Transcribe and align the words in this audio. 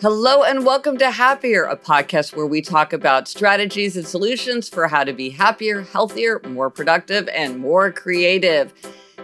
Hello 0.00 0.42
and 0.42 0.66
welcome 0.66 0.98
to 0.98 1.10
Happier, 1.10 1.64
a 1.64 1.76
podcast 1.76 2.36
where 2.36 2.46
we 2.46 2.60
talk 2.60 2.92
about 2.92 3.28
strategies 3.28 3.96
and 3.96 4.06
solutions 4.06 4.68
for 4.68 4.86
how 4.86 5.04
to 5.04 5.12
be 5.12 5.30
happier, 5.30 5.82
healthier, 5.82 6.40
more 6.48 6.68
productive, 6.68 7.28
and 7.28 7.58
more 7.58 7.90
creative. 7.90 8.74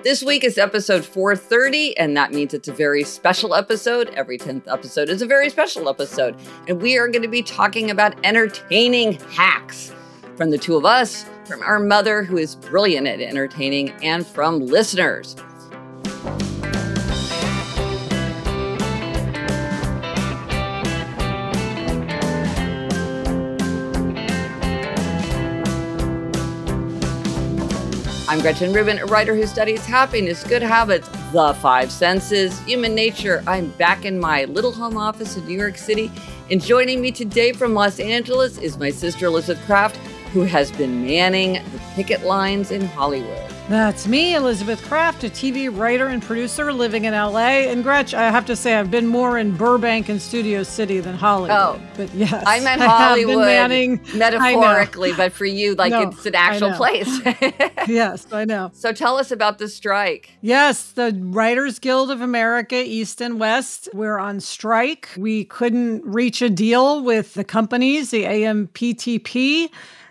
This 0.05 0.23
week 0.23 0.45
is 0.45 0.56
episode 0.56 1.05
430, 1.05 1.98
and 1.98 2.16
that 2.16 2.33
means 2.33 2.55
it's 2.55 2.69
a 2.69 2.73
very 2.73 3.05
special 3.05 3.55
episode. 3.55 4.09
Every 4.15 4.38
10th 4.38 4.69
episode 4.69 5.10
is 5.10 5.20
a 5.20 5.27
very 5.27 5.51
special 5.51 5.88
episode. 5.88 6.37
And 6.66 6.80
we 6.80 6.96
are 6.96 7.09
going 7.09 7.23
to 7.23 7.29
be 7.29 7.43
talking 7.43 7.91
about 7.91 8.15
entertaining 8.24 9.15
hacks 9.32 9.93
from 10.37 10.51
the 10.51 10.59
two 10.59 10.77
of 10.77 10.87
us, 10.87 11.27
from 11.45 11.60
our 11.62 11.80
mother, 11.80 12.23
who 12.23 12.38
is 12.38 12.55
brilliant 12.55 13.07
at 13.07 13.21
entertaining, 13.21 13.91
and 14.02 14.27
from 14.27 14.60
listeners. 14.60 15.37
I'm 28.30 28.40
Gretchen 28.42 28.73
Rubin, 28.73 29.00
a 29.00 29.06
writer 29.06 29.34
who 29.34 29.45
studies 29.45 29.84
happiness, 29.84 30.45
good 30.45 30.62
habits, 30.62 31.09
the 31.32 31.52
five 31.60 31.90
senses, 31.90 32.56
human 32.60 32.95
nature. 32.95 33.42
I'm 33.45 33.70
back 33.70 34.04
in 34.04 34.20
my 34.20 34.45
little 34.45 34.70
home 34.70 34.96
office 34.96 35.36
in 35.36 35.45
New 35.46 35.59
York 35.59 35.76
City. 35.76 36.12
And 36.48 36.62
joining 36.62 37.01
me 37.01 37.10
today 37.10 37.52
from 37.52 37.74
Los 37.74 37.98
Angeles 37.98 38.56
is 38.58 38.78
my 38.78 38.90
sister 38.90 39.26
Elizabeth 39.26 39.60
Craft, 39.66 39.96
who 40.32 40.42
has 40.42 40.70
been 40.70 41.04
manning 41.04 41.54
the 41.54 41.80
picket 41.96 42.23
lines 42.23 42.70
in 42.70 42.82
Hollywood. 42.82 43.52
That's 43.71 44.09
me, 44.09 44.35
Elizabeth 44.35 44.82
Craft, 44.88 45.23
a 45.23 45.29
TV 45.29 45.71
writer 45.73 46.09
and 46.09 46.21
producer 46.21 46.73
living 46.73 47.04
in 47.04 47.15
LA. 47.15 47.68
And 47.71 47.85
Gretch, 47.85 48.15
I 48.15 48.29
have 48.29 48.45
to 48.46 48.57
say, 48.57 48.74
I've 48.74 48.90
been 48.90 49.07
more 49.07 49.38
in 49.38 49.57
Burbank 49.57 50.09
and 50.09 50.21
Studio 50.21 50.65
City 50.65 50.99
than 50.99 51.15
Hollywood. 51.15 51.52
Oh, 51.52 51.80
but 51.96 52.13
yes, 52.13 52.43
I 52.48 52.59
meant 52.59 52.82
Hollywood 52.82 53.45
I 53.45 53.68
manning, 53.68 54.04
metaphorically, 54.13 55.13
but 55.13 55.32
for 55.32 55.45
you, 55.45 55.76
like 55.76 55.93
no, 55.93 56.09
it's 56.09 56.26
an 56.26 56.35
actual 56.35 56.73
place. 56.73 57.07
yes, 57.87 58.26
I 58.32 58.45
know. 58.45 58.73
So 58.74 58.93
tell 58.93 59.18
us 59.18 59.30
about 59.30 59.59
the 59.59 59.68
strike. 59.68 60.32
Yes, 60.41 60.91
the 60.91 61.16
Writers 61.23 61.79
Guild 61.79 62.10
of 62.10 62.21
America, 62.21 62.82
East 62.85 63.21
and 63.21 63.38
West, 63.38 63.88
we're 63.95 64.19
on 64.19 64.41
strike. 64.41 65.10
We 65.16 65.44
couldn't 65.44 66.04
reach 66.04 66.43
a 66.43 66.50
deal 66.50 67.04
with 67.04 67.34
the 67.34 67.44
companies, 67.44 68.10
the 68.10 68.25
AMPTP. 68.25 69.71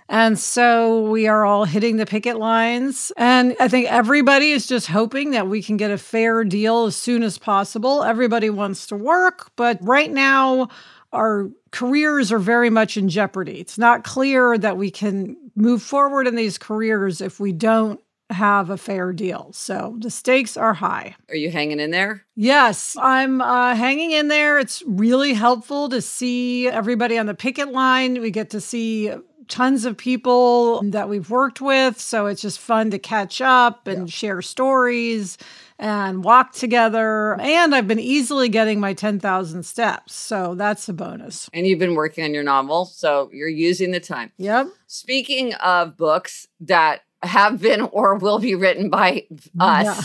And 0.09 0.39
so 0.39 1.01
we 1.01 1.27
are 1.27 1.45
all 1.45 1.65
hitting 1.65 1.97
the 1.97 2.05
picket 2.07 2.37
lines. 2.37 3.11
And 3.15 3.55
I 3.59 3.67
think 3.67 3.91
everybody 3.91 4.51
is 4.51 4.65
just 4.65 4.87
hoping 4.87 5.31
that 5.31 5.47
we 5.47 5.61
can 5.61 5.77
get 5.77 5.91
a 5.91 5.99
fair 5.99 6.43
deal 6.43 6.85
as 6.85 6.95
soon 6.95 7.21
as 7.21 7.37
possible. 7.37 8.03
Everybody 8.03 8.49
wants 8.49 8.87
to 8.87 8.95
work, 8.95 9.51
but 9.55 9.77
right 9.81 10.11
now, 10.11 10.69
our 11.13 11.49
careers 11.71 12.31
are 12.31 12.39
very 12.39 12.71
much 12.71 12.97
in 12.97 13.07
jeopardy. 13.07 13.59
It's 13.59 13.77
not 13.77 14.03
clear 14.03 14.57
that 14.57 14.77
we 14.77 14.89
can 14.89 15.37
move 15.55 15.83
forward 15.83 16.27
in 16.27 16.35
these 16.35 16.57
careers 16.57 17.21
if 17.21 17.39
we 17.39 17.51
don't 17.51 17.99
have 18.31 18.69
a 18.69 18.77
fair 18.77 19.11
deal. 19.11 19.49
So 19.53 19.95
the 19.99 20.11
stakes 20.11 20.55
are 20.55 20.73
high. 20.73 21.15
Are 21.29 21.35
you 21.35 21.49
hanging 21.49 21.79
in 21.79 21.91
there? 21.91 22.25
Yes, 22.35 22.95
I'm 22.99 23.41
uh, 23.41 23.75
hanging 23.75 24.11
in 24.11 24.27
there. 24.27 24.59
It's 24.59 24.83
really 24.85 25.33
helpful 25.33 25.89
to 25.89 26.01
see 26.01 26.67
everybody 26.67 27.17
on 27.17 27.25
the 27.25 27.33
picket 27.33 27.69
line. 27.69 28.21
We 28.21 28.29
get 28.29 28.51
to 28.51 28.61
see 28.61 29.11
tons 29.49 29.83
of 29.83 29.97
people 29.97 30.81
that 30.91 31.09
we've 31.09 31.29
worked 31.29 31.59
with. 31.59 31.99
So 31.99 32.27
it's 32.27 32.41
just 32.41 32.59
fun 32.59 32.91
to 32.91 32.99
catch 32.99 33.41
up 33.41 33.87
and 33.87 34.07
yeah. 34.07 34.11
share 34.11 34.41
stories 34.41 35.37
and 35.77 36.23
walk 36.23 36.53
together. 36.53 37.39
And 37.39 37.73
I've 37.73 37.87
been 37.87 37.99
easily 37.99 38.47
getting 38.49 38.79
my 38.79 38.93
10,000 38.93 39.63
steps. 39.63 40.13
So 40.13 40.55
that's 40.55 40.87
a 40.87 40.93
bonus. 40.93 41.49
And 41.53 41.65
you've 41.65 41.79
been 41.79 41.95
working 41.95 42.23
on 42.23 42.33
your 42.33 42.43
novel. 42.43 42.85
So 42.85 43.29
you're 43.33 43.47
using 43.49 43.91
the 43.91 43.99
time. 43.99 44.31
Yep. 44.37 44.67
Speaking 44.87 45.53
of 45.55 45.97
books 45.97 46.47
that 46.61 47.01
have 47.23 47.61
been 47.61 47.81
or 47.91 48.15
will 48.15 48.39
be 48.39 48.55
written 48.55 48.89
by 48.89 49.25
us. 49.59 49.85
Yeah. 49.85 50.01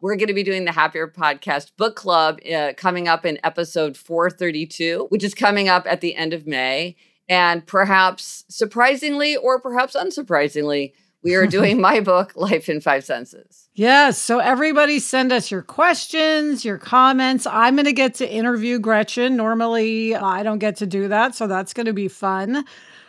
We're 0.00 0.16
going 0.16 0.28
to 0.28 0.34
be 0.34 0.42
doing 0.42 0.64
the 0.64 0.72
Happier 0.72 1.06
Podcast 1.06 1.70
Book 1.76 1.94
Club 1.94 2.40
uh, 2.52 2.72
coming 2.76 3.06
up 3.06 3.24
in 3.24 3.38
episode 3.44 3.96
432, 3.96 5.06
which 5.10 5.22
is 5.22 5.32
coming 5.32 5.68
up 5.68 5.86
at 5.86 6.00
the 6.00 6.16
end 6.16 6.32
of 6.32 6.44
May. 6.44 6.96
And 7.28 7.66
perhaps 7.66 8.44
surprisingly 8.48 9.36
or 9.36 9.60
perhaps 9.60 9.94
unsurprisingly, 9.94 10.92
we 11.22 11.34
are 11.34 11.46
doing 11.46 11.80
my 11.80 12.00
book, 12.00 12.32
Life 12.36 12.68
in 12.68 12.80
Five 12.80 13.04
Senses. 13.04 13.68
Yes. 13.74 14.18
So, 14.18 14.38
everybody 14.38 14.98
send 14.98 15.32
us 15.32 15.50
your 15.50 15.62
questions, 15.62 16.64
your 16.64 16.78
comments. 16.78 17.46
I'm 17.46 17.76
going 17.76 17.86
to 17.86 17.92
get 17.92 18.14
to 18.16 18.30
interview 18.30 18.78
Gretchen. 18.78 19.36
Normally, 19.36 20.14
I 20.14 20.42
don't 20.42 20.58
get 20.58 20.76
to 20.76 20.86
do 20.86 21.08
that. 21.08 21.34
So, 21.34 21.46
that's 21.46 21.72
going 21.72 21.86
to 21.86 21.92
be 21.92 22.08
fun. 22.08 22.64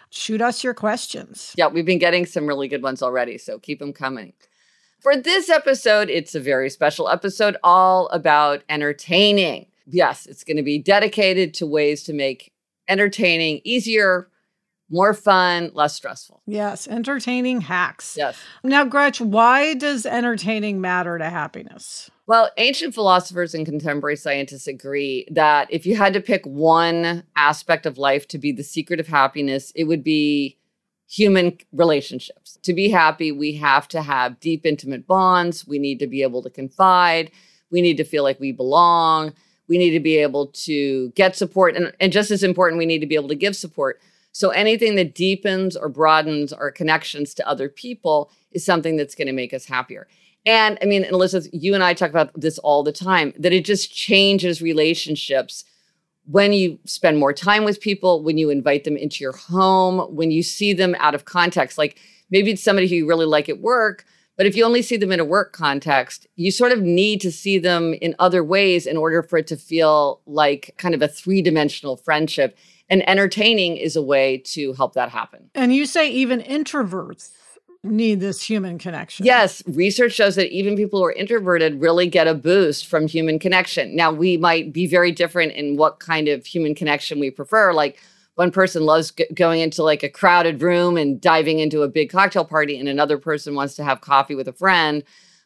Shoot 0.09 0.41
us 0.41 0.63
your 0.63 0.73
questions. 0.73 1.53
Yeah, 1.57 1.67
we've 1.67 1.85
been 1.85 1.99
getting 1.99 2.25
some 2.25 2.45
really 2.45 2.67
good 2.67 2.83
ones 2.83 3.01
already. 3.01 3.37
So, 3.37 3.59
keep 3.59 3.79
them 3.79 3.93
coming. 3.93 4.33
For 5.01 5.17
this 5.17 5.49
episode, 5.49 6.09
it's 6.09 6.33
a 6.33 6.39
very 6.39 6.69
special 6.69 7.09
episode 7.09 7.57
all 7.61 8.07
about 8.07 8.63
entertaining. 8.69 9.65
Yes, 9.85 10.25
it's 10.25 10.45
going 10.45 10.55
to 10.55 10.63
be 10.63 10.79
dedicated 10.79 11.53
to 11.55 11.67
ways 11.67 12.03
to 12.03 12.13
make 12.13 12.52
entertaining, 12.87 13.61
easier, 13.63 14.29
more 14.89 15.13
fun, 15.13 15.71
less 15.73 15.95
stressful. 15.95 16.41
Yes, 16.45 16.87
entertaining 16.87 17.61
hacks. 17.61 18.15
Yes. 18.17 18.37
Now, 18.63 18.85
Gretch, 18.85 19.19
why 19.19 19.73
does 19.73 20.05
entertaining 20.05 20.81
matter 20.81 21.17
to 21.17 21.29
happiness? 21.29 22.11
Well, 22.27 22.51
ancient 22.57 22.93
philosophers 22.93 23.53
and 23.53 23.65
contemporary 23.65 24.15
scientists 24.15 24.67
agree 24.67 25.27
that 25.31 25.67
if 25.71 25.85
you 25.85 25.95
had 25.95 26.13
to 26.13 26.21
pick 26.21 26.45
one 26.45 27.23
aspect 27.35 27.85
of 27.85 27.97
life 27.97 28.27
to 28.29 28.37
be 28.37 28.51
the 28.51 28.63
secret 28.63 28.99
of 28.99 29.07
happiness, 29.07 29.71
it 29.75 29.85
would 29.85 30.03
be 30.03 30.59
human 31.09 31.57
relationships. 31.71 32.57
To 32.63 32.73
be 32.73 32.89
happy, 32.89 33.31
we 33.31 33.53
have 33.55 33.87
to 33.89 34.01
have 34.01 34.39
deep, 34.39 34.65
intimate 34.65 35.05
bonds. 35.07 35.67
We 35.67 35.79
need 35.79 35.99
to 35.99 36.07
be 36.07 36.21
able 36.21 36.43
to 36.43 36.49
confide. 36.49 37.31
We 37.71 37.81
need 37.81 37.97
to 37.97 38.03
feel 38.03 38.23
like 38.23 38.39
we 38.39 38.51
belong 38.51 39.33
we 39.73 39.79
need 39.79 39.89
to 39.89 39.99
be 39.99 40.17
able 40.17 40.47
to 40.47 41.09
get 41.15 41.35
support 41.35 41.75
and, 41.75 41.91
and 41.99 42.13
just 42.13 42.29
as 42.29 42.43
important 42.43 42.77
we 42.77 42.85
need 42.85 42.99
to 42.99 43.07
be 43.07 43.15
able 43.15 43.27
to 43.27 43.33
give 43.33 43.55
support. 43.55 43.99
So 44.31 44.51
anything 44.51 44.93
that 44.97 45.15
deepens 45.15 45.75
or 45.75 45.89
broadens 45.89 46.53
our 46.53 46.69
connections 46.69 47.33
to 47.33 47.47
other 47.47 47.69
people 47.69 48.29
is 48.51 48.63
something 48.63 48.97
that's 48.97 49.15
going 49.15 49.25
to 49.25 49.33
make 49.33 49.51
us 49.51 49.65
happier. 49.65 50.07
And 50.45 50.77
i 50.79 50.85
mean 50.85 51.03
and 51.03 51.13
elizabeth 51.13 51.49
you 51.53 51.73
and 51.73 51.83
i 51.83 51.93
talk 51.93 52.11
about 52.11 52.29
this 52.39 52.59
all 52.59 52.83
the 52.83 52.91
time 52.91 53.33
that 53.39 53.53
it 53.53 53.65
just 53.65 53.93
changes 53.93 54.61
relationships 54.61 55.63
when 56.25 56.53
you 56.53 56.79
spend 56.85 57.17
more 57.17 57.33
time 57.33 57.63
with 57.63 57.81
people 57.81 58.23
when 58.23 58.37
you 58.37 58.49
invite 58.49 58.83
them 58.83 58.97
into 58.97 59.23
your 59.23 59.33
home 59.33 59.99
when 60.15 60.31
you 60.31 60.43
see 60.43 60.73
them 60.73 60.95
out 60.99 61.15
of 61.15 61.25
context. 61.25 61.77
Like 61.77 61.97
maybe 62.29 62.51
it's 62.51 62.63
somebody 62.63 62.87
who 62.87 62.95
you 62.95 63.07
really 63.07 63.25
like 63.25 63.49
at 63.49 63.59
work 63.59 64.05
but 64.35 64.45
if 64.45 64.55
you 64.55 64.65
only 64.65 64.81
see 64.81 64.97
them 64.97 65.11
in 65.11 65.19
a 65.19 65.25
work 65.25 65.53
context, 65.53 66.27
you 66.35 66.51
sort 66.51 66.71
of 66.71 66.81
need 66.81 67.21
to 67.21 67.31
see 67.31 67.57
them 67.59 67.93
in 67.95 68.15
other 68.19 68.43
ways 68.43 68.85
in 68.85 68.97
order 68.97 69.21
for 69.21 69.37
it 69.37 69.47
to 69.47 69.57
feel 69.57 70.21
like 70.25 70.73
kind 70.77 70.95
of 70.95 71.01
a 71.01 71.07
three 71.07 71.41
dimensional 71.41 71.97
friendship. 71.97 72.57
And 72.89 73.07
entertaining 73.07 73.77
is 73.77 73.95
a 73.95 74.01
way 74.01 74.39
to 74.45 74.73
help 74.73 74.93
that 74.93 75.09
happen. 75.09 75.49
And 75.55 75.73
you 75.73 75.85
say 75.85 76.09
even 76.09 76.41
introverts 76.41 77.31
need 77.83 78.21
this 78.21 78.41
human 78.41 78.77
connection. 78.77 79.25
Yes, 79.25 79.61
research 79.67 80.13
shows 80.13 80.35
that 80.35 80.49
even 80.51 80.75
people 80.75 80.99
who 80.99 81.05
are 81.05 81.11
introverted 81.11 81.81
really 81.81 82.07
get 82.07 82.27
a 82.27 82.33
boost 82.33 82.87
from 82.87 83.07
human 83.07 83.39
connection. 83.39 83.95
Now, 83.95 84.11
we 84.11 84.37
might 84.37 84.71
be 84.71 84.87
very 84.87 85.11
different 85.11 85.51
in 85.53 85.75
what 85.75 85.99
kind 85.99 86.27
of 86.27 86.45
human 86.45 86.75
connection 86.75 87.19
we 87.19 87.29
prefer. 87.29 87.73
Like, 87.73 87.99
one 88.35 88.51
person 88.51 88.83
loves 88.85 89.11
g- 89.11 89.25
going 89.33 89.61
into 89.61 89.83
like 89.83 90.03
a 90.03 90.09
crowded 90.09 90.61
room 90.61 90.97
and 90.97 91.21
diving 91.21 91.59
into 91.59 91.83
a 91.83 91.87
big 91.87 92.09
cocktail 92.11 92.45
party 92.45 92.77
and 92.77 92.89
another 92.89 93.17
person 93.17 93.55
wants 93.55 93.75
to 93.75 93.83
have 93.83 94.01
coffee 94.01 94.35
with 94.35 94.47
a 94.47 94.53
friend 94.53 95.03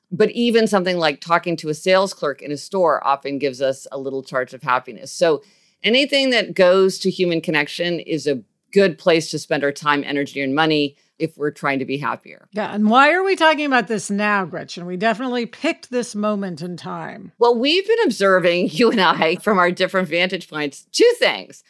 but 0.09 0.31
even 0.31 0.67
something 0.67 0.97
like 0.97 1.19
talking 1.19 1.57
to 1.57 1.69
a 1.69 1.73
sales 1.73 2.13
clerk 2.13 2.41
in 2.41 2.51
a 2.51 2.57
store 2.57 3.05
often 3.05 3.37
gives 3.37 3.61
us 3.61 3.85
a 3.91 3.97
little 3.97 4.23
charge 4.23 4.53
of 4.53 4.63
happiness 4.63 5.11
so 5.11 5.41
anything 5.83 6.29
that 6.29 6.53
goes 6.53 6.99
to 6.99 7.09
human 7.09 7.41
connection 7.41 7.99
is 7.99 8.27
a 8.27 8.41
good 8.71 8.97
place 8.97 9.29
to 9.31 9.39
spend 9.39 9.63
our 9.63 9.71
time 9.71 10.03
energy 10.05 10.41
and 10.41 10.53
money 10.53 10.95
if 11.19 11.37
we're 11.37 11.51
trying 11.51 11.79
to 11.79 11.85
be 11.85 11.97
happier. 11.97 12.47
Yeah. 12.51 12.73
And 12.73 12.89
why 12.89 13.11
are 13.11 13.23
we 13.23 13.35
talking 13.35 13.65
about 13.65 13.87
this 13.87 14.09
now, 14.11 14.45
Gretchen? 14.45 14.85
We 14.85 14.97
definitely 14.97 15.45
picked 15.45 15.89
this 15.89 16.13
moment 16.13 16.61
in 16.61 16.77
time. 16.77 17.31
Well, 17.39 17.57
we've 17.57 17.87
been 17.87 18.03
observing, 18.05 18.69
you 18.71 18.91
and 18.91 19.01
I, 19.01 19.37
from 19.37 19.57
our 19.57 19.71
different 19.71 20.09
vantage 20.09 20.49
points, 20.49 20.85
two 20.91 21.11
things. 21.17 21.63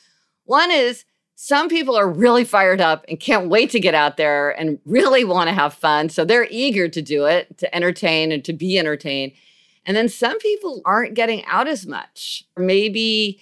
One 0.48 0.72
is 0.72 1.06
some 1.36 1.70
people 1.70 1.96
are 1.96 2.10
really 2.10 2.44
fired 2.44 2.82
up 2.82 3.06
and 3.08 3.20
can't 3.20 3.50
wait 3.50 3.70
to 3.72 3.80
get 3.80 3.94
out 3.94 4.18
there 4.18 4.50
and 4.60 4.80
really 4.86 5.24
want 5.24 5.50
to 5.50 5.54
have 5.54 5.74
fun. 5.74 6.10
So 6.10 6.26
they're 6.26 6.48
eager 6.50 6.88
to 6.90 7.02
do 7.02 7.26
it, 7.26 7.58
to 7.60 7.76
entertain 7.76 8.32
and 8.32 8.44
to 8.46 8.54
be 8.54 8.80
entertained. 8.80 9.34
And 9.86 9.96
then 9.96 10.10
some 10.10 10.40
people 10.40 10.82
aren't 10.86 11.14
getting 11.14 11.46
out 11.46 11.68
as 11.68 11.86
much. 11.86 12.44
Maybe 12.58 13.40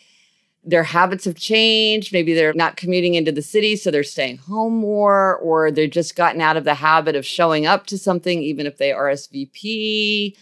their 0.64 0.84
habits 0.84 1.26
have 1.26 1.36
changed. 1.36 2.12
Maybe 2.12 2.34
they're 2.34 2.54
not 2.54 2.76
commuting 2.76 3.14
into 3.14 3.32
the 3.32 3.42
city, 3.42 3.76
so 3.76 3.92
they're 3.92 4.04
staying 4.04 4.38
home 4.38 4.74
more, 4.74 5.38
or 5.38 5.72
they've 5.72 5.90
just 5.90 6.16
gotten 6.16 6.42
out 6.42 6.58
of 6.58 6.64
the 6.64 6.74
habit 6.74 7.16
of 7.16 7.26
showing 7.26 7.66
up 7.68 7.86
to 7.88 7.98
something, 7.98 8.42
even 8.42 8.66
if 8.66 8.78
they 8.78 8.90
RSVP. 8.90 10.36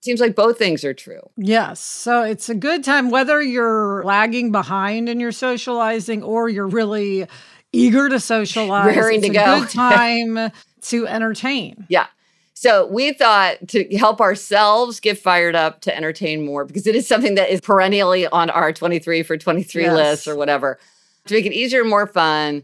Seems 0.00 0.20
like 0.20 0.34
both 0.36 0.58
things 0.58 0.84
are 0.84 0.94
true. 0.94 1.20
Yes. 1.36 1.80
So 1.80 2.22
it's 2.22 2.48
a 2.48 2.54
good 2.54 2.84
time, 2.84 3.10
whether 3.10 3.42
you're 3.42 4.02
lagging 4.04 4.52
behind 4.52 5.08
in 5.08 5.18
your 5.18 5.32
socializing 5.32 6.22
or 6.22 6.48
you're 6.48 6.68
really 6.68 7.26
eager 7.72 8.08
to 8.08 8.20
socialize. 8.20 8.96
Raring 8.96 9.16
it's 9.24 9.26
to 9.26 9.32
a 9.32 9.34
go. 9.34 9.60
good 9.60 9.68
time 9.70 10.52
to 10.82 11.06
entertain. 11.08 11.84
Yeah. 11.88 12.06
So 12.54 12.86
we 12.86 13.12
thought 13.12 13.68
to 13.68 13.84
help 13.96 14.20
ourselves 14.20 14.98
get 15.00 15.18
fired 15.18 15.54
up 15.54 15.80
to 15.82 15.96
entertain 15.96 16.44
more 16.44 16.64
because 16.64 16.86
it 16.86 16.94
is 16.96 17.06
something 17.06 17.34
that 17.36 17.50
is 17.50 17.60
perennially 17.60 18.26
on 18.26 18.50
our 18.50 18.72
23 18.72 19.22
for 19.22 19.36
23 19.36 19.82
Yes. 19.84 19.94
list 19.94 20.28
or 20.28 20.36
whatever. 20.36 20.78
To 21.26 21.34
make 21.34 21.46
it 21.46 21.52
easier 21.52 21.82
and 21.82 21.90
more 21.90 22.06
fun, 22.06 22.62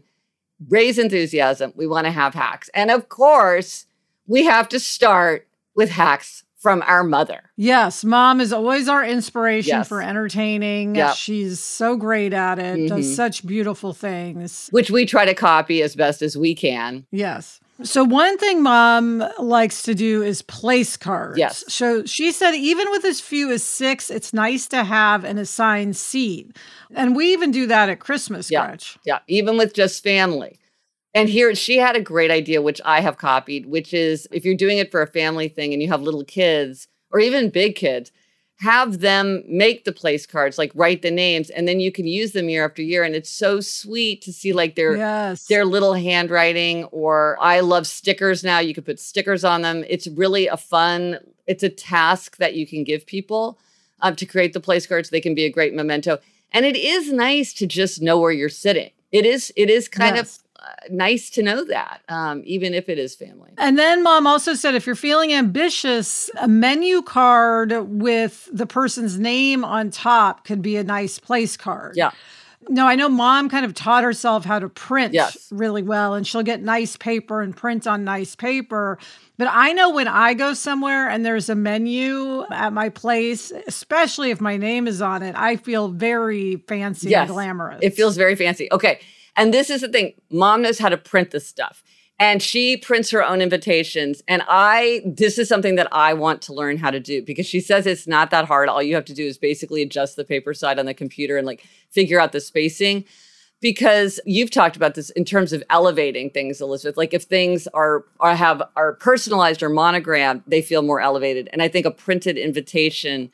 raise 0.69 0.97
enthusiasm, 0.97 1.71
we 1.75 1.85
want 1.87 2.05
to 2.05 2.11
have 2.11 2.33
hacks. 2.33 2.69
And 2.73 2.91
of 2.91 3.09
course, 3.09 3.85
we 4.27 4.45
have 4.45 4.67
to 4.69 4.79
start 4.79 5.47
with 5.75 5.91
hacks 5.91 6.43
from 6.65 6.81
our 6.87 7.03
mother. 7.03 7.41
Yes, 7.57 8.03
mom 8.03 8.41
is 8.41 8.51
always 8.51 8.87
our 8.89 9.05
inspiration 9.05 9.69
Yes. 9.77 9.87
for 9.87 10.01
entertaining. 10.01 10.95
Yep. 10.95 11.13
She's 11.15 11.59
so 11.59 11.95
great 11.95 12.33
at 12.33 12.57
it, 12.57 12.89
does 12.89 13.05
Mhm. 13.05 13.15
such 13.15 13.45
beautiful 13.45 13.93
things. 13.93 14.67
which 14.71 14.89
we 14.89 15.05
try 15.05 15.25
to 15.25 15.35
copy 15.35 15.83
as 15.83 15.95
best 15.95 16.23
as 16.23 16.35
we 16.35 16.55
can. 16.55 17.05
Yes. 17.11 17.59
So 17.83 18.03
one 18.03 18.39
thing 18.39 18.63
mom 18.63 19.23
likes 19.37 19.83
to 19.83 19.93
do 19.93 20.23
is 20.23 20.41
place 20.41 20.97
cards. 20.97 21.37
Yes. 21.37 21.63
So 21.67 22.03
she 22.05 22.31
said 22.31 22.55
even 22.55 22.89
with 22.89 23.05
as 23.05 23.21
few 23.21 23.51
as 23.51 23.63
6, 23.63 24.09
it's 24.09 24.33
nice 24.33 24.65
to 24.69 24.83
have 24.83 25.23
an 25.23 25.37
assigned 25.37 25.95
seat. 25.95 26.57
And 26.95 27.15
we 27.15 27.31
even 27.31 27.51
do 27.51 27.67
that 27.67 27.89
at 27.89 27.99
Christmas, 27.99 28.49
Yeah. 28.49 28.65
Gretch. 28.65 28.97
Yeah, 29.05 29.19
even 29.27 29.55
with 29.55 29.75
just 29.75 30.01
family. 30.03 30.57
And 31.15 31.29
here 31.29 31.55
she 31.55 31.77
had 31.77 31.95
a 31.95 32.01
great 32.01 32.29
idea, 32.29 32.61
which 32.61 32.81
I 32.83 32.99
have 32.99 33.17
copied, 33.17 33.67
which 33.67 33.93
is 33.93 34.27
if 34.31 34.43
you're 34.43 34.53
doing 34.53 34.77
it 34.77 34.91
for 34.91 35.01
a 35.01 35.07
family 35.07 35.47
thing 35.47 35.71
and 35.71 35.81
you 35.81 35.87
have 35.87 36.01
little 36.01 36.25
kids 36.25 36.89
or 37.09 37.21
even 37.21 37.49
big 37.49 37.75
kids, 37.75 38.11
have 38.59 38.99
them 38.99 39.41
make 39.47 39.85
the 39.85 39.93
place 39.93 40.25
cards, 40.25 40.57
like 40.57 40.71
write 40.75 41.01
the 41.01 41.11
names, 41.11 41.49
and 41.49 41.67
then 41.67 41.79
you 41.79 41.91
can 41.91 42.05
use 42.05 42.33
them 42.33 42.49
year 42.49 42.65
after 42.65 42.81
year. 42.81 43.03
And 43.03 43.15
it's 43.15 43.29
so 43.29 43.61
sweet 43.61 44.21
to 44.23 44.33
see 44.33 44.51
like 44.53 44.75
their 44.75 44.97
Yes. 44.97 45.45
their 45.47 45.63
little 45.63 45.93
handwriting 45.93 46.83
or 46.85 47.37
I 47.39 47.61
love 47.61 47.87
stickers 47.87 48.43
now. 48.43 48.59
You 48.59 48.73
can 48.73 48.83
put 48.83 48.99
stickers 48.99 49.43
on 49.45 49.61
them. 49.61 49.85
It's 49.87 50.07
really 50.07 50.47
a 50.47 50.57
fun, 50.57 51.19
it's 51.47 51.63
a 51.63 51.69
task 51.69 52.37
that 52.37 52.55
you 52.55 52.67
can 52.67 52.83
give 52.83 53.05
people 53.05 53.57
um, 54.01 54.15
to 54.17 54.25
create 54.25 54.51
the 54.53 54.59
place 54.59 54.85
cards. 54.85 55.09
They 55.11 55.21
can 55.21 55.35
be 55.35 55.45
a 55.45 55.51
great 55.51 55.73
memento. 55.73 56.19
And 56.51 56.65
it 56.65 56.75
is 56.75 57.11
nice 57.11 57.53
to 57.53 57.67
just 57.67 58.01
know 58.01 58.19
where 58.19 58.31
you're 58.31 58.49
sitting. 58.49 58.91
It 59.11 59.25
is, 59.25 59.53
it 59.55 59.69
is 59.69 59.87
kind 59.87 60.15
Yes. 60.17 60.39
of 60.39 60.44
nice 60.89 61.29
to 61.31 61.43
know 61.43 61.63
that, 61.65 62.01
um, 62.09 62.41
even 62.45 62.73
if 62.73 62.89
it 62.89 62.97
is 62.97 63.15
family. 63.15 63.51
And 63.57 63.77
then 63.77 64.03
mom 64.03 64.25
also 64.27 64.53
said 64.53 64.75
if 64.75 64.85
you're 64.85 64.95
feeling 64.95 65.33
ambitious, 65.33 66.29
a 66.39 66.47
menu 66.47 67.01
card 67.01 67.71
with 67.87 68.49
the 68.51 68.65
person's 68.65 69.19
name 69.19 69.63
on 69.65 69.91
top 69.91 70.45
could 70.45 70.61
be 70.61 70.75
a 70.77 70.83
nice 70.83 71.19
place 71.19 71.57
card. 71.57 71.95
Yeah. 71.95 72.11
No, 72.67 72.87
I 72.87 72.95
know 72.95 73.09
mom 73.09 73.47
kind 73.47 73.63
of 73.63 73.75
taught 73.75 74.03
herself 74.03 74.43
how 74.43 74.57
to 74.57 74.67
print 74.69 75.13
Yes. 75.13 75.47
really 75.51 75.83
well, 75.83 76.15
and 76.15 76.25
she'll 76.25 76.41
get 76.41 76.63
nice 76.63 76.97
paper 76.97 77.41
and 77.41 77.55
print 77.55 77.85
on 77.85 78.03
nice 78.03 78.35
paper. 78.35 78.97
But 79.37 79.49
I 79.51 79.71
know 79.73 79.91
when 79.91 80.07
I 80.07 80.33
go 80.33 80.55
somewhere 80.55 81.07
and 81.07 81.23
there's 81.23 81.47
a 81.47 81.53
menu 81.53 82.43
at 82.49 82.73
my 82.73 82.89
place, 82.89 83.51
especially 83.67 84.31
if 84.31 84.41
my 84.41 84.57
name 84.57 84.87
is 84.87 84.99
on 84.99 85.21
it, 85.21 85.35
I 85.37 85.57
feel 85.57 85.89
very 85.89 86.55
fancy 86.67 87.09
Yes. 87.09 87.27
and 87.27 87.35
glamorous. 87.35 87.79
It 87.83 87.93
feels 87.93 88.17
very 88.17 88.35
fancy. 88.35 88.67
Okay. 88.71 88.99
And 89.35 89.53
this 89.53 89.69
is 89.69 89.81
the 89.81 89.89
thing 89.89 90.13
mom 90.29 90.61
knows 90.61 90.79
how 90.79 90.89
to 90.89 90.97
print 90.97 91.31
this 91.31 91.47
stuff. 91.47 91.83
And 92.17 92.41
she 92.41 92.77
prints 92.77 93.11
her 93.11 93.23
own 93.23 93.41
invitations. 93.41 94.21
And 94.27 94.41
I, 94.47 95.01
this 95.05 95.37
is 95.37 95.49
something 95.49 95.75
that 95.75 95.89
I 95.91 96.13
want 96.13 96.41
to 96.43 96.53
learn 96.53 96.77
how 96.77 96.89
to 96.89 96.99
do 96.99 97.21
because 97.21 97.45
she 97.45 97.59
says 97.59 97.85
it's 97.85 98.07
not 98.07 98.31
that 98.31 98.45
hard. 98.45 98.69
All 98.69 98.81
you 98.81 98.95
have 98.95 99.05
to 99.05 99.13
do 99.13 99.25
is 99.25 99.37
basically 99.37 99.81
adjust 99.81 100.15
the 100.15 100.23
paper 100.23 100.53
side 100.53 100.79
on 100.79 100.85
the 100.85 100.93
computer 100.93 101.37
and 101.37 101.45
like 101.45 101.65
figure 101.89 102.19
out 102.19 102.31
the 102.31 102.39
spacing. 102.39 103.03
Because 103.61 104.19
you've 104.25 104.51
talked 104.51 104.75
about 104.75 104.95
this 104.95 105.09
in 105.11 105.25
terms 105.25 105.51
of 105.51 105.63
elevating 105.69 106.29
things, 106.29 106.61
Elizabeth. 106.61 106.97
Like 106.97 107.13
if 107.13 107.23
things 107.23 107.67
are, 107.73 108.05
are 108.19 108.35
have 108.35 108.61
are 108.75 108.93
personalized 108.93 109.63
or 109.63 109.69
monogrammed, 109.69 110.43
they 110.45 110.61
feel 110.61 110.83
more 110.83 111.01
elevated. 111.01 111.49
And 111.51 111.61
I 111.61 111.67
think 111.67 111.85
a 111.85 111.91
printed 111.91 112.37
invitation 112.37 113.31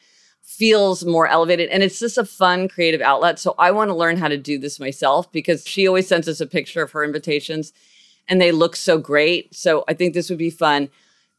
feels 0.58 1.06
more 1.06 1.28
elevated 1.28 1.70
and 1.70 1.82
it's 1.82 2.00
just 2.00 2.18
a 2.18 2.26
fun 2.26 2.68
creative 2.68 3.02
outlet. 3.02 3.40
So 3.40 3.56
I 3.58 3.72
want 3.72 3.90
to 3.90 3.96
learn 3.96 4.18
how 4.18 4.28
to 4.28 4.38
do 4.38 4.60
this 4.60 4.80
myself 4.80 5.32
because 5.32 5.66
she 5.66 5.88
always 5.88 6.08
sends 6.08 6.28
us 6.28 6.42
a 6.42 6.46
picture 6.46 6.82
of 6.82 6.92
her 6.92 7.04
invitations 7.04 7.72
and 8.28 8.42
they 8.42 8.52
look 8.52 8.76
so 8.76 8.98
great. 8.98 9.56
So 9.56 9.86
I 9.88 9.94
think 9.94 10.14
this 10.14 10.30
would 10.30 10.38
be 10.38 10.50
fun. 10.50 10.90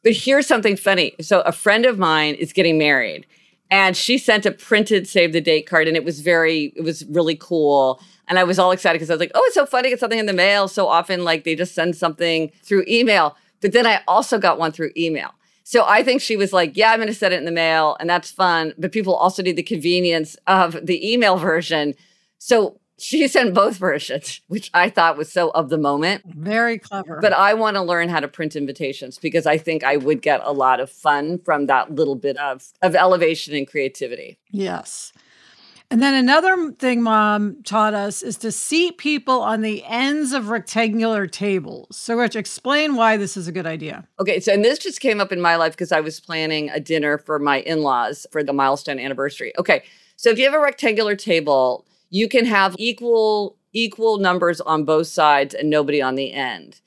But 0.03 0.14
here's 0.14 0.47
something 0.47 0.76
funny. 0.76 1.14
So 1.20 1.43
a 1.43 1.53
friend 1.53 1.85
of 1.85 1.99
mine 1.99 2.35
is 2.37 2.55
getting 2.55 2.79
married 2.79 3.26
and 3.70 3.97
she 3.97 4.17
sent 4.17 4.47
a 4.47 4.50
printed 4.50 5.06
save 5.06 5.32
the 5.32 5.41
date 5.41 5.67
card 5.67 5.88
and 5.88 5.97
it 5.97 6.05
was 6.05 6.20
very 6.20 6.73
it 6.75 6.82
was 6.82 7.05
really 7.06 7.37
cool. 7.37 8.00
And 8.29 8.38
I 8.38 8.44
was 8.44 8.58
all 8.58 8.70
excited 8.70 8.97
because 8.99 9.11
I 9.11 9.15
was 9.15 9.20
like, 9.20 9.32
"Oh, 9.35 9.43
it's 9.47 9.55
so 9.55 9.67
fun 9.67 9.82
to 9.85 9.91
get 9.91 10.00
something 10.00 10.19
in 10.19 10.26
the 10.26 10.32
mail." 10.32 10.69
So 10.69 10.88
often 10.88 11.23
like 11.23 11.44
they 11.44 11.55
just 11.55 11.75
send 11.75 11.97
something 11.97 12.50
through 12.62 12.85
email. 12.88 13.37
But 13.61 13.73
then 13.73 13.87
I 13.87 14.00
also 14.08 14.38
got 14.38 14.58
one 14.58 14.73
through 14.73 14.91
email. 14.97 15.32
So 15.64 15.85
I 15.87 16.03
think 16.03 16.20
she 16.20 16.37
was 16.37 16.53
like, 16.53 16.76
yeah, 16.76 16.91
I'm 16.91 16.99
going 16.99 17.09
to 17.09 17.14
send 17.14 17.35
it 17.35 17.38
in 17.38 17.44
the 17.44 17.53
mail 17.53 17.97
and 18.00 18.09
that's 18.09 18.31
fun. 18.31 18.75
But 18.79 18.93
people 18.93 19.14
also 19.14 19.43
need 19.43 19.56
the 19.56 19.62
convenience 19.62 20.37
of 20.47 20.76
the 20.85 21.12
email 21.12 21.37
version. 21.37 21.94
So 22.38 22.81
she 22.99 23.26
sent 23.29 23.55
both 23.55 23.76
versions, 23.76 24.41
which 24.49 24.70
I 24.75 24.91
thought 24.91 25.17
was 25.17 25.31
so 25.31 25.50
of 25.50 25.69
the 25.69 25.79
moment. 25.79 26.23
very 26.26 26.79
clever. 26.79 27.20
But 27.20 27.32
I 27.32 27.55
want 27.55 27.76
to 27.76 27.82
learn 27.82 28.09
how 28.09 28.20
to 28.20 28.29
print 28.29 28.56
invitations 28.56 29.19
because 29.19 29.47
I 29.47 29.59
think 29.59 29.85
I 29.85 29.97
would 29.97 30.23
get 30.23 30.41
a 30.44 30.53
lot 30.53 30.81
of 30.81 30.91
fun 30.91 31.38
from 31.44 31.67
that 31.67 31.94
little 31.94 32.17
bit 32.17 32.37
of, 32.39 32.65
of 32.82 32.94
elevation 32.94 33.55
and 33.55 33.67
creativity. 33.67 34.39
Yes. 34.51 35.13
And 35.93 36.01
then 36.01 36.15
another 36.15 36.72
thing 36.79 37.03
mom 37.03 37.63
taught 37.65 37.93
us 37.93 38.22
is 38.22 38.39
to 38.39 38.51
seat 38.51 38.96
people 38.96 39.43
on 39.43 39.61
the 39.61 39.84
ends 39.84 40.32
of 40.32 40.49
rectangular 40.49 41.27
tables. 41.27 41.99
So, 41.99 42.15
Gretch, 42.15 42.34
explain 42.34 42.96
why 42.96 43.19
this 43.19 43.37
is 43.37 43.46
a 43.46 43.53
good 43.53 43.67
idea. 43.67 44.08
Okay, 44.19 44.41
so 44.41 44.55
and 44.55 44.65
this 44.65 44.79
just 44.79 45.03
came 45.03 45.20
up 45.20 45.32
in 45.32 45.39
my 45.39 45.56
life 45.56 45.72
because 45.72 45.93
I 45.93 46.01
was 46.01 46.19
planning 46.19 46.70
a 46.70 46.81
dinner 46.81 47.19
for 47.19 47.39
my 47.39 47.61
in-laws 47.61 48.27
for 48.32 48.43
the 48.43 48.55
milestone 48.55 48.99
anniversary. 48.99 49.53
Okay, 49.58 49.82
so 50.17 50.31
if 50.31 50.39
you 50.39 50.46
have 50.46 50.55
a 50.55 50.61
rectangular 50.61 51.15
table, 51.15 51.84
you 52.08 52.27
can 52.27 52.46
have 52.46 52.75
equal 52.79 53.58
equal 53.75 54.17
numbers 54.17 54.63
on 54.63 54.87
both 54.87 55.08
sides 55.08 55.53
and 55.53 55.69
nobody 55.69 56.01
on 56.01 56.15
the 56.15 56.32
end. 56.32 56.81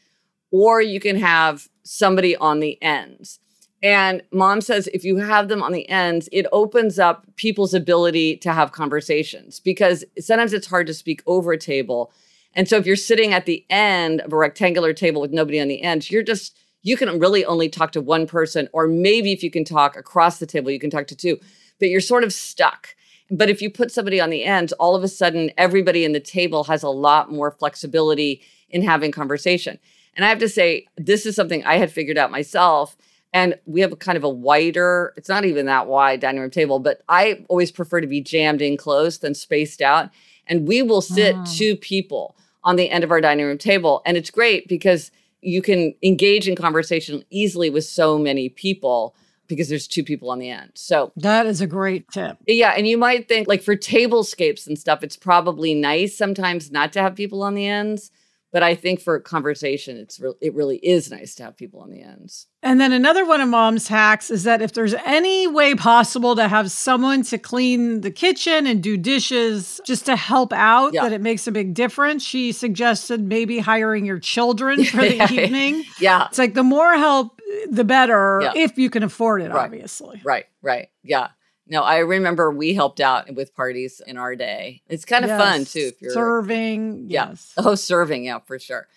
Or 0.50 0.82
you 0.82 1.00
can 1.00 1.18
have 1.18 1.70
somebody 1.84 2.36
on 2.36 2.60
the 2.60 2.82
ends. 2.82 3.40
And 3.86 4.24
mom 4.32 4.62
says 4.62 4.90
if 4.96 5.04
you 5.04 5.18
have 5.18 5.48
them 5.48 5.62
on 5.62 5.72
the 5.72 5.88
ends, 5.88 6.28
it 6.32 6.48
opens 6.52 6.98
up 6.98 7.24
people's 7.36 7.76
ability 7.76 8.36
to 8.38 8.52
have 8.52 8.72
conversations 8.72 9.60
because 9.60 10.04
sometimes 10.18 10.54
it's 10.54 10.66
hard 10.66 10.88
to 10.88 10.94
speak 10.96 11.22
over 11.28 11.52
a 11.52 11.58
table. 11.60 12.12
And 12.56 12.68
so 12.68 12.78
if 12.78 12.88
you're 12.88 12.96
sitting 12.96 13.32
at 13.32 13.46
the 13.46 13.64
end 13.70 14.22
of 14.22 14.34
a 14.34 14.38
rectangular 14.38 14.92
table 14.92 15.22
with 15.22 15.32
nobody 15.32 15.62
on 15.62 15.68
the 15.68 15.84
end, 15.84 16.10
you're 16.10 16.24
just, 16.24 16.58
you 16.82 16.98
can 16.98 17.20
really 17.20 17.46
only 17.46 17.70
talk 17.70 17.92
to 17.92 18.02
one 18.02 18.26
person, 18.26 18.68
or 18.74 18.88
maybe 18.88 19.32
if 19.32 19.44
you 19.44 19.52
can 19.52 19.64
talk 19.64 19.96
across 19.96 20.40
the 20.40 20.48
table, 20.48 20.72
you 20.72 20.80
can 20.80 20.90
talk 20.90 21.06
to 21.06 21.16
two, 21.16 21.38
but 21.80 21.90
you're 21.90 22.02
sort 22.02 22.24
of 22.24 22.34
stuck. 22.34 22.96
But 23.30 23.52
if 23.52 23.62
you 23.62 23.70
put 23.70 23.92
somebody 23.92 24.20
on 24.20 24.32
the 24.32 24.46
end, 24.46 24.74
all 24.80 24.96
of 24.96 25.04
a 25.04 25.08
sudden 25.08 25.52
everybody 25.60 26.04
in 26.04 26.12
the 26.12 26.20
table 26.20 26.64
has 26.64 26.82
a 26.82 26.90
lot 26.90 27.32
more 27.32 27.52
flexibility 27.52 28.42
in 28.68 28.82
having 28.82 29.12
conversation. 29.12 29.78
And 30.16 30.26
I 30.26 30.30
have 30.30 30.40
to 30.40 30.50
say, 30.50 30.88
this 30.98 31.28
is 31.28 31.36
something 31.36 31.64
I 31.66 31.78
had 31.78 31.92
figured 31.92 32.18
out 32.18 32.32
myself. 32.32 32.98
And 33.36 33.56
we 33.66 33.82
have 33.82 33.92
a 33.92 33.98
kind 33.98 34.16
of 34.18 34.24
a 34.24 34.30
wider, 34.30 35.14
it's 35.18 35.28
not 35.28 35.44
even 35.44 35.66
that 35.66 35.88
wide 35.88 36.22
dining 36.22 36.40
room 36.40 36.50
table, 36.50 36.80
but 36.80 37.02
I 37.10 37.44
always 37.50 37.70
prefer 37.70 38.00
to 38.00 38.08
be 38.08 38.22
jammed 38.22 38.62
in 38.62 38.78
close 38.78 39.18
than 39.18 39.36
spaced 39.36 39.82
out. 39.82 40.10
And 40.48 40.66
we 40.66 40.82
will 40.82 41.02
sit 41.02 41.36
Mm. 41.36 41.58
two 41.58 41.76
people 41.76 42.38
on 42.64 42.78
the 42.78 42.90
end 42.90 43.04
of 43.04 43.12
our 43.12 43.20
dining 43.20 43.46
room 43.46 43.58
table. 43.58 44.02
And 44.06 44.16
it's 44.16 44.30
great 44.30 44.70
because 44.70 45.12
you 45.42 45.62
can 45.62 45.94
engage 46.02 46.48
in 46.48 46.56
conversation 46.56 47.26
easily 47.30 47.70
with 47.70 47.84
so 47.84 48.18
many 48.18 48.48
people 48.48 49.14
because 49.48 49.68
there's 49.68 49.86
two 49.88 50.04
people 50.04 50.32
on 50.32 50.40
the 50.40 50.50
end. 50.50 50.72
So 50.74 51.12
That 51.18 51.46
is 51.46 51.60
a 51.60 51.68
great 51.68 52.08
tip. 52.12 52.38
yeah, 52.48 52.72
and 52.78 52.88
you 52.88 52.98
might 52.98 53.28
think 53.28 53.50
like 53.50 53.62
for 53.62 53.76
tablescapes 53.76 54.66
and 54.66 54.80
stuff, 54.80 55.04
it's 55.04 55.18
probably 55.18 55.74
nice 55.76 56.18
sometimes 56.18 56.72
not 56.72 56.94
to 56.94 57.02
have 57.02 57.16
people 57.16 57.44
on 57.44 57.54
the 57.54 57.68
ends. 57.68 58.12
But 58.56 58.64
I 58.64 58.74
think 58.74 59.02
for 59.02 59.20
conversation, 59.20 59.98
it's 59.98 60.18
re- 60.18 60.32
it 60.40 60.54
really 60.54 60.78
is 60.78 61.12
nice 61.12 61.36
to 61.36 61.44
have 61.44 61.58
people 61.58 61.82
on 61.82 61.90
the 61.92 62.02
ends. 62.02 62.48
And 62.64 62.80
then 62.80 62.94
another 62.94 63.26
one 63.26 63.42
of 63.42 63.50
mom's 63.50 63.90
hacks 63.90 64.32
is 64.32 64.46
that 64.46 64.62
if 64.62 64.72
there's 64.72 64.94
any 65.06 65.46
way 65.46 65.76
possible 65.76 66.38
to 66.38 66.48
have 66.48 66.72
someone 66.72 67.24
to 67.24 67.38
clean 67.38 68.00
the 68.00 68.12
kitchen 68.12 68.66
and 68.66 68.82
do 68.82 68.96
dishes 68.96 69.82
just 69.86 70.06
to 70.06 70.16
help 70.16 70.54
out, 70.54 70.94
Yeah. 70.94 71.04
that 71.04 71.12
it 71.12 71.20
makes 71.20 71.48
a 71.48 71.52
big 71.52 71.74
difference. 71.74 72.24
She 72.24 72.54
suggested 72.54 73.20
maybe 73.20 73.60
hiring 73.60 74.06
your 74.06 74.20
children 74.20 74.86
for 74.86 75.02
the 75.02 75.22
evening. 75.34 75.84
Yeah, 76.00 76.28
It's 76.28 76.38
like 76.40 76.54
the 76.54 76.64
more 76.64 76.94
help, 76.94 77.42
the 77.70 77.84
better, 77.84 78.40
Yeah. 78.42 78.54
if 78.56 78.78
you 78.78 78.90
can 78.90 79.04
afford 79.04 79.42
it, 79.42 79.52
Right. 79.52 79.66
obviously. 79.66 80.22
right, 80.24 80.46
right. 80.62 80.88
Yeah. 81.04 81.28
No, 81.68 81.82
I 81.82 81.98
remember 82.00 82.52
we 82.52 82.74
helped 82.76 83.00
out 83.00 83.34
with 83.34 83.56
parties 83.56 84.02
in 84.06 84.18
our 84.18 84.36
day. 84.36 84.82
It's 84.88 85.06
kind 85.06 85.26
of 85.26 85.32
fun 85.32 85.66
too 85.66 85.92
if 85.94 86.02
you're 86.02 86.12
serving. 86.14 87.06
Yeah. 87.10 87.30
Yes. 87.30 87.54
Oh, 87.58 87.76
serving, 87.76 88.26
yeah, 88.26 88.40
for 88.40 88.60
sure. 88.60 88.88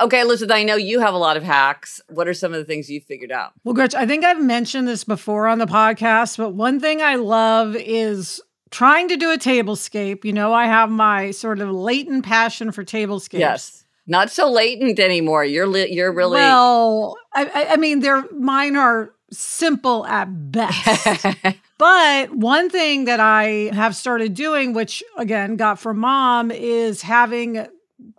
Okay, 0.00 0.20
Elizabeth, 0.20 0.54
I 0.54 0.62
know 0.62 0.76
you 0.76 1.00
have 1.00 1.12
a 1.14 1.18
lot 1.18 1.36
of 1.36 1.42
hacks. 1.42 2.00
What 2.08 2.26
are 2.28 2.32
some 2.34 2.52
of 2.54 2.58
the 2.58 2.64
things 2.64 2.88
you 2.90 3.00
figured 3.00 3.30
out? 3.32 3.52
Well, 3.64 3.74
Gretch, 3.74 3.94
I 3.94 4.06
think 4.06 4.24
I've 4.24 4.40
mentioned 4.42 4.88
this 4.88 5.04
before 5.04 5.48
on 5.48 5.58
the 5.58 5.66
podcast, 5.66 6.38
but 6.38 6.50
one 6.54 6.80
thing 6.80 7.02
I 7.02 7.16
love 7.16 7.76
is 7.76 8.40
trying 8.70 9.08
to 9.08 9.16
do 9.16 9.32
a 9.32 9.36
tablescape. 9.36 10.24
You 10.24 10.32
know, 10.32 10.54
I 10.54 10.64
have 10.66 10.88
my 10.90 11.30
sort 11.32 11.60
of 11.60 11.70
latent 11.70 12.24
passion 12.24 12.72
for 12.72 12.84
tablescapes. 12.84 13.38
Yes. 13.40 13.84
Not 14.06 14.30
so 14.30 14.50
latent 14.50 14.98
anymore. 14.98 15.44
You're 15.44 15.66
li- 15.66 15.92
you're 15.92 16.12
really 16.12 16.36
Well, 16.38 17.16
I, 17.34 17.44
I- 17.52 17.72
I 17.72 17.76
mean, 17.76 18.00
they're 18.00 18.24
mine 18.32 18.76
are 18.76 19.12
simple 19.30 20.06
at 20.06 20.26
best. 20.52 21.36
But 21.82 22.30
one 22.36 22.70
thing 22.70 23.06
that 23.06 23.18
I 23.18 23.68
have 23.72 23.96
started 23.96 24.34
doing, 24.34 24.72
which 24.72 25.02
again 25.16 25.56
got 25.56 25.80
from 25.80 25.98
mom, 25.98 26.52
is 26.52 27.02
having 27.02 27.66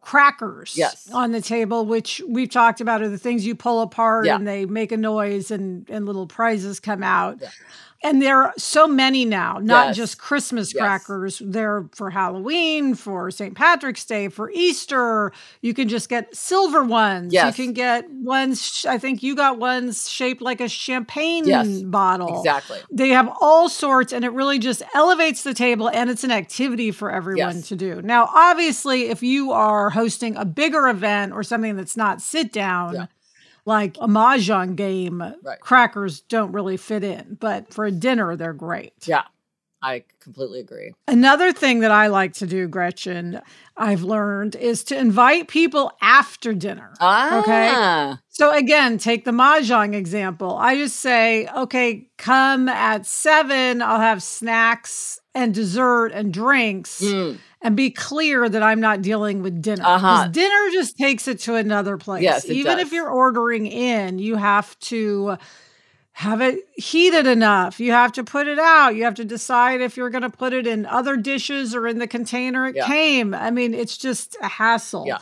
crackers 0.01 0.73
Yes. 0.75 1.09
on 1.13 1.31
the 1.31 1.39
table, 1.39 1.85
which 1.85 2.21
we've 2.27 2.49
talked 2.49 2.81
about 2.81 3.01
are 3.01 3.07
the 3.07 3.17
things 3.17 3.45
you 3.45 3.55
pull 3.55 3.81
apart 3.81 4.25
Yeah. 4.25 4.35
and 4.35 4.45
they 4.45 4.65
make 4.65 4.91
a 4.91 4.97
noise 4.97 5.49
and, 5.49 5.89
and 5.89 6.05
little 6.05 6.27
prizes 6.27 6.81
come 6.81 7.03
out. 7.03 7.37
Yeah. 7.41 7.49
And 8.03 8.21
there 8.21 8.43
are 8.43 8.53
so 8.57 8.85
many 8.85 9.23
now, 9.23 9.59
not 9.61 9.87
Yes. 9.87 9.95
just 9.95 10.17
Christmas 10.17 10.73
Yes. 10.73 10.81
crackers. 10.81 11.41
They're 11.45 11.85
for 11.95 12.09
Halloween, 12.09 12.95
for 12.95 13.31
St. 13.31 13.55
Patrick's 13.55 14.03
Day, 14.03 14.27
for 14.27 14.51
Easter. 14.53 15.31
You 15.61 15.73
can 15.73 15.87
just 15.87 16.09
get 16.09 16.35
silver 16.35 16.83
ones. 16.83 17.33
Yes. 17.33 17.57
You 17.57 17.65
can 17.65 17.73
get 17.73 18.09
ones, 18.11 18.85
I 18.89 18.97
think 18.97 19.23
you 19.23 19.35
got 19.35 19.57
ones 19.57 20.09
shaped 20.09 20.41
like 20.41 20.59
a 20.59 20.67
champagne 20.67 21.45
Yes. 21.47 21.67
bottle. 21.83 22.39
exactly. 22.39 22.79
They 22.91 23.09
have 23.09 23.29
all 23.39 23.69
sorts, 23.69 24.11
and 24.11 24.25
it 24.25 24.33
really 24.33 24.59
just 24.59 24.83
elevates 24.93 25.43
the 25.43 25.53
table, 25.53 25.89
and 25.89 26.09
it's 26.09 26.23
an 26.25 26.31
activity 26.31 26.91
for 26.91 27.09
everyone 27.09 27.61
to 27.63 27.75
do. 27.75 28.01
Now, 28.03 28.29
obviously, 28.33 29.03
if 29.09 29.23
you 29.23 29.51
are 29.53 29.91
hosting 29.91 30.35
a 30.35 30.43
bigger 30.45 30.89
event 30.89 31.31
or 31.33 31.41
something 31.43 31.75
that's 31.77 31.95
not 31.95 32.21
sit 32.21 32.51
down, 32.51 32.93
Yeah. 32.95 33.05
Like 33.65 33.97
a 33.97 34.07
mahjong 34.07 34.75
game, 34.75 35.21
Right. 35.43 35.59
crackers 35.59 36.21
don't 36.21 36.51
really 36.51 36.77
fit 36.77 37.03
in. 37.03 37.37
But 37.39 37.73
for 37.73 37.85
a 37.85 37.91
dinner, 37.91 38.35
they're 38.35 38.53
great. 38.53 38.93
Yeah. 39.05 39.23
I 39.85 40.05
completely 40.21 40.61
agree. 40.61 40.93
Another 41.09 41.51
thing 41.51 41.79
that 41.81 41.91
I 41.91 42.07
like 42.07 42.31
to 42.35 42.47
do, 42.47 42.69
Gretchen, 42.69 43.41
I've 43.75 44.01
learned 44.01 44.55
is 44.55 44.81
to 44.85 44.97
invite 44.97 45.49
people 45.49 45.91
after 46.01 46.53
dinner. 46.53 46.93
Ah. 47.01 48.19
So 48.29 48.55
again, 48.55 48.97
take 48.97 49.25
the 49.25 49.31
mahjong 49.31 49.93
example. 49.93 50.55
I 50.57 50.75
just 50.77 50.97
say, 51.01 51.47
okay, 51.49 52.07
come 52.17 52.69
at 52.69 53.05
seven. 53.05 53.81
I'll 53.81 53.99
have 53.99 54.23
snacks 54.23 55.19
and 55.35 55.53
dessert 55.53 56.13
and 56.13 56.33
drinks, 56.33 57.01
Mm. 57.01 57.39
And 57.63 57.75
be 57.77 57.89
clear 57.89 58.47
that 58.49 58.61
I'm 58.61 58.79
not 58.81 59.01
dealing 59.01 59.41
with 59.41 59.61
dinner. 59.61 59.83
Uh-huh. 59.85 60.27
Dinner 60.27 60.69
just 60.73 60.97
takes 60.97 61.27
it 61.27 61.39
to 61.41 61.55
another 61.55 61.97
place. 61.97 62.21
Yes, 62.21 62.45
Even 62.49 62.77
does. 62.77 62.87
if 62.87 62.93
you're 62.93 63.09
ordering 63.09 63.65
in, 63.65 64.19
you 64.19 64.35
have 64.35 64.77
to 64.81 65.37
have 66.11 66.41
it 66.41 66.59
heated 66.75 67.25
enough. 67.25 67.79
You 67.79 67.91
have 67.91 68.11
to 68.13 68.23
put 68.23 68.47
it 68.47 68.59
out. 68.59 68.95
You 68.95 69.03
have 69.05 69.15
to 69.15 69.25
decide 69.25 69.81
if 69.81 69.97
you're 69.97 70.11
going 70.11 70.21
to 70.21 70.29
put 70.29 70.53
it 70.53 70.67
in 70.67 70.85
other 70.85 71.17
dishes 71.17 71.73
or 71.73 71.87
in 71.87 71.97
the 71.97 72.05
container 72.07 72.67
it 72.67 72.75
Yeah. 72.75 72.85
came. 72.85 73.33
I 73.33 73.49
mean, 73.49 73.73
it's 73.73 73.97
just 73.97 74.35
a 74.41 74.47
hassle. 74.47 75.05
Yeah. 75.07 75.17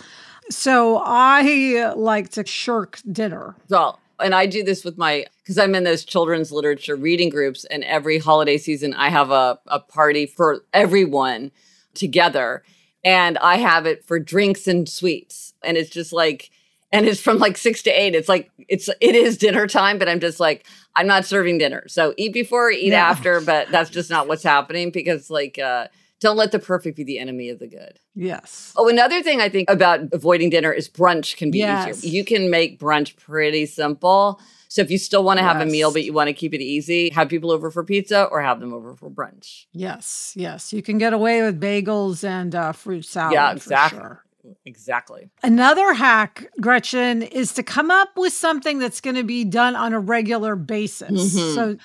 So 0.50 1.02
I 1.06 1.94
like 1.96 2.30
to 2.32 2.46
shirk 2.46 3.00
dinner. 3.10 3.56
Well, 3.70 4.00
and 4.20 4.36
I 4.36 4.48
do 4.48 4.64
this 4.64 4.84
with 4.84 4.98
my 4.98 5.26
because 5.44 5.58
I'm 5.58 5.76
in 5.76 5.84
those 5.84 6.04
children's 6.04 6.52
literature 6.52 6.96
reading 6.96 7.30
groups, 7.30 7.64
and 7.66 7.84
every 7.86 8.18
holiday 8.20 8.58
season 8.58 8.94
I 8.94 9.10
have 9.10 9.32
a, 9.32 9.60
a 9.68 9.80
party 9.80 10.26
for 10.26 10.64
everyone 10.74 11.52
together. 11.94 12.64
And 13.04 13.38
I 13.40 13.58
have 13.58 13.86
it 13.86 14.06
for 14.06 14.20
drinks 14.20 14.68
and 14.68 14.88
sweets. 14.88 15.54
And 15.64 15.78
it's 15.78 15.90
just 15.90 16.14
like, 16.14 16.52
and 16.92 17.06
it's 17.08 17.22
from 17.22 17.38
like 17.40 17.58
six 17.58 17.82
to 17.84 17.90
eight. 17.90 18.14
It's 18.16 18.30
like 18.30 18.52
it's 18.68 18.90
it 19.00 19.16
is 19.16 19.38
dinner 19.38 19.66
time, 19.66 19.98
but 19.98 20.10
I'm 20.10 20.20
just 20.20 20.40
like, 20.40 20.66
I'm 20.96 21.08
not 21.08 21.26
serving 21.26 21.58
dinner. 21.58 21.88
So 21.88 22.14
eat 22.18 22.34
before, 22.34 22.70
eat 22.70 22.90
No. 22.92 22.98
after, 22.98 23.40
but 23.42 23.70
that's 23.72 23.90
just 23.90 24.10
not 24.10 24.28
what's 24.28 24.44
happening 24.44 24.92
because 24.92 25.30
like 25.30 25.58
uh 25.58 25.88
don't 26.20 26.38
let 26.38 26.52
the 26.52 26.60
perfect 26.60 26.98
be 26.98 27.04
the 27.04 27.18
enemy 27.18 27.50
of 27.50 27.58
the 27.58 27.66
good. 27.68 27.98
Yes. 28.14 28.74
Oh, 28.76 28.88
another 28.90 29.24
thing 29.24 29.42
I 29.42 29.50
think 29.50 29.70
about 29.72 30.02
avoiding 30.14 30.52
dinner 30.52 30.72
is 30.72 30.88
brunch 30.88 31.36
can 31.38 31.50
be 31.50 31.60
Yes. 31.60 31.98
easier. 32.04 32.12
You 32.12 32.24
can 32.26 32.52
make 32.52 32.78
brunch 32.80 33.16
pretty 33.16 33.66
simple. 33.66 34.40
So 34.72 34.82
if 34.82 34.90
you 34.90 34.98
still 34.98 35.22
want 35.22 35.38
to 35.38 35.44
have 35.44 35.60
a 35.60 35.66
meal, 35.66 35.92
but 35.92 36.06
you 36.06 36.14
want 36.14 36.30
to 36.30 36.34
keep 36.34 36.54
it 36.54 36.62
easy, 36.62 37.10
have 37.10 37.28
people 37.28 37.52
over 37.52 37.70
for 37.70 37.84
pizza 37.84 38.24
or 38.32 38.42
have 38.42 38.62
them 38.62 38.74
over 38.74 38.96
for 38.96 39.10
brunch. 39.12 39.66
Yes. 39.74 40.32
Yes. 40.38 40.72
You 40.72 40.82
can 40.82 40.98
get 40.98 41.12
away 41.12 41.42
with 41.42 41.60
bagels 41.60 42.24
and 42.24 42.56
uh, 42.56 42.72
fruit 42.72 43.04
salad. 43.04 43.34
yeah, 43.34 43.50
for 43.52 43.58
exactly. 43.58 44.00
sure. 44.00 44.24
Exactly. 44.66 45.30
Another 45.44 45.94
hack, 45.94 46.48
Gretchen, 46.62 47.22
is 47.22 47.52
to 47.56 47.64
come 47.64 47.92
up 47.92 48.12
with 48.16 48.32
something 48.32 48.80
that's 48.80 49.02
going 49.02 49.18
to 49.18 49.26
be 49.26 49.44
done 49.44 49.76
on 49.76 49.92
a 49.92 50.00
regular 50.00 50.56
basis. 50.56 51.36
Mhm. 51.36 51.54
So, 51.56 51.78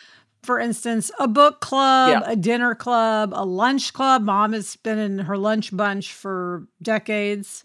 for 0.44 0.60
instance, 0.60 1.10
a 1.18 1.26
book 1.26 1.60
club, 1.60 2.10
Yeah. 2.22 2.30
a 2.30 2.36
dinner 2.36 2.76
club, 2.76 3.32
a 3.34 3.44
lunch 3.44 3.94
club. 3.94 4.22
Mom 4.22 4.52
has 4.52 4.76
been 4.76 4.98
in 5.00 5.18
her 5.18 5.36
lunch 5.36 5.76
bunch 5.76 6.12
for 6.12 6.68
decades. 6.80 7.64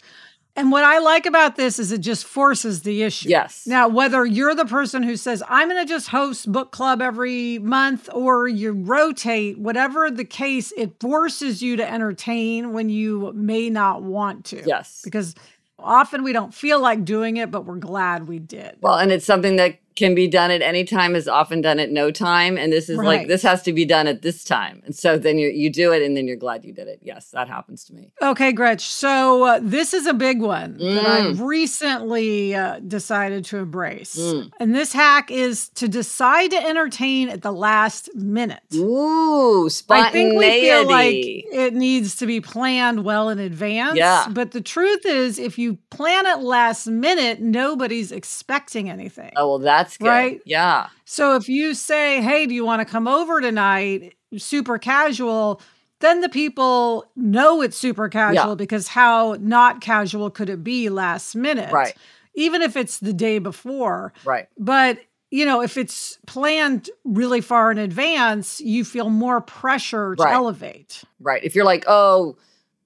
And 0.54 0.70
what 0.70 0.84
I 0.84 0.98
like 0.98 1.24
about 1.24 1.56
this 1.56 1.78
is 1.78 1.92
it 1.92 2.02
just 2.02 2.26
forces 2.26 2.82
the 2.82 3.02
issue. 3.02 3.30
Yes. 3.30 3.66
Now, 3.66 3.88
whether 3.88 4.26
you're 4.26 4.54
the 4.54 4.66
person 4.66 5.02
who 5.02 5.16
says, 5.16 5.42
I'm 5.48 5.68
going 5.68 5.82
to 5.82 5.88
just 5.88 6.08
host 6.08 6.52
book 6.52 6.72
club 6.72 7.00
every 7.00 7.58
month, 7.58 8.10
or 8.12 8.46
you 8.48 8.72
rotate, 8.72 9.58
whatever 9.58 10.10
the 10.10 10.26
case, 10.26 10.70
it 10.76 11.00
forces 11.00 11.62
you 11.62 11.76
to 11.76 11.90
entertain 11.90 12.74
when 12.74 12.90
you 12.90 13.32
may 13.34 13.70
not 13.70 14.02
want 14.02 14.44
to. 14.46 14.62
Yes. 14.66 15.00
Because 15.02 15.34
often 15.78 16.22
we 16.22 16.34
don't 16.34 16.52
feel 16.52 16.80
like 16.80 17.04
doing 17.04 17.38
it, 17.38 17.50
but 17.50 17.64
we're 17.64 17.76
glad 17.76 18.28
we 18.28 18.38
did. 18.38 18.76
Well, 18.82 18.98
and 18.98 19.10
it's 19.10 19.24
something 19.24 19.56
that 19.56 19.78
can 19.96 20.14
be 20.14 20.26
done 20.28 20.50
at 20.50 20.62
any 20.62 20.84
time 20.84 21.14
is 21.14 21.28
often 21.28 21.60
done 21.60 21.78
at 21.78 21.90
no 21.90 22.10
time. 22.10 22.56
And 22.58 22.72
this 22.72 22.88
is 22.88 22.98
like, 22.98 23.28
this 23.28 23.42
has 23.42 23.62
to 23.62 23.72
be 23.72 23.84
done 23.84 24.06
at 24.06 24.22
this 24.22 24.44
time. 24.44 24.82
And 24.84 24.94
so 24.94 25.18
then 25.18 25.38
you, 25.38 25.48
you 25.48 25.70
do 25.70 25.92
it 25.92 26.02
and 26.02 26.16
then 26.16 26.26
you're 26.26 26.36
glad 26.36 26.64
you 26.64 26.72
did 26.72 26.88
it. 26.88 27.00
Yes, 27.02 27.30
that 27.30 27.48
happens 27.48 27.84
to 27.86 27.94
me. 27.94 28.12
Okay, 28.22 28.52
Gretch. 28.52 28.82
So 28.86 29.44
uh, 29.44 29.60
this 29.62 29.92
is 29.94 30.06
a 30.06 30.14
big 30.14 30.40
one 30.40 30.78
that 30.78 31.06
I've 31.06 31.36
Mm. 31.36 31.46
recently 31.46 32.54
uh, 32.54 32.80
decided 32.80 33.44
to 33.46 33.58
embrace. 33.58 34.16
Mm. 34.18 34.50
And 34.60 34.74
this 34.74 34.92
hack 34.92 35.30
is 35.30 35.68
to 35.70 35.88
decide 35.88 36.50
to 36.50 36.56
entertain 36.66 37.28
at 37.28 37.42
the 37.42 37.52
last 37.52 38.14
minute. 38.14 38.60
Ooh, 38.74 39.68
spontaneity. 39.68 40.08
I 40.08 40.12
think 40.12 40.38
we 40.38 40.60
feel 40.60 40.86
like 40.88 41.14
it 41.14 41.74
needs 41.74 42.16
to 42.16 42.26
be 42.26 42.40
planned 42.40 43.04
well 43.04 43.28
in 43.28 43.38
advance. 43.38 43.96
Yeah. 43.96 44.26
But 44.30 44.50
the 44.52 44.60
truth 44.60 45.04
is, 45.06 45.38
if 45.38 45.58
you 45.58 45.78
plan 45.90 46.26
it 46.26 46.40
last 46.40 46.86
minute, 46.86 47.40
nobody's 47.40 48.12
expecting 48.12 48.90
anything. 48.90 49.32
oh, 49.36 49.48
well, 49.48 49.58
that's 49.84 49.96
good. 49.96 50.06
Right? 50.08 50.40
Yeah. 50.44 50.88
So 51.04 51.36
if 51.36 51.48
you 51.48 51.74
say, 51.74 52.20
hey, 52.22 52.46
do 52.46 52.54
you 52.54 52.64
want 52.64 52.80
to 52.80 52.90
come 52.90 53.06
over 53.08 53.40
tonight? 53.40 54.14
Super 54.36 54.78
casual. 54.78 55.60
Then 56.00 56.20
the 56.20 56.28
people 56.28 57.04
know 57.14 57.62
it's 57.62 57.76
super 57.76 58.08
casual 58.08 58.48
Yeah. 58.50 58.54
because 58.54 58.88
how 58.88 59.36
not 59.40 59.80
casual 59.80 60.30
could 60.30 60.48
it 60.48 60.64
be 60.64 60.88
last 60.88 61.36
minute? 61.36 61.72
Right. 61.72 61.94
Even 62.34 62.62
if 62.62 62.76
it's 62.76 62.98
the 62.98 63.12
day 63.12 63.38
before. 63.38 64.12
Right. 64.24 64.48
But, 64.58 64.98
you 65.30 65.44
know, 65.44 65.62
if 65.62 65.76
it's 65.76 66.18
planned 66.26 66.90
really 67.04 67.40
far 67.40 67.70
in 67.70 67.78
advance, 67.78 68.60
you 68.60 68.84
feel 68.84 69.10
more 69.10 69.40
pressure 69.42 70.16
to 70.16 70.22
Right. 70.22 70.32
elevate. 70.34 71.04
Right. 71.20 71.44
If 71.44 71.54
you're 71.54 71.64
like, 71.64 71.84
oh, 71.86 72.36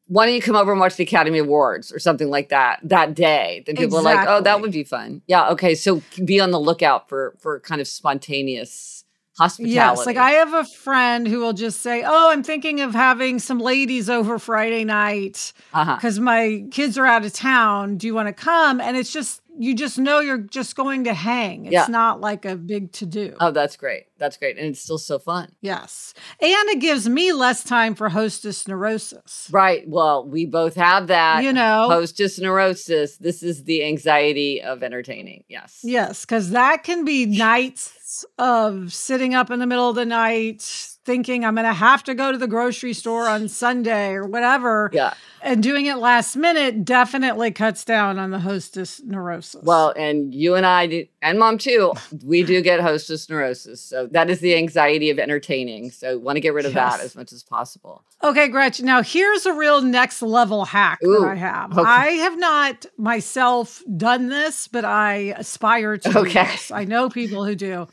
why 0.08 0.26
don't 0.26 0.34
you 0.34 0.42
come 0.42 0.56
over 0.56 0.70
and 0.70 0.80
watch 0.80 0.96
the 0.96 1.02
Academy 1.04 1.38
Awards 1.38 1.92
or 1.92 1.98
something 1.98 2.30
like 2.30 2.50
that 2.50 2.80
that 2.84 3.14
day? 3.14 3.62
Then 3.66 3.76
people 3.76 3.98
are 3.98 4.02
like, 4.02 4.26
oh, 4.28 4.40
that 4.40 4.60
would 4.60 4.72
be 4.72 4.84
fun. 4.84 5.22
Yeah. 5.26 5.50
Okay. 5.50 5.74
So 5.74 6.02
be 6.24 6.40
on 6.40 6.50
the 6.50 6.60
lookout 6.60 7.08
for 7.08 7.34
for 7.38 7.60
kind 7.60 7.80
of 7.80 7.88
spontaneous 7.88 9.04
hospitality. 9.38 9.74
Yes, 9.74 10.06
like 10.06 10.16
I 10.16 10.30
have 10.30 10.54
a 10.54 10.64
friend 10.64 11.26
who 11.26 11.40
will 11.40 11.52
just 11.52 11.80
say, 11.80 12.02
"Oh, 12.06 12.30
I'm 12.30 12.42
thinking 12.42 12.80
of 12.80 12.94
having 12.94 13.38
some 13.38 13.58
ladies 13.58 14.08
over 14.08 14.38
Friday 14.38 14.84
night 14.84 15.52
uh-huh. 15.74 15.96
because 15.96 16.18
my 16.18 16.64
kids 16.70 16.96
are 16.96 17.06
out 17.06 17.24
of 17.24 17.32
town. 17.32 17.96
Do 17.96 18.06
you 18.06 18.14
want 18.14 18.28
to 18.28 18.32
come?" 18.32 18.80
And 18.80 18.96
it's 18.96 19.12
just 19.12 19.42
you 19.58 19.74
just 19.74 19.98
know 19.98 20.20
you're 20.20 20.38
just 20.38 20.76
going 20.76 21.04
to 21.04 21.14
hang. 21.14 21.66
It's 21.66 21.72
Yeah. 21.72 21.86
not 21.88 22.20
like 22.20 22.44
a 22.44 22.56
big 22.56 22.92
to 22.92 23.06
do. 23.06 23.34
Oh, 23.40 23.50
that's 23.50 23.76
great. 23.76 24.04
That's 24.18 24.36
great. 24.36 24.56
And 24.56 24.66
it's 24.68 24.80
still 24.80 24.98
so 24.98 25.18
fun. 25.18 25.52
Yes. 25.60 26.14
And 26.40 26.68
it 26.70 26.80
gives 26.80 27.08
me 27.08 27.32
less 27.32 27.62
time 27.64 27.94
for 27.94 28.08
hostess 28.08 28.66
neurosis. 28.66 29.48
Right. 29.52 29.86
Well, 29.86 30.26
we 30.26 30.46
both 30.46 30.74
have 30.76 31.08
that. 31.08 31.42
You 31.44 31.52
know, 31.52 31.88
Hostess 31.88 32.38
neurosis. 32.38 33.18
This 33.18 33.42
is 33.42 33.64
the 33.64 33.84
anxiety 33.84 34.62
of 34.62 34.82
entertaining. 34.82 35.44
Yes. 35.48 35.80
yes, 35.82 36.24
because 36.24 36.50
that 36.50 36.82
can 36.82 37.04
be 37.04 37.26
nights 37.26 38.24
of 38.38 38.92
sitting 38.92 39.34
up 39.34 39.50
in 39.50 39.58
the 39.58 39.66
middle 39.66 39.88
of 39.88 39.96
the 39.96 40.06
night 40.06 40.96
thinking 41.06 41.44
I'm 41.44 41.54
going 41.54 41.66
to 41.66 41.72
have 41.72 42.02
to 42.04 42.14
go 42.14 42.32
to 42.32 42.36
the 42.36 42.48
grocery 42.48 42.92
store 42.92 43.28
on 43.28 43.48
Sunday 43.48 44.10
or 44.10 44.26
whatever. 44.26 44.90
Yeah. 44.92 45.14
And 45.40 45.62
doing 45.62 45.86
it 45.86 45.98
last 45.98 46.34
minute 46.34 46.84
definitely 46.84 47.52
cuts 47.52 47.84
down 47.84 48.18
on 48.18 48.32
the 48.32 48.40
hostess 48.40 49.00
neurosis. 49.04 49.62
Well, 49.62 49.94
and 49.96 50.34
you 50.34 50.56
and 50.56 50.66
I, 50.66 50.86
do, 50.88 51.06
and 51.22 51.38
mom 51.38 51.58
too, 51.58 51.92
we 52.24 52.42
do 52.42 52.60
get 52.60 52.80
hostess 52.80 53.30
neurosis. 53.30 53.80
So 53.80 54.05
that 54.12 54.30
is 54.30 54.40
the 54.40 54.54
anxiety 54.56 55.10
of 55.10 55.18
entertaining. 55.18 55.90
So 55.90 56.18
want 56.18 56.36
to 56.36 56.40
get 56.40 56.54
rid 56.54 56.66
of 56.66 56.74
that 56.74 57.00
as 57.00 57.14
much 57.16 57.32
as 57.32 57.42
possible. 57.42 58.02
Okay, 58.22 58.48
Gretchen. 58.48 58.86
Now 58.86 59.02
here's 59.02 59.46
a 59.46 59.52
real 59.52 59.82
next 59.82 60.22
level 60.22 60.64
hack 60.64 60.98
Ooh, 61.04 61.20
that 61.20 61.28
I 61.28 61.34
have. 61.34 61.72
okay. 61.72 61.88
I 61.88 62.06
have 62.08 62.38
not 62.38 62.86
myself 62.96 63.82
done 63.96 64.28
this, 64.28 64.68
but 64.68 64.84
I 64.84 65.34
aspire 65.36 65.96
to. 65.98 66.18
Okay. 66.20 66.44
this. 66.44 66.70
I 66.70 66.84
know 66.84 67.08
people 67.08 67.44
who 67.44 67.54
do, 67.54 67.86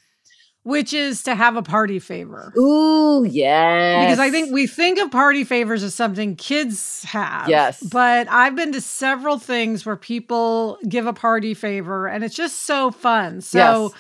which 0.64 0.94
is 0.94 1.24
to 1.24 1.36
have 1.36 1.56
a 1.58 1.62
party 1.62 2.00
favor. 2.00 2.54
Ooh, 2.58 3.26
yes. 3.30 4.06
Because 4.06 4.20
I 4.20 4.32
think 4.32 4.54
we 4.54 4.66
think 4.66 4.98
of 5.00 5.12
party 5.12 5.44
favors 5.44 5.84
as 5.84 5.94
something 5.94 6.36
kids 6.38 7.04
have. 7.04 7.50
Yes. 7.50 7.82
But 7.84 8.28
I've 8.30 8.56
been 8.56 8.72
to 8.72 8.82
several 8.82 9.40
things 9.40 9.86
where 9.86 9.98
people 9.98 10.78
give 10.88 11.06
a 11.06 11.14
party 11.14 11.54
favor 11.54 12.08
and 12.08 12.24
it's 12.24 12.36
just 12.36 12.62
so 12.64 12.92
fun. 12.92 13.42
So, 13.42 13.58
Yes. 13.58 13.92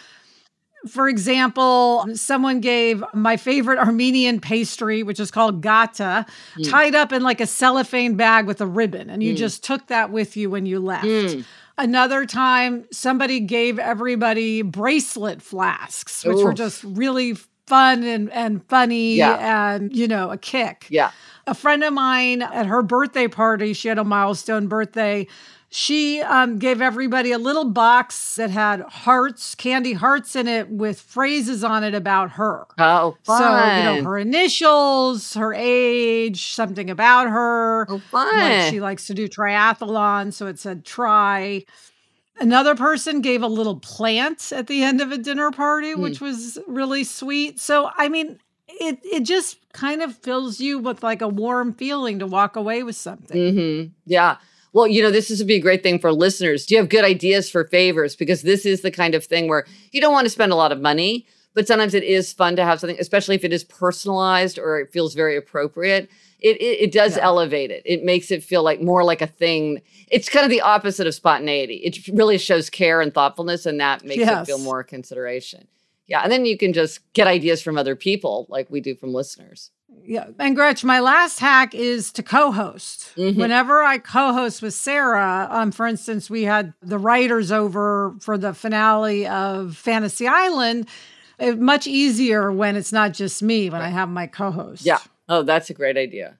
For 0.87 1.07
example, 1.07 2.05
someone 2.13 2.59
gave 2.59 3.03
my 3.13 3.37
favorite 3.37 3.79
Armenian 3.79 4.39
pastry, 4.39 5.03
which 5.03 5.19
is 5.19 5.31
called 5.31 5.61
gata, 5.61 6.25
Mm. 6.57 6.69
tied 6.69 6.95
up 6.95 7.11
in 7.11 7.23
like 7.23 7.39
a 7.41 7.47
cellophane 7.47 8.15
bag 8.15 8.45
with 8.47 8.61
a 8.61 8.65
ribbon. 8.65 9.09
And 9.09 9.23
you 9.23 9.33
Mm. 9.33 9.37
just 9.37 9.63
took 9.63 9.87
that 9.87 10.11
with 10.11 10.35
you 10.37 10.49
when 10.49 10.65
you 10.65 10.79
left. 10.79 11.05
Mm. 11.05 11.45
Another 11.77 12.25
time, 12.25 12.83
somebody 12.91 13.39
gave 13.39 13.79
everybody 13.79 14.61
bracelet 14.61 15.41
flasks, 15.41 16.23
which 16.23 16.37
were 16.43 16.53
just 16.53 16.83
really 16.83 17.35
fun 17.65 18.03
and, 18.03 18.29
and 18.31 18.61
funny 18.67 19.15
Yeah. 19.15 19.75
and, 19.75 19.95
you 19.95 20.07
know, 20.07 20.29
a 20.29 20.37
kick. 20.37 20.85
Yeah. 20.89 21.11
A 21.47 21.53
friend 21.53 21.83
of 21.83 21.93
mine 21.93 22.41
at 22.41 22.65
her 22.67 22.81
birthday 22.83 23.27
party, 23.27 23.73
she 23.73 23.87
had 23.87 23.97
a 23.97 24.03
milestone 24.03 24.67
birthday. 24.67 25.27
She 25.75 26.21
um, 26.21 26.59
gave 26.59 26.83
everybody 26.83 27.31
a 27.31 27.39
little 27.39 27.65
box 27.65 28.35
that 28.35 28.51
had 28.51 28.81
hearts, 28.81 29.55
candy 29.55 29.93
hearts 29.93 30.35
in 30.35 30.47
it 30.47 30.69
with 30.69 31.01
phrases 31.01 31.63
on 31.63 31.83
it 31.83 31.95
about 31.95 32.33
her. 32.33 32.67
Oh, 32.77 33.17
fun. 33.23 33.39
So, 33.39 33.77
you 33.79 33.83
know, 33.83 34.03
her 34.03 34.19
initials, 34.19 35.33
her 35.33 35.51
age, 35.51 36.53
something 36.53 36.91
about 36.91 37.27
her. 37.27 37.87
oh, 37.89 37.93
Like 37.95 38.03
fun. 38.11 38.69
she 38.71 38.79
likes 38.81 39.07
to 39.07 39.15
do 39.15 39.27
triathlon, 39.27 40.31
so 40.31 40.45
it 40.45 40.59
said 40.59 40.85
try. 40.85 41.65
Another 42.39 42.75
person 42.75 43.21
gave 43.21 43.41
a 43.41 43.47
little 43.47 43.77
plant 43.79 44.51
at 44.53 44.67
the 44.67 44.83
end 44.83 45.01
of 45.01 45.11
a 45.11 45.17
dinner 45.17 45.49
party, 45.49 45.93
Hmm. 45.93 46.01
which 46.01 46.21
was 46.21 46.59
really 46.67 47.03
sweet. 47.03 47.59
So, 47.59 47.89
I 47.97 48.09
mean, 48.09 48.37
it 48.67 48.99
it 49.03 49.21
just 49.21 49.57
kind 49.73 50.03
of 50.03 50.15
fills 50.15 50.59
you 50.59 50.77
with 50.77 51.01
like 51.01 51.23
a 51.23 51.27
warm 51.27 51.73
feeling 51.73 52.19
to 52.19 52.27
walk 52.27 52.55
away 52.55 52.83
with 52.83 52.95
something. 52.95 53.55
hmm 53.55 53.83
Yeah. 54.05 54.37
Well, 54.73 54.87
you 54.87 55.01
know, 55.03 55.11
this 55.11 55.29
is 55.31 55.39
would 55.39 55.47
be 55.47 55.55
a 55.55 55.59
great 55.61 55.83
thing 55.83 55.99
for 55.99 56.11
listeners. 56.11 56.65
Do 56.65 56.73
you 56.75 56.81
have 56.81 56.89
good 56.89 57.05
ideas 57.05 57.49
for 57.49 57.63
favors? 57.65 58.15
Because 58.15 58.41
this 58.41 58.65
is 58.65 58.81
the 58.81 58.91
kind 58.91 59.13
of 59.15 59.23
thing 59.23 59.47
where 59.47 59.65
you 59.91 60.01
don't 60.01 60.13
want 60.13 60.25
to 60.25 60.29
spend 60.31 60.51
a 60.51 60.55
lot 60.55 60.71
of 60.71 60.81
money, 60.81 61.25
but 61.53 61.67
sometimes 61.67 61.93
it 61.93 62.03
is 62.03 62.33
fun 62.33 62.55
to 62.55 62.63
have 62.65 62.79
something, 62.79 62.97
especially 62.99 63.35
if 63.35 63.43
it 63.43 63.53
is 63.53 63.63
personalized 63.63 64.57
or 64.57 64.79
it 64.79 64.91
feels 64.91 65.13
very 65.13 65.37
appropriate. 65.37 66.09
It 66.39 66.57
it, 66.59 66.81
it 66.85 66.91
does 66.91 67.15
Yeah. 67.17 67.23
elevate 67.23 67.69
it. 67.71 67.83
It 67.85 68.03
makes 68.03 68.31
it 68.31 68.43
feel 68.43 68.63
like 68.63 68.81
more 68.81 69.03
like 69.03 69.21
a 69.21 69.27
thing. 69.27 69.81
It's 70.09 70.27
kind 70.27 70.43
of 70.43 70.49
the 70.49 70.61
opposite 70.61 71.05
of 71.07 71.13
spontaneity. 71.13 71.75
It 71.75 72.07
really 72.07 72.37
shows 72.39 72.69
care 72.69 72.99
and 72.99 73.13
thoughtfulness, 73.13 73.65
and 73.67 73.79
that 73.79 74.03
makes 74.03 74.23
it 74.23 74.45
feel 74.45 74.57
more 74.59 74.83
consideration. 74.83 75.67
Yeah, 76.07 76.21
and 76.21 76.31
then 76.31 76.45
you 76.45 76.57
can 76.57 76.73
just 76.73 76.99
get 77.13 77.27
ideas 77.27 77.61
from 77.61 77.77
other 77.77 77.95
people, 77.95 78.45
like 78.49 78.69
we 78.69 78.81
do 78.81 78.93
from 78.95 79.13
listeners. 79.13 79.71
Yeah. 80.05 80.27
And 80.39 80.55
Gretch, 80.55 80.83
my 80.83 80.99
last 80.99 81.39
hack 81.39 81.73
is 81.73 82.11
to 82.13 82.23
co-host. 82.23 83.13
Mhm. 83.15 83.37
Whenever 83.37 83.83
I 83.83 83.97
co-host 83.97 84.61
with 84.61 84.73
Sarah, 84.73 85.47
um, 85.49 85.71
for 85.71 85.87
instance, 85.87 86.29
we 86.29 86.43
had 86.43 86.73
the 86.81 86.97
writers 86.97 87.51
over 87.51 88.13
for 88.19 88.37
the 88.37 88.53
finale 88.53 89.25
of 89.25 89.77
Fantasy 89.77 90.27
Island. 90.27 90.87
It, 91.39 91.59
much 91.59 91.87
easier 91.87 92.51
when 92.51 92.75
it's 92.75 92.91
not 92.91 93.13
just 93.13 93.41
me, 93.41 93.69
when 93.69 93.81
I 93.81 93.89
have 93.89 94.09
my 94.09 94.27
co-host. 94.27 94.85
Yeah. 94.85 94.99
Oh, 95.29 95.41
that's 95.41 95.69
a 95.69 95.73
great 95.73 95.97
idea. 95.97 96.37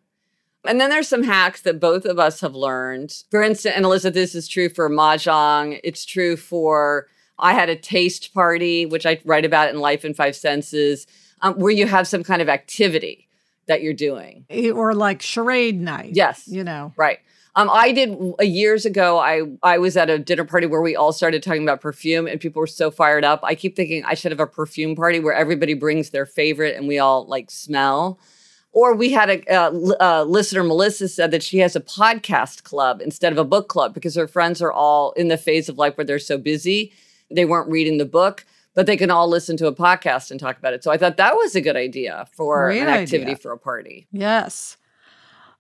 And 0.66 0.80
then 0.80 0.90
there's 0.90 1.08
some 1.08 1.24
hacks 1.24 1.62
that 1.62 1.80
both 1.80 2.06
of 2.06 2.20
us 2.20 2.42
have 2.42 2.56
learned. 2.56 3.24
For 3.32 3.42
instance, 3.42 3.76
and 3.76 3.86
Alyssa, 3.86 4.14
this 4.14 4.36
is 4.36 4.48
true 4.48 4.70
for 4.70 4.90
Mahjong. 4.90 5.80
It's 5.84 6.06
true 6.06 6.38
for, 6.38 7.08
I 7.40 7.54
had 7.54 7.70
a 7.70 7.76
taste 7.76 8.34
party, 8.34 8.86
which 8.86 9.06
I 9.06 9.20
write 9.26 9.46
about 9.46 9.70
in 9.70 9.80
Life 9.80 10.06
in 10.06 10.14
Five 10.14 10.36
Senses, 10.36 11.06
um, 11.42 11.56
where 11.56 11.72
you 11.72 11.88
have 11.88 12.08
some 12.08 12.24
kind 12.24 12.42
of 12.42 12.48
activity 12.48 13.28
that 13.68 13.82
you're 13.82 13.94
doing. 13.94 14.46
Eh, 14.50 14.70
Or 14.72 14.94
like 14.94 15.22
charade 15.22 15.80
night. 15.80 16.12
Yes. 16.14 16.44
You 16.48 16.64
know. 16.64 16.94
Right. 16.98 17.20
Um, 17.56 17.70
I 17.72 17.92
did 17.92 18.18
uh, 18.40 18.44
years 18.44 18.86
ago. 18.86 19.20
I 19.20 19.44
I 19.62 19.78
was 19.78 19.96
at 19.96 20.10
a 20.10 20.18
dinner 20.18 20.44
party 20.44 20.66
where 20.66 20.82
we 20.82 20.96
all 20.96 21.14
started 21.14 21.44
talking 21.44 21.62
about 21.62 21.82
perfume, 21.82 22.26
and 22.28 22.40
people 22.42 22.60
were 22.60 22.68
so 22.68 22.90
fired 22.90 23.24
up. 23.24 23.42
I 23.44 23.54
keep 23.54 23.76
thinking 23.76 24.04
I 24.06 24.16
should 24.16 24.32
have 24.32 24.40
a 24.40 24.48
perfume 24.48 24.96
party 24.96 25.20
where 25.20 25.36
everybody 25.36 25.76
brings 25.76 26.10
their 26.10 26.26
favorite 26.26 26.76
and 26.76 26.88
we 26.88 26.98
all 26.98 27.26
like 27.28 27.52
smell. 27.52 28.20
Or 28.72 28.96
we 28.96 29.12
had 29.12 29.30
a 29.30 29.56
uh, 29.56 29.72
uh, 30.00 30.24
listener, 30.24 30.64
Melissa, 30.64 31.08
said 31.08 31.30
that 31.30 31.44
she 31.44 31.60
has 31.60 31.76
a 31.76 31.80
podcast 31.80 32.64
club 32.64 33.02
instead 33.02 33.32
of 33.32 33.38
a 33.38 33.44
book 33.44 33.68
club 33.68 33.94
because 33.94 34.16
her 34.16 34.28
friends 34.28 34.64
are 34.64 34.72
all 34.72 35.12
in 35.12 35.28
the 35.28 35.38
phase 35.38 35.70
of 35.70 35.78
life 35.78 35.96
where 35.96 36.06
they're 36.06 36.18
so 36.18 36.40
busy 36.40 36.92
they 37.30 37.46
weren't 37.46 37.70
reading 37.70 37.98
the 37.98 38.06
book, 38.06 38.46
but 38.76 38.86
they 38.86 38.98
can 38.98 39.12
all 39.12 39.28
listen 39.28 39.58
to 39.58 39.68
a 39.68 39.76
podcast 39.76 40.32
and 40.32 40.40
talk 40.40 40.58
about 40.58 40.74
it. 40.74 40.84
So 40.84 40.92
I 40.92 40.98
thought 40.98 41.18
that 41.18 41.36
was 41.36 41.56
a 41.56 41.62
good 41.62 41.76
idea 41.76 42.28
for 42.36 42.68
Great 42.68 42.82
an 42.82 42.88
activity 42.90 43.32
idea. 43.32 43.36
for 43.38 43.52
a 43.52 43.58
party. 43.58 44.08
Yes. 44.12 44.78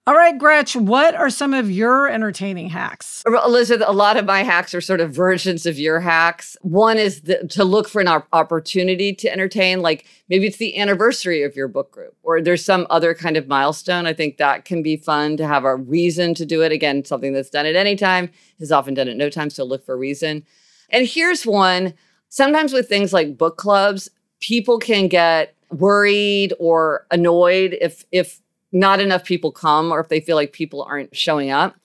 All 0.06 0.15
right, 0.15 0.38
Gretch, 0.38 0.76
what 0.76 1.15
are 1.15 1.30
some 1.30 1.54
of 1.54 1.71
your 1.71 2.10
entertaining 2.10 2.67
hacks? 2.67 3.23
Elizabeth, 3.26 3.88
a 3.88 3.93
lot 3.93 4.17
of 4.17 4.26
my 4.26 4.43
hacks 4.43 4.73
are 4.73 4.82
sort 4.82 4.99
of 4.99 5.12
versions 5.12 5.65
of 5.65 5.80
your 5.80 6.02
hacks. 6.02 6.58
One 6.62 6.97
is 6.97 7.21
the, 7.21 7.47
to 7.52 7.63
look 7.63 7.88
for 7.88 8.02
an 8.02 8.10
op- 8.10 8.28
opportunity 8.34 9.13
to 9.15 9.32
entertain, 9.32 9.82
like 9.82 10.06
maybe 10.28 10.45
it's 10.45 10.58
the 10.58 10.78
anniversary 10.78 11.43
of 11.43 11.56
your 11.56 11.69
book 11.69 11.89
group, 11.91 12.17
or 12.21 12.41
there's 12.41 12.65
some 12.65 12.86
other 12.89 13.13
kind 13.13 13.38
of 13.38 13.47
milestone. 13.47 14.06
I 14.06 14.12
think 14.12 14.36
that 14.39 14.65
can 14.65 14.84
be 14.84 14.97
fun 14.97 15.38
to 15.38 15.47
have 15.47 15.63
a 15.63 15.78
reason 15.78 16.34
to 16.34 16.45
do 16.45 16.62
it. 16.63 16.73
Again, 16.73 17.06
something 17.06 17.32
that's 17.32 17.49
done 17.49 17.65
at 17.65 17.78
any 17.78 17.95
time 17.95 18.30
is 18.60 18.73
often 18.73 18.95
done 18.95 19.08
at 19.08 19.15
no 19.15 19.30
time, 19.30 19.49
so 19.49 19.63
look 19.63 19.86
for 19.86 19.93
a 19.93 19.97
reason. 19.97 20.43
And 20.89 21.08
here's 21.08 21.45
one 21.45 21.93
sometimes 22.34 22.74
with 22.74 22.89
things 22.89 23.13
like 23.13 23.38
book 23.38 23.58
clubs, 23.58 24.10
people 24.39 24.80
can 24.80 25.08
get 25.08 25.56
worried 25.69 26.52
or 26.60 27.06
annoyed 27.12 27.78
if 27.80 28.04
if 28.12 28.41
not 28.72 29.00
enough 29.00 29.24
people 29.24 29.52
come 29.52 29.91
or 29.91 30.00
if 30.00 30.10
they 30.10 30.19
feel 30.19 30.36
like 30.36 30.52
people 30.52 30.82
aren't 30.84 31.15
showing 31.15 31.52
up. 31.52 31.76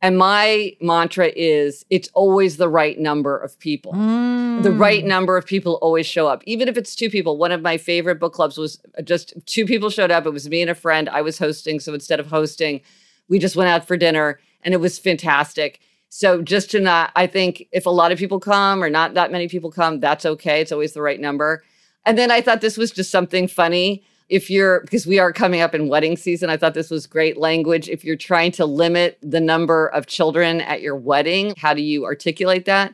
And 0.00 0.18
my 0.18 0.76
mantra 0.80 1.30
is 1.36 1.84
it's 1.88 2.08
always 2.14 2.56
the 2.56 2.68
right 2.68 2.98
number 2.98 3.38
of 3.38 3.56
people. 3.60 3.92
The 3.92 4.72
right 4.86 5.04
Mm. 5.04 5.06
number 5.14 5.36
of 5.36 5.46
people 5.46 5.74
always 5.80 6.06
show 6.06 6.26
up, 6.26 6.42
even 6.44 6.66
if 6.68 6.76
it's 6.76 6.96
two 6.96 7.08
people. 7.08 7.38
One 7.38 7.52
of 7.52 7.62
my 7.62 7.76
favorite 7.78 8.18
book 8.18 8.32
clubs 8.32 8.58
was 8.58 8.80
just 9.04 9.34
two 9.46 9.64
people 9.64 9.90
showed 9.90 10.10
up. 10.10 10.26
It 10.26 10.30
was 10.32 10.48
me 10.48 10.60
and 10.60 10.70
a 10.70 10.74
friend. 10.74 11.08
I 11.08 11.22
was 11.22 11.38
hosting. 11.38 11.78
So 11.78 11.94
instead 11.94 12.18
of 12.18 12.26
hosting, 12.26 12.80
we 13.28 13.38
just 13.38 13.54
went 13.54 13.70
out 13.70 13.86
for 13.86 13.96
dinner 13.96 14.40
and 14.64 14.74
it 14.74 14.80
was 14.80 14.98
fantastic. 14.98 15.78
So 16.14 16.42
just 16.42 16.70
to 16.72 16.78
not, 16.78 17.10
I 17.16 17.26
think 17.26 17.68
if 17.72 17.86
a 17.86 17.90
lot 17.90 18.12
of 18.12 18.18
people 18.18 18.38
come 18.38 18.84
or 18.84 18.90
not 18.90 19.14
that 19.14 19.32
many 19.32 19.48
people 19.48 19.70
come, 19.70 19.98
that's 19.98 20.26
okay. 20.26 20.60
It's 20.60 20.70
always 20.70 20.92
the 20.92 21.00
right 21.00 21.18
number. 21.18 21.64
And 22.04 22.18
then 22.18 22.30
I 22.30 22.42
thought 22.42 22.60
this 22.60 22.76
was 22.76 22.90
just 22.90 23.10
something 23.10 23.48
funny. 23.48 24.04
If 24.28 24.50
you're, 24.50 24.82
because 24.82 25.06
we 25.06 25.18
are 25.18 25.32
coming 25.32 25.62
up 25.62 25.74
in 25.74 25.88
wedding 25.88 26.18
season, 26.18 26.50
I 26.50 26.58
thought 26.58 26.74
this 26.74 26.90
was 26.90 27.06
great 27.06 27.38
language. 27.38 27.88
If 27.88 28.04
you're 28.04 28.16
trying 28.16 28.52
to 28.52 28.66
limit 28.66 29.18
the 29.22 29.40
number 29.40 29.86
of 29.86 30.06
children 30.06 30.60
at 30.60 30.82
your 30.82 30.96
wedding, 30.96 31.54
how 31.56 31.72
do 31.72 31.80
you 31.80 32.04
articulate 32.04 32.66
that? 32.66 32.92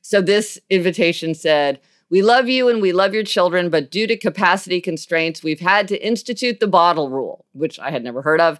So 0.00 0.22
this 0.22 0.58
invitation 0.70 1.34
said, 1.34 1.80
We 2.08 2.22
love 2.22 2.48
you 2.48 2.70
and 2.70 2.80
we 2.80 2.94
love 2.94 3.12
your 3.12 3.24
children, 3.24 3.68
but 3.68 3.90
due 3.90 4.06
to 4.06 4.16
capacity 4.16 4.80
constraints, 4.80 5.42
we've 5.42 5.60
had 5.60 5.86
to 5.88 6.02
institute 6.02 6.60
the 6.60 6.66
bottle 6.66 7.10
rule, 7.10 7.44
which 7.52 7.78
I 7.78 7.90
had 7.90 8.02
never 8.02 8.22
heard 8.22 8.40
of. 8.40 8.58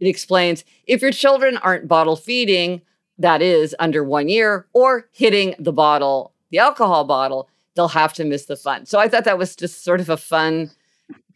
It 0.00 0.08
explains 0.08 0.64
if 0.88 1.00
your 1.00 1.12
children 1.12 1.56
aren't 1.58 1.86
bottle 1.86 2.16
feeding, 2.16 2.82
that 3.18 3.42
is 3.42 3.74
under 3.78 4.02
one 4.04 4.28
year, 4.28 4.66
or 4.72 5.08
hitting 5.12 5.54
the 5.58 5.72
bottle, 5.72 6.32
the 6.50 6.58
alcohol 6.58 7.04
bottle, 7.04 7.48
they'll 7.76 7.88
have 7.88 8.12
to 8.14 8.24
miss 8.24 8.46
the 8.46 8.56
fun. 8.56 8.86
So 8.86 8.98
I 8.98 9.08
thought 9.08 9.24
that 9.24 9.38
was 9.38 9.54
just 9.56 9.84
sort 9.84 10.00
of 10.00 10.08
a 10.08 10.16
fun 10.16 10.70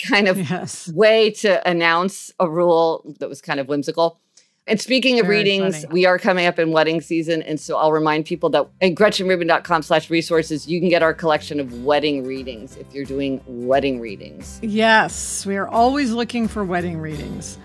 kind 0.04 0.28
of 0.28 0.38
Yes. 0.38 0.88
way 0.92 1.30
to 1.30 1.66
announce 1.68 2.32
a 2.40 2.48
rule 2.48 3.04
that 3.20 3.28
was 3.28 3.40
kind 3.40 3.60
of 3.60 3.68
whimsical. 3.68 4.18
And 4.66 4.78
speaking 4.80 5.18
of 5.18 5.24
Very 5.26 5.38
readings, 5.38 5.82
funny. 5.84 5.92
we 5.94 6.04
are 6.06 6.18
coming 6.18 6.46
up 6.46 6.58
in 6.58 6.72
wedding 6.72 7.00
season. 7.00 7.40
And 7.42 7.58
so 7.58 7.76
I'll 7.78 7.90
remind 7.90 8.26
people 8.26 8.50
that 8.50 8.68
at 8.82 8.94
gretchenrubin.com 8.94 9.82
slash 9.82 10.10
resources, 10.10 10.68
you 10.68 10.78
can 10.78 10.90
get 10.90 11.02
our 11.02 11.14
collection 11.14 11.58
of 11.58 11.84
wedding 11.84 12.24
readings 12.24 12.76
if 12.76 12.92
you're 12.92 13.06
doing 13.06 13.40
wedding 13.46 13.98
readings. 13.98 14.58
Yes, 14.62 15.46
we 15.46 15.56
are 15.56 15.66
always 15.68 16.12
looking 16.12 16.48
for 16.48 16.64
wedding 16.64 16.98
readings. 16.98 17.56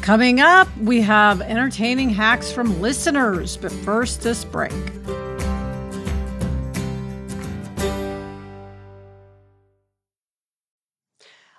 Coming 0.00 0.40
up, 0.40 0.68
we 0.78 1.00
have 1.00 1.40
entertaining 1.40 2.10
hacks 2.10 2.52
from 2.52 2.80
listeners, 2.80 3.56
but 3.56 3.72
first, 3.72 4.22
this 4.22 4.44
break. 4.44 4.72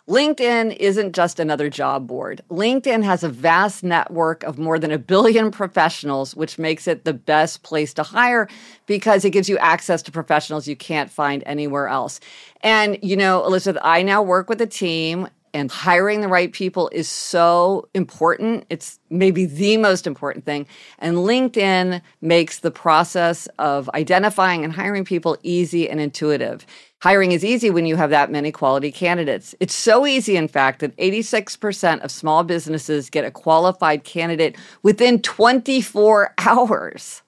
LinkedIn 0.08 0.76
isn't 0.78 1.16
just 1.16 1.40
another 1.40 1.68
job 1.68 2.06
board. 2.06 2.42
LinkedIn 2.52 3.04
has 3.04 3.24
a 3.24 3.30
vast 3.30 3.84
network 3.84 4.44
of 4.44 4.60
more 4.60 4.78
than 4.78 4.92
a 4.92 5.00
billion 5.00 5.50
professionals, 5.50 6.36
which 6.36 6.60
makes 6.60 6.88
it 6.88 7.06
the 7.06 7.14
best 7.14 7.64
place 7.64 7.92
to 7.96 8.04
hire 8.04 8.48
because 8.86 9.26
it 9.26 9.32
gives 9.32 9.50
you 9.50 9.58
access 9.58 10.04
to 10.04 10.12
professionals 10.12 10.68
you 10.68 10.76
can't 10.76 11.10
find 11.10 11.42
anywhere 11.48 11.88
else. 11.88 12.20
And, 12.62 13.00
you 13.02 13.18
know, 13.18 13.44
Elizabeth, 13.46 13.82
I 13.84 14.04
now 14.04 14.22
work 14.22 14.48
with 14.48 14.62
a 14.62 14.68
team 14.68 15.28
and 15.56 15.72
hiring 15.72 16.20
the 16.20 16.28
right 16.28 16.52
people 16.52 16.90
is 16.92 17.08
so 17.08 17.88
important. 17.94 18.66
It's 18.70 19.00
maybe 19.10 19.46
the 19.46 19.78
most 19.78 20.06
important 20.06 20.44
thing. 20.44 20.68
And 21.00 21.18
LinkedIn 21.18 22.02
makes 22.22 22.60
the 22.60 22.72
process 22.72 23.48
of 23.58 23.90
identifying 23.94 24.66
and 24.66 24.74
hiring 24.74 25.06
people 25.06 25.38
easy 25.44 25.90
and 25.90 26.02
intuitive. 26.02 26.66
Hiring 27.02 27.32
is 27.32 27.46
easy 27.46 27.70
when 27.70 27.86
you 27.86 27.96
have 27.96 28.10
that 28.10 28.30
many 28.30 28.52
quality 28.52 28.92
candidates. 28.92 29.56
It's 29.62 29.76
so 29.76 30.06
easy, 30.06 30.36
in 30.36 30.50
fact, 30.50 30.80
that 30.80 30.96
86% 30.98 32.02
of 32.02 32.12
small 32.12 32.44
businesses 32.44 33.10
get 33.10 33.24
a 33.24 33.32
qualified 33.32 34.04
candidate 34.04 34.58
within 34.84 35.22
24 35.22 36.34
hours. 36.38 37.22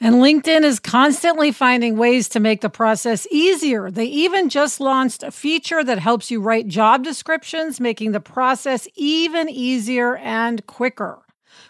And 0.00 0.16
LinkedIn 0.16 0.62
is 0.62 0.78
constantly 0.78 1.50
finding 1.50 1.96
ways 1.96 2.28
to 2.30 2.40
make 2.40 2.60
the 2.60 2.68
process 2.68 3.26
easier. 3.30 3.90
They 3.90 4.06
even 4.06 4.48
just 4.48 4.80
launched 4.80 5.22
a 5.22 5.30
feature 5.30 5.82
that 5.82 5.98
helps 5.98 6.30
you 6.30 6.40
write 6.40 6.68
job 6.68 7.04
descriptions, 7.04 7.80
making 7.80 8.12
the 8.12 8.20
process 8.20 8.86
even 8.94 9.48
easier 9.48 10.16
and 10.16 10.66
quicker. 10.66 11.20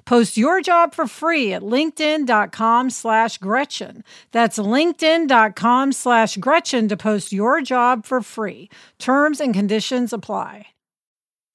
Post 0.04 0.36
your 0.36 0.60
job 0.60 0.94
for 0.94 1.06
free 1.06 1.52
at 1.52 1.62
linkedin.com 1.62 2.90
slash 2.90 3.38
Gretchen. 3.38 4.04
That's 4.32 4.58
linkedin.com 4.58 5.92
slash 5.92 6.36
Gretchen 6.36 6.88
to 6.88 6.96
post 6.96 7.32
your 7.32 7.62
job 7.62 8.04
for 8.04 8.20
free. 8.20 8.68
Terms 8.98 9.40
and 9.40 9.54
conditions 9.54 10.12
apply. 10.12 10.73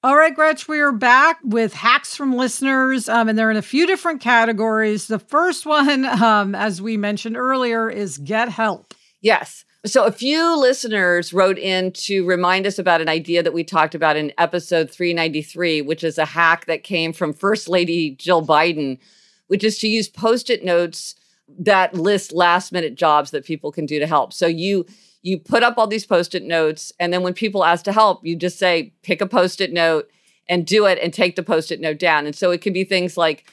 All 0.01 0.15
right, 0.15 0.33
Gretch, 0.33 0.65
we 0.69 0.79
are 0.79 0.93
back 0.93 1.39
with 1.43 1.73
hacks 1.73 2.15
from 2.15 2.33
listeners, 2.33 3.09
um, 3.09 3.27
and 3.27 3.38
they're 3.38 3.51
in 3.51 3.57
a 3.57 3.62
few 3.62 3.85
different 3.85 4.21
categories. 4.21 5.07
The 5.07 5.19
first 5.19 5.65
one, 5.65 6.05
um, 6.23 6.55
as 6.55 6.81
we 6.81 6.95
mentioned 6.95 7.35
earlier, 7.35 7.89
is 7.89 8.17
get 8.17 8.47
help. 8.47 8.93
Yes. 9.19 9.65
So 9.85 10.05
a 10.05 10.12
few 10.13 10.57
listeners 10.57 11.33
wrote 11.33 11.57
in 11.57 11.91
to 11.91 12.25
remind 12.25 12.65
us 12.65 12.79
about 12.79 13.01
an 13.01 13.09
idea 13.09 13.43
that 13.43 13.51
we 13.51 13.65
talked 13.65 13.93
about 13.93 14.15
in 14.15 14.31
episode 14.38 14.89
393, 14.89 15.81
which 15.81 16.05
is 16.05 16.17
a 16.17 16.23
hack 16.23 16.65
that 16.67 16.85
came 16.85 17.12
from 17.12 17.33
First 17.33 17.67
Lady 17.67 18.12
Jill 18.12 18.45
Biden, 18.45 18.99
which 19.47 19.65
is 19.65 19.79
to 19.79 19.89
use 19.89 20.07
post-it 20.07 20.63
notes 20.63 21.15
that 21.57 21.93
list 21.93 22.31
last 22.31 22.71
minute 22.71 22.95
jobs 22.95 23.31
that 23.31 23.43
people 23.43 23.69
can 23.69 23.85
do 23.85 23.99
to 23.99 24.07
help. 24.07 24.31
So 24.31 24.47
you 24.47 24.85
you 25.21 25.38
put 25.38 25.63
up 25.63 25.77
all 25.77 25.88
these 25.88 26.05
post-it 26.05 26.43
notes 26.43 26.91
and 26.99 27.12
then 27.12 27.23
when 27.23 27.34
people 27.34 27.65
ask 27.65 27.84
to 27.86 27.91
help, 27.91 28.25
you 28.25 28.36
just 28.36 28.58
say 28.58 28.93
pick 29.03 29.21
a 29.21 29.27
post-it 29.27 29.73
note 29.73 30.10
and 30.47 30.65
do 30.65 30.86
it 30.86 30.97
and 31.01 31.13
take 31.13 31.36
the 31.36 31.43
post-it 31.43 31.79
note 31.79 31.99
down. 31.99 32.25
And 32.25 32.36
so 32.36 32.51
it 32.51 32.62
could 32.62 32.73
be 32.73 32.84
things 32.84 33.17
like 33.17 33.45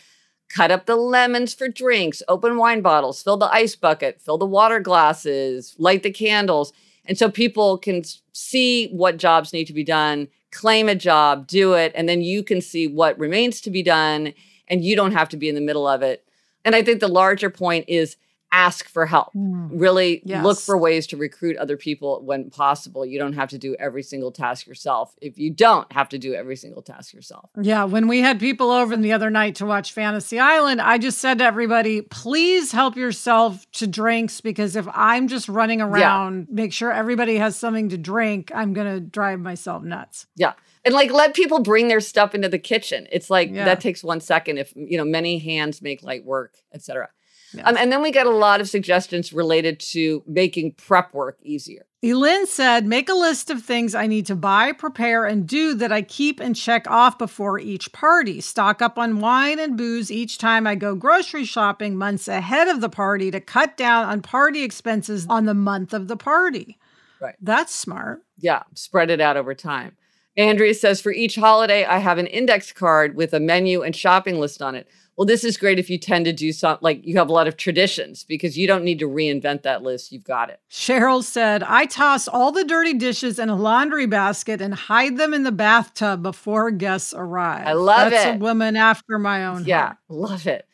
cut 0.48 0.70
up 0.70 0.87
the 0.87 0.96
lemons 0.96 1.55
for 1.55 1.68
drinks, 1.68 2.22
open 2.29 2.57
wine 2.57 2.81
bottles, 2.81 3.22
fill 3.22 3.37
the 3.37 3.52
ice 3.52 3.76
bucket, 3.76 4.20
fill 4.20 4.38
the 4.38 4.46
water 4.46 4.81
glasses, 4.81 5.74
light 5.79 6.02
the 6.02 6.11
candles. 6.11 6.72
And 7.05 7.18
so 7.18 7.31
people 7.31 7.79
can 7.79 8.02
see 8.33 8.88
what 8.88 9.16
jobs 9.16 9.52
need 9.52 9.66
to 9.66 9.72
be 9.72 9.85
done, 9.85 10.29
claim 10.52 10.88
a 10.88 10.94
job, 10.94 11.46
do 11.46 11.74
it, 11.74 11.92
and 11.94 12.09
then 12.09 12.20
you 12.20 12.42
can 12.42 12.61
see 12.61 12.87
what 12.87 13.18
remains 13.18 13.61
to 13.62 13.70
be 13.70 13.83
done 13.83 14.33
and 14.68 14.85
you 14.85 14.96
don't 14.96 15.12
have 15.12 15.29
to 15.31 15.37
be 15.37 15.48
in 15.48 15.55
the 15.55 15.61
middle 15.61 15.87
of 15.87 16.02
it. 16.02 16.24
And 16.64 16.74
I 16.74 16.83
think 16.83 17.00
the 17.00 17.09
larger 17.09 17.50
point 17.50 17.85
is 17.88 18.16
ask 18.56 18.88
for 18.88 19.04
help. 19.04 19.32
Hmm. 19.32 19.68
Really 19.78 20.22
Yes. 20.24 20.42
look 20.42 20.58
for 20.58 20.78
ways 20.78 21.06
to 21.08 21.16
recruit 21.18 21.56
other 21.58 21.76
people 21.76 22.22
when 22.24 22.48
possible. 22.48 23.04
You 23.04 23.18
don't 23.18 23.34
have 23.34 23.50
to 23.50 23.58
do 23.58 23.76
every 23.78 24.02
single 24.02 24.32
task 24.32 24.66
yourself. 24.66 25.14
If 25.20 25.38
you 25.38 25.50
don't 25.50 25.90
have 25.92 26.08
to 26.08 26.18
do 26.18 26.32
every 26.32 26.56
single 26.56 26.80
task 26.80 27.12
yourself. 27.12 27.50
Yeah, 27.60 27.84
when 27.84 28.08
we 28.08 28.20
had 28.20 28.40
people 28.40 28.70
over 28.70 28.96
the 28.96 29.12
other 29.12 29.28
night 29.28 29.56
to 29.56 29.66
watch 29.66 29.92
Fantasy 29.92 30.38
Island, 30.38 30.80
I 30.80 30.96
just 30.96 31.18
said 31.18 31.38
to 31.38 31.44
everybody, 31.44 32.00
please 32.00 32.72
help 32.72 32.96
yourself 32.96 33.70
to 33.72 33.86
drinks 33.86 34.40
because 34.40 34.74
if 34.74 34.86
I'm 34.94 35.28
just 35.28 35.48
running 35.50 35.82
around, 35.82 36.48
make 36.50 36.72
sure 36.72 36.90
everybody 36.90 37.36
has 37.36 37.56
something 37.56 37.90
to 37.90 37.98
drink, 37.98 38.50
I'm 38.54 38.72
going 38.72 38.92
to 38.92 39.00
drive 39.00 39.40
myself 39.40 39.82
nuts. 39.82 40.26
Yeah. 40.34 40.54
And 40.84 40.94
like 40.94 41.10
let 41.12 41.34
people 41.34 41.58
bring 41.58 41.88
their 41.88 42.00
stuff 42.00 42.34
into 42.34 42.48
the 42.48 42.58
kitchen. 42.60 43.06
It's 43.12 43.28
like 43.28 43.50
Yeah. 43.52 43.64
that 43.66 43.80
takes 43.80 44.02
one 44.02 44.20
second 44.20 44.58
if 44.58 44.72
you 44.76 44.96
know 44.96 45.04
many 45.04 45.38
hands 45.38 45.82
make 45.82 46.02
light 46.02 46.24
work, 46.24 46.54
etc. 46.72 47.08
Yes. 47.52 47.64
Um, 47.66 47.76
and 47.76 47.92
then 47.92 48.02
we 48.02 48.11
get 48.11 48.26
a 48.26 48.30
lot 48.30 48.61
of 48.61 48.68
suggestions 48.68 49.32
related 49.32 49.80
to 49.80 50.22
making 50.26 50.72
prep 50.72 51.14
work 51.14 51.38
easier. 51.42 51.87
Elin 52.02 52.46
said, 52.46 52.87
make 52.87 53.09
a 53.09 53.14
list 53.14 53.50
of 53.50 53.62
things 53.62 53.94
I 53.94 54.06
need 54.06 54.26
to 54.26 54.37
buy, 54.37 54.72
prepare, 54.72 55.24
and 55.24 55.46
do 55.46 55.74
that 55.74 55.90
I 55.90 56.02
keep 56.02 56.40
and 56.40 56.54
check 56.54 56.88
off 56.88 57.18
before 57.18 57.59
each 57.59 57.92
party. 57.92 58.40
Stock 58.40 58.82
up 58.82 58.98
on 58.98 59.20
wine 59.20 59.59
and 59.59 59.76
booze 59.76 60.11
each 60.11 60.38
time 60.38 60.66
I 60.66 60.74
go 60.74 60.94
grocery 60.94 61.44
shopping 61.44 61.96
months 61.96 62.28
ahead 62.28 62.68
of 62.68 62.80
the 62.80 62.88
party 62.88 63.30
to 63.30 63.40
cut 63.40 63.76
down 63.76 64.04
on 64.04 64.22
party 64.22 64.62
expenses 64.62 65.26
on 65.28 65.46
the 65.46 65.54
month 65.54 65.92
of 65.92 66.06
the 66.06 66.16
party. 66.16 66.78
Right. 67.20 67.35
That's 67.40 67.74
smart. 67.74 68.22
Yeah, 68.38 68.62
spread 68.74 69.11
it 69.11 69.20
out 69.20 69.37
over 69.37 69.54
time. 69.54 69.96
Andrea 70.37 70.74
says 70.74 71.00
for 71.00 71.12
each 71.12 71.37
holiday, 71.37 71.85
I 71.85 71.98
have 71.98 72.18
an 72.18 72.26
index 72.26 72.72
card 72.72 73.16
with 73.16 73.32
a 73.32 73.40
menu 73.40 73.82
and 73.82 73.96
shopping 73.96 74.38
list 74.38 74.61
on 74.61 74.74
it. 74.74 74.87
Well, 75.16 75.24
this 75.24 75.44
is 75.44 75.57
great 75.57 75.79
if 75.79 75.88
you 75.88 75.96
tend 75.98 76.26
to 76.26 76.33
do 76.33 76.52
something 76.52 76.85
like 76.85 77.07
you 77.07 77.16
have 77.16 77.31
a 77.31 77.33
lot 77.33 77.48
of 77.48 77.57
traditions 77.57 78.22
because 78.24 78.59
you 78.59 78.66
don't 78.66 78.85
need 78.85 78.98
to 78.98 79.09
reinvent 79.09 79.62
that 79.62 79.83
list. 79.83 80.12
You've 80.12 80.24
got 80.24 80.50
it. 80.50 80.61
Cheryl 80.70 81.22
said, 81.22 81.62
I 81.62 81.87
toss 81.87 82.29
all 82.29 82.52
the 82.52 82.64
dirty 82.64 82.92
dishes 82.92 83.38
in 83.38 83.48
a 83.48 83.57
laundry 83.57 84.05
basket 84.07 84.61
and 84.61 84.74
hide 84.74 85.16
them 85.16 85.33
in 85.33 85.42
the 85.42 85.52
bathtub 85.52 86.22
before 86.22 86.70
guests 86.70 87.14
arrive. 87.16 87.66
I 87.66 87.72
love 87.72 88.11
That's 88.11 88.24
it. 88.24 88.29
That's 88.29 88.37
a 88.37 88.44
woman 88.44 88.76
after 88.76 89.18
my 89.18 89.46
own 89.46 89.64
Yeah, 89.64 89.87
heart. 89.87 89.96
love 90.11 90.46
it. 90.46 90.66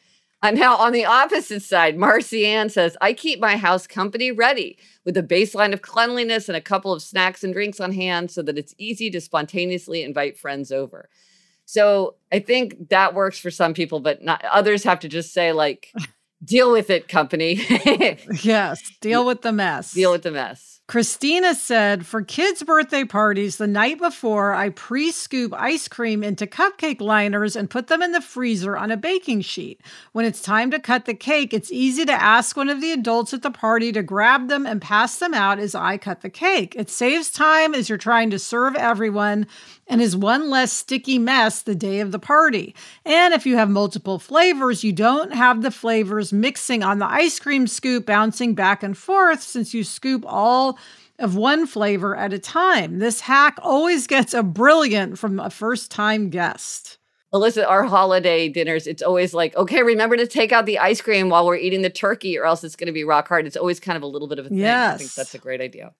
And 0.44 0.58
now 0.58 0.74
on 0.74 0.90
the 0.90 1.04
opposite 1.04 1.62
side, 1.62 1.96
Marcy 1.96 2.44
Ann 2.44 2.68
says, 2.68 2.96
I 3.00 3.12
keep 3.12 3.38
my 3.38 3.56
house 3.56 3.86
company 3.86 4.32
ready 4.32 4.76
with 5.04 5.16
a 5.16 5.22
baseline 5.22 5.72
of 5.72 5.82
cleanliness 5.82 6.48
and 6.48 6.56
a 6.56 6.60
couple 6.60 6.92
of 6.92 7.00
snacks 7.00 7.44
and 7.44 7.54
drinks 7.54 7.78
on 7.78 7.92
hand 7.92 8.32
so 8.32 8.42
that 8.42 8.58
it's 8.58 8.74
easy 8.76 9.08
to 9.10 9.20
spontaneously 9.20 10.02
invite 10.02 10.36
friends 10.36 10.72
over. 10.72 11.08
So 11.72 12.16
I 12.30 12.40
think 12.40 12.90
that 12.90 13.14
works 13.14 13.38
for 13.38 13.50
some 13.50 13.72
people, 13.72 14.00
but 14.00 14.22
not 14.22 14.44
others 14.44 14.84
have 14.84 15.00
to 15.00 15.08
just 15.08 15.32
say, 15.32 15.52
like, 15.52 15.90
deal 16.44 16.70
with 16.70 16.90
it, 16.90 17.08
company. 17.08 17.64
Yes, 18.42 18.82
deal 19.00 19.24
with 19.24 19.40
the 19.40 19.52
mess. 19.52 19.94
deal 19.94 20.12
with 20.12 20.20
the 20.22 20.32
mess. 20.32 20.72
Christina 20.88 21.54
said, 21.54 22.04
for 22.04 22.20
kids' 22.20 22.62
birthday 22.62 23.04
parties, 23.04 23.56
the 23.56 23.66
night 23.66 23.98
before, 23.98 24.52
I 24.52 24.68
pre 24.68 25.10
scoop 25.10 25.54
ice 25.54 25.88
cream 25.88 26.22
into 26.22 26.46
cupcake 26.46 27.00
liners 27.00 27.56
and 27.56 27.70
put 27.70 27.86
them 27.86 28.02
in 28.02 28.12
the 28.12 28.20
freezer 28.20 28.76
on 28.76 28.90
a 28.90 28.96
baking 28.98 29.40
sheet. 29.40 29.80
When 30.12 30.26
it's 30.26 30.42
time 30.42 30.70
to 30.72 30.78
cut 30.78 31.06
the 31.06 31.14
cake, 31.14 31.54
it's 31.54 31.72
easy 31.72 32.04
to 32.04 32.12
ask 32.12 32.54
one 32.54 32.68
of 32.68 32.82
the 32.82 32.92
adults 32.92 33.32
at 33.32 33.40
the 33.40 33.50
party 33.50 33.92
to 33.92 34.02
grab 34.02 34.48
them 34.48 34.66
and 34.66 34.82
pass 34.82 35.16
them 35.16 35.32
out 35.32 35.58
as 35.58 35.74
I 35.74 35.96
cut 35.96 36.20
the 36.20 36.28
cake. 36.28 36.74
It 36.76 36.90
saves 36.90 37.30
time 37.30 37.74
as 37.74 37.88
you're 37.88 37.96
trying 37.96 38.28
to 38.28 38.38
serve 38.38 38.74
everyone 38.74 39.46
and 39.92 40.00
is 40.00 40.16
one 40.16 40.48
less 40.48 40.72
sticky 40.72 41.18
mess 41.18 41.60
the 41.60 41.74
day 41.74 42.00
of 42.00 42.12
the 42.12 42.18
party. 42.18 42.74
And 43.04 43.34
if 43.34 43.44
you 43.44 43.56
have 43.56 43.68
multiple 43.68 44.18
flavors, 44.18 44.82
you 44.82 44.90
don't 44.90 45.34
have 45.34 45.60
the 45.60 45.70
flavors 45.70 46.32
mixing 46.32 46.82
on 46.82 46.98
the 46.98 47.06
ice 47.06 47.38
cream 47.38 47.66
scoop, 47.66 48.06
bouncing 48.06 48.54
back 48.54 48.82
and 48.82 48.96
forth 48.96 49.42
since 49.42 49.74
you 49.74 49.84
scoop 49.84 50.24
all 50.26 50.78
of 51.18 51.36
one 51.36 51.66
flavor 51.66 52.16
at 52.16 52.32
a 52.32 52.38
time. 52.38 53.00
This 53.00 53.20
hack 53.20 53.58
always 53.60 54.06
gets 54.06 54.32
a 54.32 54.42
brilliant 54.42 55.18
from 55.18 55.38
a 55.38 55.50
first 55.50 55.90
time 55.90 56.30
guest. 56.30 56.96
Alyssa, 57.34 57.68
our 57.68 57.84
holiday 57.84 58.48
dinners, 58.48 58.86
it's 58.86 59.02
always 59.02 59.34
like, 59.34 59.54
okay, 59.56 59.82
remember 59.82 60.16
to 60.16 60.26
take 60.26 60.52
out 60.52 60.64
the 60.64 60.78
ice 60.78 61.02
cream 61.02 61.28
while 61.28 61.46
we're 61.46 61.56
eating 61.56 61.82
the 61.82 61.90
turkey, 61.90 62.38
or 62.38 62.46
else 62.46 62.64
it's 62.64 62.76
going 62.76 62.86
to 62.86 62.92
be 62.92 63.04
rock 63.04 63.28
hard. 63.28 63.46
It's 63.46 63.56
always 63.58 63.78
kind 63.78 63.96
of 63.96 64.02
a 64.02 64.06
little 64.06 64.28
bit 64.28 64.38
of 64.38 64.46
a 64.46 64.48
thing. 64.48 64.58
Yes. 64.58 64.94
I 64.94 64.98
think 64.98 65.14
that's 65.14 65.34
a 65.34 65.38
great 65.38 65.60
idea. 65.60 65.92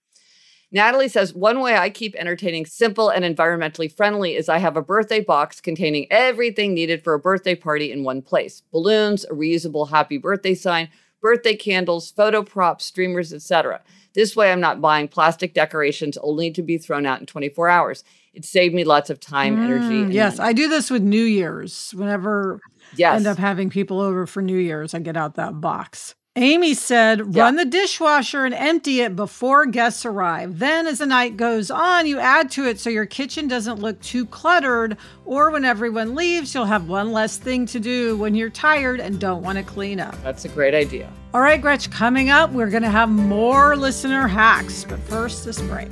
Natalie 0.74 1.08
says, 1.08 1.35
one 1.35 1.61
way 1.61 1.76
I 1.76 1.90
keep 1.90 2.14
entertaining 2.16 2.64
simple 2.64 3.11
and 3.11 3.24
environmentally 3.24 3.94
friendly 3.94 4.37
is 4.37 4.48
I 4.48 4.56
have 4.56 4.76
a 4.76 4.82
birthday 4.82 5.20
box 5.20 5.61
containing 5.61 6.06
everything 6.11 6.72
needed 6.72 7.04
for 7.04 7.12
a 7.12 7.18
birthday 7.18 7.54
party 7.54 7.92
in 7.92 8.04
one 8.04 8.22
place 8.22 8.62
balloons, 8.72 9.24
a 9.24 9.35
reusable 9.35 9.90
happy 9.90 10.16
birthday 10.16 10.54
sign, 10.54 10.88
birthday 11.20 11.54
candles, 11.54 12.11
photo 12.11 12.42
props, 12.42 12.87
streamers, 12.87 13.35
etc. 13.35 13.82
This 14.14 14.35
way 14.35 14.50
I'm 14.50 14.61
not 14.61 14.80
buying 14.80 15.08
plastic 15.08 15.52
decorations 15.52 16.16
only 16.18 16.50
to 16.52 16.62
be 16.62 16.78
thrown 16.78 17.04
out 17.04 17.20
in 17.20 17.26
24 17.26 17.68
hours. 17.68 18.02
It 18.32 18.46
saved 18.46 18.74
me 18.74 18.85
lots 18.85 19.11
of 19.11 19.20
time, 19.20 19.56
mm, 19.56 19.64
energy. 19.64 20.14
yes, 20.14 20.38
money. 20.38 20.48
I 20.48 20.52
do 20.54 20.68
this 20.68 20.90
with 20.90 21.02
New 21.02 21.22
Year's. 21.22 21.92
Whenever 21.94 22.61
yes. 22.96 23.12
I 23.12 23.16
end 23.16 23.26
up 23.26 23.37
having 23.37 23.68
people 23.68 24.00
over 24.00 24.26
for 24.26 24.40
New 24.40 24.56
Year's, 24.56 24.94
I 24.94 25.00
get 25.00 25.18
out 25.18 25.35
that 25.35 25.61
box. 25.61 26.14
Amy 26.36 26.72
said, 26.72 27.36
run 27.36 27.56
the 27.56 27.64
dishwasher 27.66 28.46
and 28.46 28.54
empty 28.54 29.02
it 29.02 29.14
before 29.14 29.66
guests 29.66 30.06
arrive. 30.06 30.58
Then, 30.58 30.86
as 30.86 31.00
the 31.00 31.04
night 31.04 31.36
goes 31.36 31.70
on, 31.70 32.06
you 32.06 32.18
add 32.18 32.50
to 32.52 32.66
it 32.66 32.80
so 32.80 32.88
your 32.88 33.04
kitchen 33.04 33.48
doesn't 33.48 33.80
look 33.80 34.00
too 34.00 34.24
cluttered, 34.24 34.96
or 35.26 35.50
when 35.50 35.66
everyone 35.66 36.14
leaves, 36.14 36.54
you'll 36.54 36.64
have 36.64 36.88
one 36.88 37.12
less 37.12 37.36
thing 37.36 37.66
to 37.66 37.78
do 37.78 38.16
when 38.16 38.34
you're 38.34 38.48
tired 38.48 38.98
and 38.98 39.20
don't 39.20 39.42
want 39.42 39.58
to 39.58 39.64
clean 39.64 40.00
up. 40.00 40.14
That's 40.22 40.46
a 40.46 40.48
great 40.48 40.74
idea. 40.74 41.12
All 41.34 41.42
right, 41.42 41.60
Gretch, 41.60 41.90
coming 41.90 42.30
up, 42.30 42.50
we're 42.52 42.70
going 42.70 42.82
to 42.82 42.88
have 42.88 43.10
more 43.10 43.76
listener 43.76 44.26
hacks, 44.26 44.84
but 44.84 45.00
first, 45.00 45.44
this 45.44 45.60
break. 45.60 45.90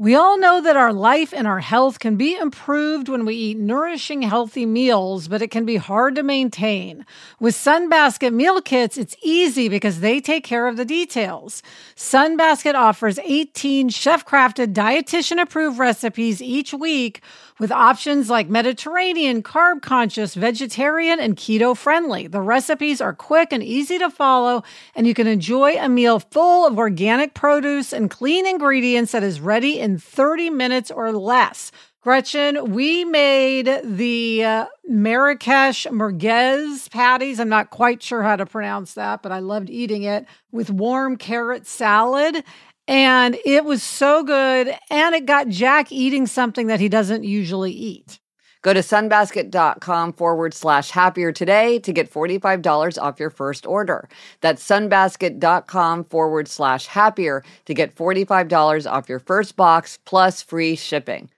We 0.00 0.14
all 0.14 0.38
know 0.38 0.62
that 0.62 0.78
our 0.78 0.94
life 0.94 1.34
and 1.34 1.46
our 1.46 1.60
health 1.60 1.98
can 1.98 2.16
be 2.16 2.34
improved 2.34 3.10
when 3.10 3.26
we 3.26 3.34
eat 3.34 3.58
nourishing, 3.58 4.22
healthy 4.22 4.64
meals, 4.64 5.28
but 5.28 5.42
it 5.42 5.50
can 5.50 5.66
be 5.66 5.76
hard 5.76 6.14
to 6.14 6.22
maintain. 6.22 7.04
With 7.38 7.54
Sunbasket 7.54 8.32
meal 8.32 8.62
kits, 8.62 8.96
it's 8.96 9.14
easy 9.22 9.68
because 9.68 10.00
they 10.00 10.18
take 10.18 10.42
care 10.42 10.66
of 10.66 10.78
the 10.78 10.86
details. 10.86 11.62
Sunbasket 11.96 12.74
offers 12.74 13.18
18 13.18 13.90
chef 13.90 14.24
crafted, 14.24 14.72
dietitian 14.72 15.38
approved 15.38 15.78
recipes 15.78 16.40
each 16.40 16.72
week 16.72 17.20
with 17.60 17.70
options 17.70 18.30
like 18.30 18.48
Mediterranean, 18.48 19.42
carb 19.42 19.82
conscious, 19.82 20.34
vegetarian, 20.34 21.20
and 21.20 21.36
keto 21.36 21.76
friendly. 21.76 22.26
The 22.26 22.40
recipes 22.40 23.02
are 23.02 23.12
quick 23.12 23.52
and 23.52 23.62
easy 23.62 23.98
to 23.98 24.10
follow, 24.10 24.64
and 24.96 25.06
you 25.06 25.12
can 25.12 25.26
enjoy 25.26 25.76
a 25.76 25.88
meal 25.88 26.18
full 26.18 26.66
of 26.66 26.78
organic 26.78 27.34
produce 27.34 27.92
and 27.92 28.10
clean 28.10 28.46
ingredients 28.46 29.12
that 29.12 29.22
is 29.22 29.40
ready 29.40 29.78
in 29.78 29.98
30 29.98 30.48
minutes 30.48 30.90
or 30.90 31.12
less. 31.12 31.70
Gretchen, 32.02 32.72
we 32.72 33.04
made 33.04 33.70
the 33.84 34.42
uh, 34.42 34.66
Marrakesh 34.88 35.86
merguez 35.88 36.90
patties. 36.90 37.38
I'm 37.38 37.50
not 37.50 37.68
quite 37.68 38.02
sure 38.02 38.22
how 38.22 38.36
to 38.36 38.46
pronounce 38.46 38.94
that, 38.94 39.22
but 39.22 39.32
I 39.32 39.40
loved 39.40 39.68
eating 39.68 40.04
it 40.04 40.24
with 40.50 40.70
warm 40.70 41.18
carrot 41.18 41.66
salad. 41.66 42.42
And 42.90 43.38
it 43.44 43.64
was 43.64 43.84
so 43.84 44.24
good. 44.24 44.76
And 44.90 45.14
it 45.14 45.24
got 45.24 45.48
Jack 45.48 45.92
eating 45.92 46.26
something 46.26 46.66
that 46.66 46.80
he 46.80 46.88
doesn't 46.88 47.22
usually 47.22 47.70
eat. 47.70 48.18
Go 48.62 48.74
to 48.74 48.80
sunbasket.com 48.80 50.12
forward 50.14 50.54
slash 50.54 50.90
happier 50.90 51.30
today 51.30 51.78
to 51.78 51.92
get 51.92 52.12
$45 52.12 53.00
off 53.00 53.20
your 53.20 53.30
first 53.30 53.64
order. 53.64 54.08
That's 54.40 54.66
sunbasket.com 54.66 56.04
forward 56.06 56.48
slash 56.48 56.86
happier 56.86 57.44
to 57.66 57.74
get 57.74 57.94
$45 57.94 58.90
off 58.90 59.08
your 59.08 59.20
first 59.20 59.54
box 59.54 60.00
plus 60.04 60.42
free 60.42 60.74
shipping. 60.74 61.30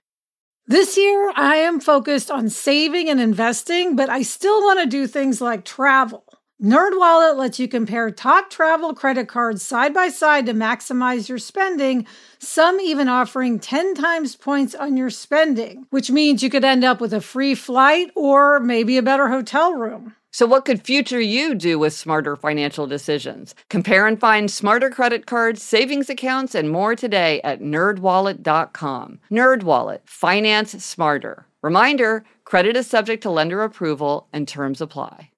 This 0.65 0.97
year, 0.97 1.33
I 1.35 1.57
am 1.57 1.79
focused 1.79 2.31
on 2.31 2.49
saving 2.49 3.09
and 3.09 3.21
investing, 3.21 3.95
but 3.95 4.09
I 4.09 4.23
still 4.23 4.59
want 4.63 4.79
to 4.79 4.87
do 4.87 5.05
things 5.05 5.39
like 5.39 5.65
travel. 5.65 6.25
NerdWallet 6.61 7.35
lets 7.35 7.59
you 7.59 7.67
compare 7.67 8.11
top 8.11 8.49
travel 8.49 8.93
credit 8.93 9.27
cards 9.27 9.63
side 9.63 9.93
by 9.93 10.07
side 10.09 10.45
to 10.45 10.53
maximize 10.53 11.27
your 11.27 11.39
spending, 11.39 12.05
some 12.37 12.79
even 12.79 13.09
offering 13.09 13.59
10 13.59 13.95
times 13.95 14.35
points 14.35 14.75
on 14.75 14.95
your 14.95 15.09
spending, 15.09 15.87
which 15.89 16.11
means 16.11 16.43
you 16.43 16.51
could 16.51 16.63
end 16.63 16.83
up 16.83 17.01
with 17.01 17.13
a 17.13 17.21
free 17.21 17.55
flight 17.55 18.11
or 18.15 18.59
maybe 18.59 18.97
a 18.97 19.03
better 19.03 19.29
hotel 19.29 19.73
room. 19.73 20.15
So, 20.31 20.45
what 20.45 20.63
could 20.63 20.85
future 20.85 21.19
you 21.19 21.53
do 21.53 21.77
with 21.77 21.93
smarter 21.93 22.35
financial 22.35 22.87
decisions? 22.87 23.53
Compare 23.69 24.07
and 24.07 24.19
find 24.19 24.49
smarter 24.49 24.89
credit 24.89 25.25
cards, 25.25 25.61
savings 25.61 26.09
accounts, 26.09 26.55
and 26.55 26.69
more 26.69 26.95
today 26.95 27.41
at 27.43 27.61
nerdwallet.com. 27.61 29.19
Nerdwallet, 29.29 29.99
finance 30.05 30.83
smarter. 30.83 31.45
Reminder 31.61 32.23
credit 32.45 32.75
is 32.75 32.87
subject 32.87 33.23
to 33.23 33.29
lender 33.29 33.63
approval 33.63 34.27
and 34.31 34.47
terms 34.47 34.81
apply 34.81 35.32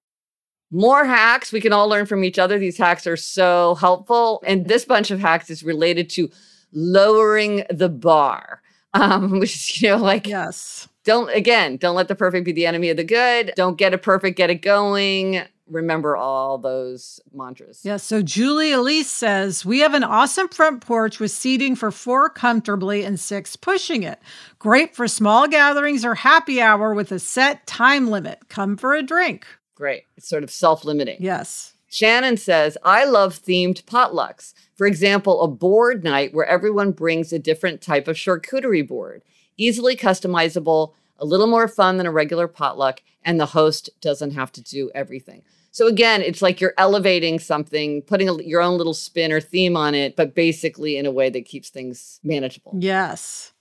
more 0.75 1.05
hacks. 1.05 1.51
We 1.51 1.61
can 1.61 1.73
all 1.73 1.87
learn 1.87 2.05
from 2.05 2.23
each 2.23 2.37
other. 2.37 2.59
These 2.59 2.77
hacks 2.77 3.07
are 3.07 3.15
so 3.15 3.75
helpful. 3.75 4.43
And 4.45 4.67
this 4.67 4.85
bunch 4.85 5.09
of 5.09 5.19
hacks 5.19 5.49
is 5.49 5.63
related 5.63 6.09
to 6.11 6.29
lowering 6.73 7.63
the 7.69 7.89
bar, 7.89 8.61
um, 8.93 9.39
which 9.39 9.55
is, 9.55 9.81
you 9.81 9.89
know, 9.89 9.97
like, 9.97 10.27
yes. 10.27 10.87
Don't, 11.05 11.29
again, 11.35 11.77
don't 11.77 11.95
let 11.95 12.07
the 12.07 12.15
perfect 12.15 12.45
be 12.45 12.51
the 12.51 12.65
enemy 12.65 12.89
of 12.89 12.97
the 12.97 13.03
good. 13.03 13.53
Don't 13.55 13.77
get 13.77 13.93
it 13.93 14.01
perfect, 14.01 14.37
get 14.37 14.49
it 14.49 14.55
going. 14.55 15.43
Remember 15.67 16.15
all 16.15 16.57
those 16.57 17.19
mantras. 17.33 17.81
Yeah. 17.83 17.97
So 17.97 18.21
Julie 18.21 18.71
Elise 18.71 19.09
says, 19.09 19.65
We 19.65 19.79
have 19.79 19.93
an 19.93 20.03
awesome 20.03 20.47
front 20.49 20.81
porch 20.85 21.19
with 21.19 21.31
seating 21.31 21.75
for 21.75 21.89
four 21.89 22.29
comfortably 22.29 23.03
and 23.03 23.19
six 23.19 23.55
pushing 23.55 24.03
it. 24.03 24.19
Great 24.59 24.95
for 24.95 25.07
small 25.07 25.47
gatherings 25.47 26.05
or 26.05 26.15
happy 26.15 26.61
hour 26.61 26.93
with 26.93 27.11
a 27.11 27.19
set 27.19 27.65
time 27.65 28.09
limit. 28.09 28.39
Come 28.49 28.77
for 28.77 28.93
a 28.93 29.01
drink. 29.01 29.47
Great. 29.75 30.03
It's 30.17 30.27
sort 30.27 30.43
of 30.43 30.51
self 30.51 30.85
limiting. 30.85 31.17
Yes. 31.19 31.73
Shannon 31.89 32.37
says, 32.37 32.77
I 32.83 33.05
love 33.05 33.39
themed 33.39 33.83
potlucks. 33.83 34.53
For 34.75 34.87
example, 34.87 35.41
a 35.41 35.47
board 35.47 36.03
night 36.03 36.33
where 36.33 36.45
everyone 36.45 36.91
brings 36.91 37.31
a 37.31 37.39
different 37.39 37.81
type 37.81 38.07
of 38.07 38.17
charcuterie 38.17 38.87
board, 38.87 39.23
easily 39.55 39.95
customizable, 39.95 40.93
a 41.17 41.25
little 41.25 41.47
more 41.47 41.67
fun 41.67 41.97
than 41.97 42.05
a 42.05 42.11
regular 42.11 42.47
potluck, 42.47 43.01
and 43.23 43.39
the 43.39 43.45
host 43.45 43.89
doesn't 44.01 44.31
have 44.31 44.51
to 44.53 44.61
do 44.61 44.91
everything. 44.93 45.43
So 45.71 45.87
again, 45.87 46.21
it's 46.21 46.41
like 46.41 46.61
you're 46.61 46.73
elevating 46.77 47.39
something, 47.39 48.01
putting 48.01 48.29
a, 48.29 48.41
your 48.43 48.61
own 48.61 48.77
little 48.77 48.93
spin 48.93 49.31
or 49.31 49.41
theme 49.41 49.75
on 49.75 49.93
it, 49.93 50.15
but 50.15 50.35
basically 50.35 50.97
in 50.97 51.05
a 51.05 51.11
way 51.11 51.29
that 51.29 51.45
keeps 51.45 51.69
things 51.69 52.19
manageable. 52.23 52.73
Yes. 52.77 53.53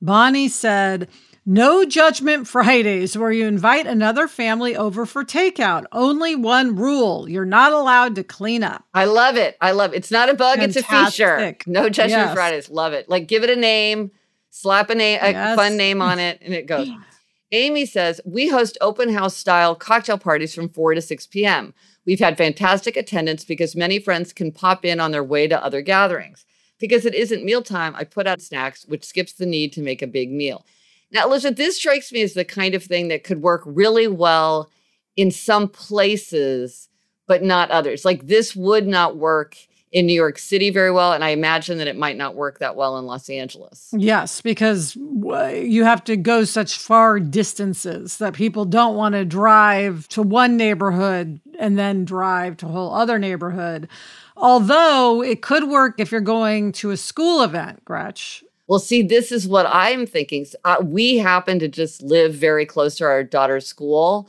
Bonnie 0.00 0.48
said, 0.48 1.08
no 1.46 1.84
Judgment 1.84 2.46
Fridays, 2.46 3.16
where 3.16 3.32
you 3.32 3.46
invite 3.46 3.86
another 3.86 4.28
family 4.28 4.76
over 4.76 5.06
for 5.06 5.24
takeout. 5.24 5.84
Only 5.92 6.34
one 6.36 6.76
rule 6.76 7.28
you're 7.28 7.44
not 7.44 7.72
allowed 7.72 8.14
to 8.16 8.24
clean 8.24 8.62
up. 8.62 8.84
I 8.94 9.06
love 9.06 9.36
it. 9.36 9.56
I 9.60 9.72
love 9.72 9.92
it. 9.92 9.98
It's 9.98 10.10
not 10.10 10.28
a 10.28 10.34
bug, 10.34 10.58
Fantastic. 10.58 10.82
it's 10.82 10.90
a 10.90 11.06
feature. 11.06 11.56
No 11.66 11.88
Judgment 11.88 12.26
yes. 12.26 12.34
Fridays. 12.34 12.70
Love 12.70 12.92
it. 12.92 13.08
Like 13.08 13.26
give 13.28 13.42
it 13.42 13.50
a 13.50 13.56
name, 13.56 14.10
slap 14.50 14.90
a 14.90 14.94
name, 14.94 15.18
a 15.22 15.30
yes. 15.30 15.56
fun 15.56 15.76
name 15.76 16.02
on 16.02 16.18
it, 16.18 16.40
and 16.42 16.54
it 16.54 16.66
goes. 16.66 16.88
Amy 17.52 17.84
says, 17.84 18.20
We 18.24 18.48
host 18.48 18.78
open 18.80 19.12
house 19.12 19.36
style 19.36 19.74
cocktail 19.74 20.18
parties 20.18 20.54
from 20.54 20.68
4 20.68 20.94
to 20.94 21.02
6 21.02 21.26
p.m. 21.26 21.74
We've 22.06 22.20
had 22.20 22.38
fantastic 22.38 22.96
attendance 22.96 23.44
because 23.44 23.74
many 23.74 23.98
friends 23.98 24.32
can 24.32 24.52
pop 24.52 24.84
in 24.84 25.00
on 25.00 25.10
their 25.10 25.24
way 25.24 25.48
to 25.48 25.62
other 25.62 25.82
gatherings. 25.82 26.44
Because 26.78 27.04
it 27.04 27.14
isn't 27.14 27.44
mealtime, 27.44 27.94
I 27.94 28.04
put 28.04 28.26
out 28.26 28.40
snacks, 28.40 28.86
which 28.86 29.04
skips 29.04 29.32
the 29.32 29.46
need 29.46 29.72
to 29.74 29.82
make 29.82 30.00
a 30.00 30.06
big 30.06 30.30
meal. 30.30 30.64
Now, 31.12 31.26
Elizabeth, 31.26 31.56
this 31.56 31.76
strikes 31.76 32.12
me 32.12 32.22
as 32.22 32.34
the 32.34 32.44
kind 32.44 32.74
of 32.74 32.84
thing 32.84 33.08
that 33.08 33.24
could 33.24 33.42
work 33.42 33.62
really 33.64 34.06
well 34.08 34.70
in 35.16 35.30
some 35.30 35.68
places, 35.68 36.88
but 37.26 37.42
not 37.42 37.70
others. 37.70 38.04
Like 38.04 38.26
this 38.26 38.54
would 38.54 38.86
not 38.86 39.16
work 39.16 39.56
in 39.92 40.06
New 40.06 40.14
York 40.14 40.38
City 40.38 40.70
very 40.70 40.92
well. 40.92 41.12
And 41.12 41.24
I 41.24 41.30
imagine 41.30 41.78
that 41.78 41.88
it 41.88 41.96
might 41.96 42.16
not 42.16 42.36
work 42.36 42.60
that 42.60 42.76
well 42.76 42.96
in 42.96 43.06
Los 43.06 43.28
Angeles. 43.28 43.92
Yes, 43.92 44.40
because 44.40 44.94
you 44.94 45.84
have 45.84 46.04
to 46.04 46.16
go 46.16 46.44
such 46.44 46.78
far 46.78 47.18
distances 47.18 48.18
that 48.18 48.34
people 48.34 48.64
don't 48.64 48.94
want 48.94 49.14
to 49.14 49.24
drive 49.24 50.06
to 50.08 50.22
one 50.22 50.56
neighborhood 50.56 51.40
and 51.58 51.76
then 51.76 52.04
drive 52.04 52.56
to 52.58 52.66
a 52.66 52.70
whole 52.70 52.94
other 52.94 53.18
neighborhood. 53.18 53.88
Although 54.36 55.22
it 55.22 55.42
could 55.42 55.68
work 55.68 55.98
if 55.98 56.12
you're 56.12 56.20
going 56.20 56.70
to 56.72 56.92
a 56.92 56.96
school 56.96 57.42
event, 57.42 57.84
Gretch. 57.84 58.44
Well, 58.70 58.78
see, 58.78 59.02
this 59.02 59.32
is 59.32 59.48
what 59.48 59.66
I'm 59.68 60.06
thinking. 60.06 60.46
Uh, 60.64 60.76
we 60.80 61.16
happen 61.16 61.58
to 61.58 61.66
just 61.66 62.02
live 62.02 62.32
very 62.32 62.64
close 62.64 62.94
to 62.98 63.04
our 63.04 63.24
daughter's 63.24 63.66
school. 63.66 64.28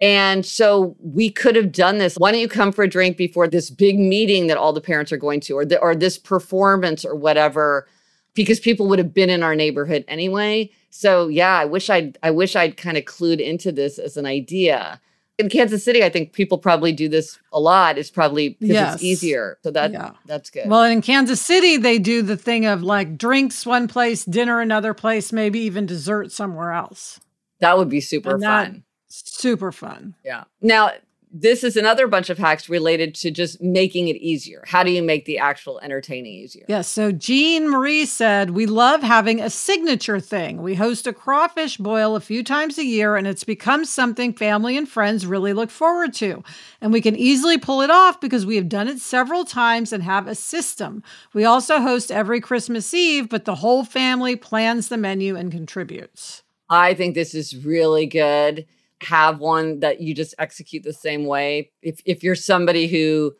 And 0.00 0.46
so 0.46 0.96
we 1.00 1.28
could 1.28 1.54
have 1.54 1.70
done 1.70 1.98
this. 1.98 2.14
Why 2.16 2.32
don't 2.32 2.40
you 2.40 2.48
come 2.48 2.72
for 2.72 2.82
a 2.82 2.88
drink 2.88 3.18
before 3.18 3.46
this 3.46 3.68
big 3.68 3.98
meeting 3.98 4.46
that 4.46 4.56
all 4.56 4.72
the 4.72 4.80
parents 4.80 5.12
are 5.12 5.18
going 5.18 5.40
to, 5.40 5.52
or, 5.56 5.66
the, 5.66 5.78
or 5.80 5.94
this 5.94 6.16
performance 6.16 7.04
or 7.04 7.14
whatever? 7.14 7.86
Because 8.32 8.58
people 8.58 8.88
would 8.88 8.98
have 8.98 9.12
been 9.12 9.28
in 9.28 9.42
our 9.42 9.54
neighborhood 9.54 10.06
anyway. 10.08 10.70
So 10.88 11.28
yeah, 11.28 11.58
I 11.58 11.66
wish 11.66 11.90
I'd 11.90 12.16
I 12.22 12.30
wish 12.30 12.56
I'd 12.56 12.78
kind 12.78 12.96
of 12.96 13.04
clued 13.04 13.38
into 13.38 13.70
this 13.70 13.98
as 13.98 14.16
an 14.16 14.24
idea 14.24 14.98
in 15.38 15.48
Kansas 15.48 15.84
City, 15.84 16.04
I 16.04 16.08
think 16.08 16.32
people 16.32 16.58
probably 16.58 16.92
do 16.92 17.08
this 17.08 17.38
a 17.52 17.58
lot. 17.58 17.98
It's 17.98 18.10
probably 18.10 18.50
because 18.60 18.74
yes. 18.74 18.94
it's 18.94 19.02
easier. 19.02 19.58
So 19.62 19.70
that 19.72 19.92
yeah. 19.92 20.12
that's 20.26 20.50
good. 20.50 20.68
Well, 20.68 20.84
in 20.84 21.02
Kansas 21.02 21.40
City, 21.40 21.76
they 21.76 21.98
do 21.98 22.22
the 22.22 22.36
thing 22.36 22.66
of 22.66 22.82
like 22.82 23.18
drinks 23.18 23.66
one 23.66 23.88
place, 23.88 24.24
dinner 24.24 24.60
another 24.60 24.94
place, 24.94 25.32
maybe 25.32 25.60
even 25.60 25.86
dessert 25.86 26.30
somewhere 26.30 26.72
else. 26.72 27.20
That 27.60 27.78
would 27.78 27.88
be 27.88 28.00
super 28.00 28.38
fun. 28.38 28.84
Super 29.08 29.72
fun. 29.72 30.14
Yeah. 30.24 30.44
Now, 30.60 30.92
this 31.36 31.64
is 31.64 31.76
another 31.76 32.06
bunch 32.06 32.30
of 32.30 32.38
hacks 32.38 32.68
related 32.68 33.12
to 33.16 33.30
just 33.32 33.60
making 33.60 34.06
it 34.06 34.14
easier. 34.18 34.62
How 34.68 34.84
do 34.84 34.92
you 34.92 35.02
make 35.02 35.24
the 35.24 35.38
actual 35.38 35.80
entertaining 35.80 36.32
easier? 36.32 36.64
Yes. 36.68 36.86
so 36.86 37.10
Jean 37.10 37.68
Marie 37.68 38.06
said, 38.06 38.50
We 38.50 38.66
love 38.66 39.02
having 39.02 39.40
a 39.40 39.50
signature 39.50 40.20
thing. 40.20 40.62
We 40.62 40.76
host 40.76 41.08
a 41.08 41.12
crawfish 41.12 41.76
boil 41.76 42.14
a 42.14 42.20
few 42.20 42.44
times 42.44 42.78
a 42.78 42.84
year, 42.84 43.16
and 43.16 43.26
it's 43.26 43.42
become 43.42 43.84
something 43.84 44.32
family 44.32 44.76
and 44.76 44.88
friends 44.88 45.26
really 45.26 45.52
look 45.52 45.70
forward 45.70 46.14
to. 46.14 46.44
And 46.80 46.92
we 46.92 47.00
can 47.00 47.16
easily 47.16 47.58
pull 47.58 47.82
it 47.82 47.90
off 47.90 48.20
because 48.20 48.46
we 48.46 48.54
have 48.54 48.68
done 48.68 48.86
it 48.86 49.00
several 49.00 49.44
times 49.44 49.92
and 49.92 50.04
have 50.04 50.28
a 50.28 50.36
system. 50.36 51.02
We 51.32 51.44
also 51.44 51.80
host 51.80 52.12
every 52.12 52.40
Christmas 52.40 52.94
Eve, 52.94 53.28
but 53.28 53.44
the 53.44 53.56
whole 53.56 53.84
family 53.84 54.36
plans 54.36 54.88
the 54.88 54.96
menu 54.96 55.34
and 55.34 55.50
contributes. 55.50 56.44
I 56.70 56.94
think 56.94 57.16
this 57.16 57.34
is 57.34 57.56
really 57.66 58.06
good 58.06 58.66
have 59.04 59.38
one 59.38 59.80
that 59.80 60.00
you 60.00 60.14
just 60.14 60.34
execute 60.38 60.82
the 60.82 60.92
same 60.92 61.26
way. 61.26 61.70
If 61.82 62.00
if 62.04 62.22
you're 62.22 62.34
somebody 62.34 62.86
who 62.88 63.34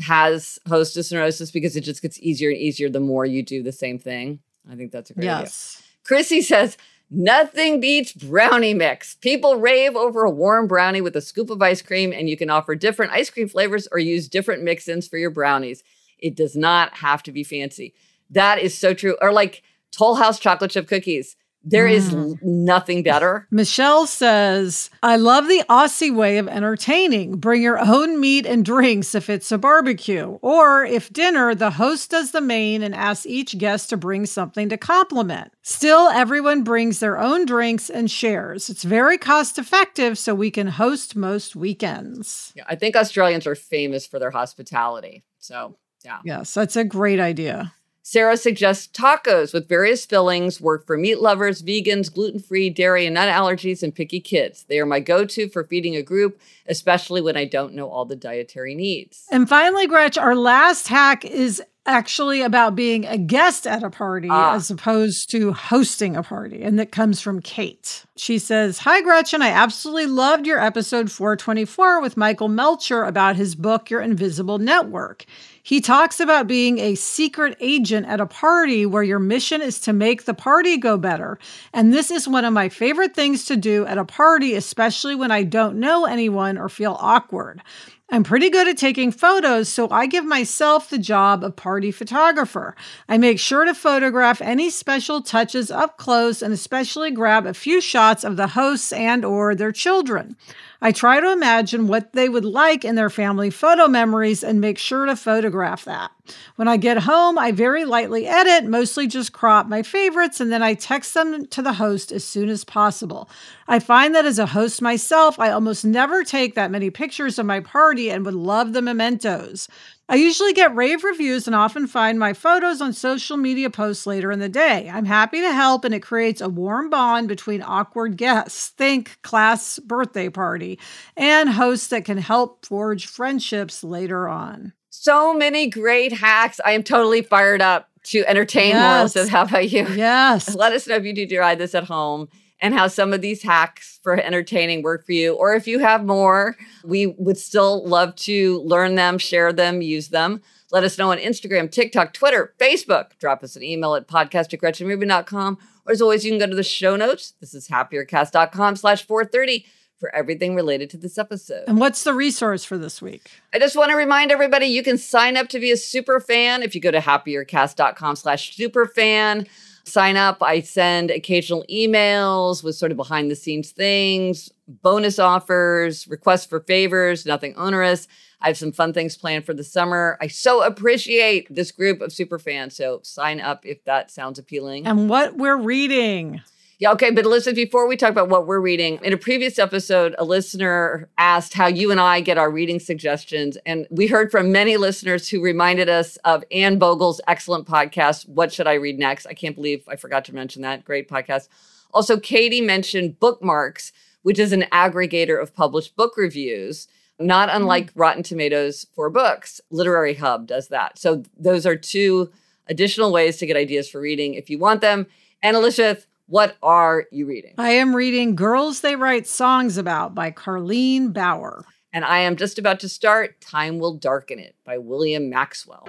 has 0.00 0.58
hostess 0.68 1.10
neurosis 1.10 1.50
because 1.50 1.76
it 1.76 1.80
just 1.80 2.02
gets 2.02 2.20
easier 2.20 2.50
and 2.50 2.58
easier 2.58 2.88
the 2.88 3.00
more 3.00 3.26
you 3.26 3.42
do 3.42 3.62
the 3.62 3.72
same 3.72 3.98
thing. 3.98 4.40
I 4.70 4.76
think 4.76 4.92
that's 4.92 5.10
a 5.10 5.14
great 5.14 5.24
yes. 5.24 5.76
idea. 5.78 5.88
Chrissy 6.04 6.42
says, 6.42 6.76
Nothing 7.10 7.80
beats 7.80 8.12
brownie 8.12 8.74
mix. 8.74 9.14
People 9.14 9.56
rave 9.56 9.96
over 9.96 10.24
a 10.24 10.30
warm 10.30 10.66
brownie 10.66 11.00
with 11.00 11.16
a 11.16 11.22
scoop 11.22 11.48
of 11.48 11.62
ice 11.62 11.80
cream, 11.80 12.12
and 12.12 12.28
you 12.28 12.36
can 12.36 12.50
offer 12.50 12.74
different 12.74 13.12
ice 13.12 13.30
cream 13.30 13.48
flavors 13.48 13.88
or 13.90 13.98
use 13.98 14.28
different 14.28 14.62
mix 14.62 14.86
ins 14.88 15.08
for 15.08 15.16
your 15.16 15.30
brownies. 15.30 15.82
It 16.18 16.36
does 16.36 16.54
not 16.54 16.98
have 16.98 17.22
to 17.22 17.32
be 17.32 17.44
fancy. 17.44 17.94
That 18.28 18.58
is 18.58 18.76
so 18.76 18.92
true. 18.92 19.16
Or 19.22 19.32
like 19.32 19.62
Toll 19.90 20.16
House 20.16 20.38
chocolate 20.38 20.70
chip 20.70 20.86
cookies. 20.86 21.36
There 21.62 21.86
mm. 21.86 21.92
is 21.92 22.36
nothing 22.42 23.02
better. 23.02 23.46
Michelle 23.50 24.06
says, 24.06 24.90
I 25.02 25.16
love 25.16 25.48
the 25.48 25.64
Aussie 25.68 26.14
way 26.14 26.38
of 26.38 26.48
entertaining. 26.48 27.38
Bring 27.38 27.62
your 27.62 27.78
own 27.78 28.20
meat 28.20 28.46
and 28.46 28.64
drinks 28.64 29.14
if 29.14 29.28
it's 29.28 29.52
a 29.52 29.58
barbecue. 29.58 30.38
Or 30.40 30.84
if 30.84 31.12
dinner, 31.12 31.54
the 31.54 31.72
host 31.72 32.10
does 32.10 32.30
the 32.30 32.40
main 32.40 32.82
and 32.82 32.94
asks 32.94 33.26
each 33.26 33.58
guest 33.58 33.90
to 33.90 33.96
bring 33.96 34.24
something 34.26 34.68
to 34.68 34.76
complement. 34.76 35.52
Still, 35.62 36.08
everyone 36.08 36.62
brings 36.62 37.00
their 37.00 37.18
own 37.18 37.44
drinks 37.44 37.90
and 37.90 38.10
shares. 38.10 38.70
It's 38.70 38.84
very 38.84 39.18
cost 39.18 39.58
effective, 39.58 40.16
so 40.16 40.34
we 40.34 40.50
can 40.50 40.68
host 40.68 41.16
most 41.16 41.54
weekends. 41.56 42.52
Yeah, 42.56 42.64
I 42.66 42.76
think 42.76 42.96
Australians 42.96 43.46
are 43.46 43.54
famous 43.54 44.06
for 44.06 44.18
their 44.18 44.30
hospitality. 44.30 45.24
So, 45.38 45.76
yeah. 46.04 46.20
Yes, 46.24 46.54
that's 46.54 46.76
a 46.76 46.84
great 46.84 47.20
idea. 47.20 47.72
Sarah 48.10 48.38
suggests 48.38 48.86
tacos 48.86 49.52
with 49.52 49.68
various 49.68 50.06
fillings 50.06 50.62
work 50.62 50.86
for 50.86 50.96
meat 50.96 51.20
lovers, 51.20 51.62
vegans, 51.62 52.10
gluten 52.10 52.40
free, 52.40 52.70
dairy 52.70 53.04
and 53.04 53.12
nut 53.12 53.28
allergies, 53.28 53.82
and 53.82 53.94
picky 53.94 54.18
kids. 54.18 54.64
They 54.66 54.80
are 54.80 54.86
my 54.86 54.98
go 54.98 55.26
to 55.26 55.46
for 55.50 55.62
feeding 55.64 55.94
a 55.94 56.02
group, 56.02 56.40
especially 56.66 57.20
when 57.20 57.36
I 57.36 57.44
don't 57.44 57.74
know 57.74 57.90
all 57.90 58.06
the 58.06 58.16
dietary 58.16 58.74
needs. 58.74 59.26
And 59.30 59.46
finally, 59.46 59.86
Gretch, 59.86 60.16
our 60.16 60.34
last 60.34 60.88
hack 60.88 61.26
is 61.26 61.62
actually 61.84 62.42
about 62.42 62.74
being 62.74 63.06
a 63.06 63.18
guest 63.18 63.66
at 63.66 63.82
a 63.82 63.90
party 63.90 64.28
ah. 64.30 64.54
as 64.54 64.70
opposed 64.70 65.30
to 65.30 65.52
hosting 65.52 66.16
a 66.16 66.22
party. 66.22 66.62
And 66.62 66.78
that 66.78 66.92
comes 66.92 67.20
from 67.20 67.40
Kate. 67.40 68.04
She 68.16 68.38
says, 68.38 68.78
Hi, 68.78 69.00
Gretchen. 69.00 69.42
I 69.42 69.48
absolutely 69.48 70.06
loved 70.06 70.46
your 70.46 70.60
episode 70.60 71.10
424 71.10 72.00
with 72.00 72.16
Michael 72.16 72.48
Melcher 72.48 73.04
about 73.04 73.36
his 73.36 73.54
book, 73.54 73.90
Your 73.90 74.00
Invisible 74.00 74.58
Network. 74.58 75.24
He 75.68 75.82
talks 75.82 76.18
about 76.18 76.46
being 76.46 76.78
a 76.78 76.94
secret 76.94 77.54
agent 77.60 78.06
at 78.06 78.22
a 78.22 78.26
party 78.26 78.86
where 78.86 79.02
your 79.02 79.18
mission 79.18 79.60
is 79.60 79.78
to 79.80 79.92
make 79.92 80.24
the 80.24 80.32
party 80.32 80.78
go 80.78 80.96
better. 80.96 81.38
And 81.74 81.92
this 81.92 82.10
is 82.10 82.26
one 82.26 82.46
of 82.46 82.54
my 82.54 82.70
favorite 82.70 83.14
things 83.14 83.44
to 83.44 83.56
do 83.58 83.84
at 83.84 83.98
a 83.98 84.04
party, 84.06 84.54
especially 84.54 85.14
when 85.14 85.30
I 85.30 85.42
don't 85.42 85.78
know 85.78 86.06
anyone 86.06 86.56
or 86.56 86.70
feel 86.70 86.96
awkward. 86.98 87.60
I'm 88.08 88.24
pretty 88.24 88.48
good 88.48 88.66
at 88.66 88.78
taking 88.78 89.12
photos, 89.12 89.68
so 89.68 89.90
I 89.90 90.06
give 90.06 90.24
myself 90.24 90.88
the 90.88 90.96
job 90.96 91.44
of 91.44 91.56
party 91.56 91.90
photographer. 91.90 92.74
I 93.06 93.18
make 93.18 93.38
sure 93.38 93.66
to 93.66 93.74
photograph 93.74 94.40
any 94.40 94.70
special 94.70 95.20
touches 95.20 95.70
up 95.70 95.98
close 95.98 96.40
and 96.40 96.54
especially 96.54 97.10
grab 97.10 97.44
a 97.44 97.52
few 97.52 97.82
shots 97.82 98.24
of 98.24 98.38
the 98.38 98.46
hosts 98.46 98.90
and 98.90 99.22
or 99.22 99.54
their 99.54 99.72
children. 99.72 100.34
I 100.80 100.92
try 100.92 101.18
to 101.18 101.32
imagine 101.32 101.88
what 101.88 102.12
they 102.12 102.28
would 102.28 102.44
like 102.44 102.84
in 102.84 102.94
their 102.94 103.10
family 103.10 103.50
photo 103.50 103.88
memories 103.88 104.44
and 104.44 104.60
make 104.60 104.78
sure 104.78 105.06
to 105.06 105.16
photograph 105.16 105.84
that. 105.86 106.12
When 106.54 106.68
I 106.68 106.76
get 106.76 106.98
home, 106.98 107.36
I 107.36 107.50
very 107.50 107.84
lightly 107.84 108.28
edit, 108.28 108.70
mostly 108.70 109.08
just 109.08 109.32
crop 109.32 109.66
my 109.66 109.82
favorites, 109.82 110.40
and 110.40 110.52
then 110.52 110.62
I 110.62 110.74
text 110.74 111.14
them 111.14 111.46
to 111.46 111.62
the 111.62 111.72
host 111.72 112.12
as 112.12 112.22
soon 112.22 112.48
as 112.48 112.62
possible. 112.62 113.28
I 113.66 113.80
find 113.80 114.14
that 114.14 114.24
as 114.24 114.38
a 114.38 114.46
host 114.46 114.80
myself, 114.80 115.40
I 115.40 115.50
almost 115.50 115.84
never 115.84 116.22
take 116.22 116.54
that 116.54 116.70
many 116.70 116.90
pictures 116.90 117.40
of 117.40 117.46
my 117.46 117.58
party 117.58 118.08
and 118.08 118.24
would 118.24 118.34
love 118.34 118.72
the 118.72 118.82
mementos. 118.82 119.68
I 120.10 120.14
usually 120.16 120.54
get 120.54 120.74
rave 120.74 121.04
reviews 121.04 121.46
and 121.46 121.54
often 121.54 121.86
find 121.86 122.18
my 122.18 122.32
photos 122.32 122.80
on 122.80 122.94
social 122.94 123.36
media 123.36 123.68
posts 123.68 124.06
later 124.06 124.32
in 124.32 124.38
the 124.38 124.48
day. 124.48 124.88
I'm 124.88 125.04
happy 125.04 125.42
to 125.42 125.52
help, 125.52 125.84
and 125.84 125.94
it 125.94 126.00
creates 126.00 126.40
a 126.40 126.48
warm 126.48 126.88
bond 126.88 127.28
between 127.28 127.60
awkward 127.60 128.16
guests, 128.16 128.68
think 128.68 129.20
class 129.20 129.78
birthday 129.78 130.30
party, 130.30 130.78
and 131.14 131.50
hosts 131.50 131.88
that 131.88 132.06
can 132.06 132.16
help 132.16 132.64
forge 132.64 133.06
friendships 133.06 133.84
later 133.84 134.28
on. 134.28 134.72
So 134.88 135.34
many 135.34 135.68
great 135.68 136.14
hacks. 136.14 136.58
I 136.64 136.72
am 136.72 136.82
totally 136.84 137.20
fired 137.20 137.60
up 137.60 137.90
to 138.04 138.24
entertain 138.26 138.70
yes. 138.70 139.14
more. 139.14 139.24
So, 139.24 139.30
how 139.30 139.42
about 139.42 139.70
you? 139.70 139.86
Yes. 139.88 140.54
Let 140.54 140.72
us 140.72 140.86
know 140.86 140.96
if 140.96 141.04
you 141.04 141.12
do 141.12 141.26
try 141.26 141.54
this 141.54 141.74
at 141.74 141.84
home 141.84 142.28
and 142.60 142.74
how 142.74 142.88
some 142.88 143.12
of 143.12 143.20
these 143.20 143.42
hacks 143.42 143.98
for 144.02 144.14
entertaining 144.14 144.82
work 144.82 145.06
for 145.06 145.12
you. 145.12 145.34
Or 145.34 145.54
if 145.54 145.66
you 145.66 145.78
have 145.78 146.04
more, 146.04 146.56
we 146.84 147.06
would 147.06 147.38
still 147.38 147.86
love 147.86 148.16
to 148.16 148.60
learn 148.62 148.94
them, 148.94 149.18
share 149.18 149.52
them, 149.52 149.82
use 149.82 150.08
them. 150.08 150.42
Let 150.70 150.84
us 150.84 150.98
know 150.98 151.12
on 151.12 151.18
Instagram, 151.18 151.70
TikTok, 151.70 152.12
Twitter, 152.12 152.54
Facebook. 152.60 153.18
Drop 153.18 153.42
us 153.42 153.56
an 153.56 153.62
email 153.62 153.94
at 153.94 154.06
podcast 154.06 154.52
at 154.52 154.60
gretchenrubin.com. 154.60 155.58
Or 155.86 155.92
as 155.92 156.02
always, 156.02 156.24
you 156.24 156.30
can 156.30 156.38
go 156.38 156.46
to 156.46 156.56
the 156.56 156.62
show 156.62 156.94
notes. 156.96 157.32
This 157.40 157.54
is 157.54 157.68
happiercast.com 157.68 158.76
slash 158.76 159.06
430 159.06 159.64
for 159.98 160.14
everything 160.14 160.54
related 160.54 160.90
to 160.90 160.96
this 160.96 161.18
episode. 161.18 161.64
And 161.66 161.78
what's 161.78 162.04
the 162.04 162.14
resource 162.14 162.64
for 162.64 162.78
this 162.78 163.02
week? 163.02 163.30
I 163.52 163.58
just 163.58 163.76
want 163.76 163.90
to 163.90 163.96
remind 163.96 164.30
everybody 164.30 164.66
you 164.66 164.82
can 164.82 164.98
sign 164.98 165.36
up 165.36 165.48
to 165.48 165.58
be 165.58 165.72
a 165.72 165.76
super 165.76 166.20
fan 166.20 166.62
if 166.62 166.74
you 166.74 166.80
go 166.80 166.90
to 166.90 167.00
happiercast.com 167.00 168.16
slash 168.16 168.54
super 168.54 168.86
fan 168.86 169.46
sign 169.88 170.16
up. 170.16 170.42
I 170.42 170.60
send 170.60 171.10
occasional 171.10 171.64
emails 171.70 172.62
with 172.62 172.76
sort 172.76 172.90
of 172.90 172.96
behind 172.96 173.30
the 173.30 173.36
scenes 173.36 173.70
things, 173.70 174.50
bonus 174.66 175.18
offers, 175.18 176.06
requests 176.08 176.46
for 176.46 176.60
favors, 176.60 177.26
nothing 177.26 177.54
onerous. 177.56 178.06
I 178.40 178.48
have 178.48 178.58
some 178.58 178.72
fun 178.72 178.92
things 178.92 179.16
planned 179.16 179.44
for 179.44 179.54
the 179.54 179.64
summer. 179.64 180.16
I 180.20 180.28
so 180.28 180.62
appreciate 180.62 181.52
this 181.52 181.72
group 181.72 182.00
of 182.00 182.12
super 182.12 182.38
fans. 182.38 182.76
So 182.76 183.00
sign 183.02 183.40
up 183.40 183.66
if 183.66 183.84
that 183.84 184.10
sounds 184.10 184.38
appealing. 184.38 184.86
And 184.86 185.08
what 185.08 185.36
we're 185.36 185.56
reading. 185.56 186.40
Yeah, 186.80 186.92
okay. 186.92 187.10
But 187.10 187.24
Elizabeth, 187.24 187.56
before 187.56 187.88
we 187.88 187.96
talk 187.96 188.10
about 188.10 188.28
what 188.28 188.46
we're 188.46 188.60
reading, 188.60 189.00
in 189.02 189.12
a 189.12 189.16
previous 189.16 189.58
episode, 189.58 190.14
a 190.16 190.24
listener 190.24 191.10
asked 191.18 191.54
how 191.54 191.66
you 191.66 191.90
and 191.90 191.98
I 191.98 192.20
get 192.20 192.38
our 192.38 192.52
reading 192.52 192.78
suggestions. 192.78 193.58
And 193.66 193.88
we 193.90 194.06
heard 194.06 194.30
from 194.30 194.52
many 194.52 194.76
listeners 194.76 195.28
who 195.28 195.42
reminded 195.42 195.88
us 195.88 196.18
of 196.18 196.44
Anne 196.52 196.78
Bogel's 196.78 197.20
excellent 197.26 197.66
podcast, 197.66 198.28
What 198.28 198.52
Should 198.52 198.68
I 198.68 198.74
Read 198.74 198.96
Next? 198.96 199.26
I 199.26 199.34
can't 199.34 199.56
believe 199.56 199.82
I 199.88 199.96
forgot 199.96 200.24
to 200.26 200.34
mention 200.34 200.62
that. 200.62 200.84
Great 200.84 201.08
podcast. 201.08 201.48
Also, 201.92 202.16
Katie 202.16 202.60
mentioned 202.60 203.18
Bookmarks, 203.18 203.90
which 204.22 204.38
is 204.38 204.52
an 204.52 204.64
aggregator 204.70 205.42
of 205.42 205.54
published 205.54 205.96
book 205.96 206.16
reviews, 206.16 206.86
not 207.18 207.48
unlike 207.50 207.86
mm. 207.86 207.92
Rotten 207.96 208.22
Tomatoes 208.22 208.86
for 208.94 209.10
books. 209.10 209.60
Literary 209.72 210.14
Hub 210.14 210.46
does 210.46 210.68
that. 210.68 210.96
So 210.96 211.24
those 211.36 211.66
are 211.66 211.74
two 211.74 212.30
additional 212.68 213.10
ways 213.10 213.38
to 213.38 213.46
get 213.46 213.56
ideas 213.56 213.90
for 213.90 214.00
reading 214.00 214.34
if 214.34 214.48
you 214.48 214.60
want 214.60 214.80
them. 214.80 215.08
And 215.42 215.56
Elizabeth, 215.56 216.06
what 216.28 216.58
are 216.62 217.06
you 217.10 217.24
reading? 217.26 217.54
I 217.56 217.70
am 217.70 217.96
reading 217.96 218.36
Girls 218.36 218.80
They 218.82 218.96
Write 218.96 219.26
Songs 219.26 219.78
About 219.78 220.14
by 220.14 220.30
Carlene 220.30 221.10
Bauer. 221.10 221.64
And 221.90 222.04
I 222.04 222.18
am 222.18 222.36
just 222.36 222.58
about 222.58 222.80
to 222.80 222.88
start 222.88 223.40
Time 223.40 223.78
Will 223.78 223.94
Darken 223.94 224.38
It 224.38 224.54
by 224.62 224.76
William 224.76 225.30
Maxwell. 225.30 225.88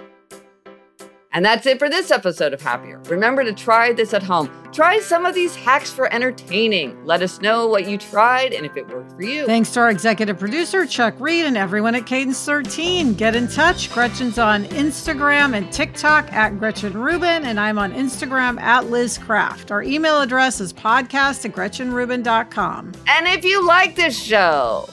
And 1.32 1.46
that's 1.46 1.68
it 1.68 1.78
for 1.78 1.90
this 1.90 2.10
episode 2.10 2.54
of 2.54 2.62
Happier. 2.62 3.00
Remember 3.06 3.44
to 3.44 3.54
try 3.54 3.94
this 3.94 4.14
at 4.16 4.24
home. 4.24 4.50
Try 4.72 5.00
some 5.00 5.26
of 5.26 5.36
these 5.36 5.56
hacks 5.56 5.92
for 5.92 6.12
entertaining. 6.12 7.06
Let 7.06 7.22
us 7.22 7.40
know 7.40 7.68
what 7.68 7.88
you 7.88 7.98
tried 7.98 8.52
and 8.54 8.66
if 8.66 8.76
it 8.76 8.88
worked 8.88 9.12
for 9.14 9.24
you. 9.24 9.46
Thanks 9.46 9.72
to 9.74 9.82
our 9.82 9.92
executive 9.92 10.40
producer, 10.40 10.86
Chuck 10.88 11.14
Reed, 11.20 11.46
and 11.46 11.56
everyone 11.56 11.94
at 11.94 12.08
Cadence 12.08 12.44
13. 12.44 13.14
Get 13.14 13.36
in 13.36 13.48
touch. 13.48 13.92
Gretchen's 13.94 14.40
on 14.40 14.66
Instagram 14.66 15.56
and 15.56 15.72
TikTok 15.72 16.32
at 16.34 16.58
Gretchen 16.58 16.94
Rubin, 16.94 17.46
and 17.46 17.60
I'm 17.60 17.78
on 17.78 17.94
Instagram 17.94 18.60
at 18.60 18.90
Liz 18.90 19.18
Craft. 19.18 19.72
Our 19.72 19.84
email 19.84 20.22
address 20.22 20.60
is 20.60 20.74
podcast 20.74 21.46
at 21.46 21.52
GretchenRubin.com. 21.52 22.94
And 23.08 23.28
if 23.28 23.46
you 23.46 23.66
like 23.66 23.96
this 23.96 24.20
show, 24.20 24.90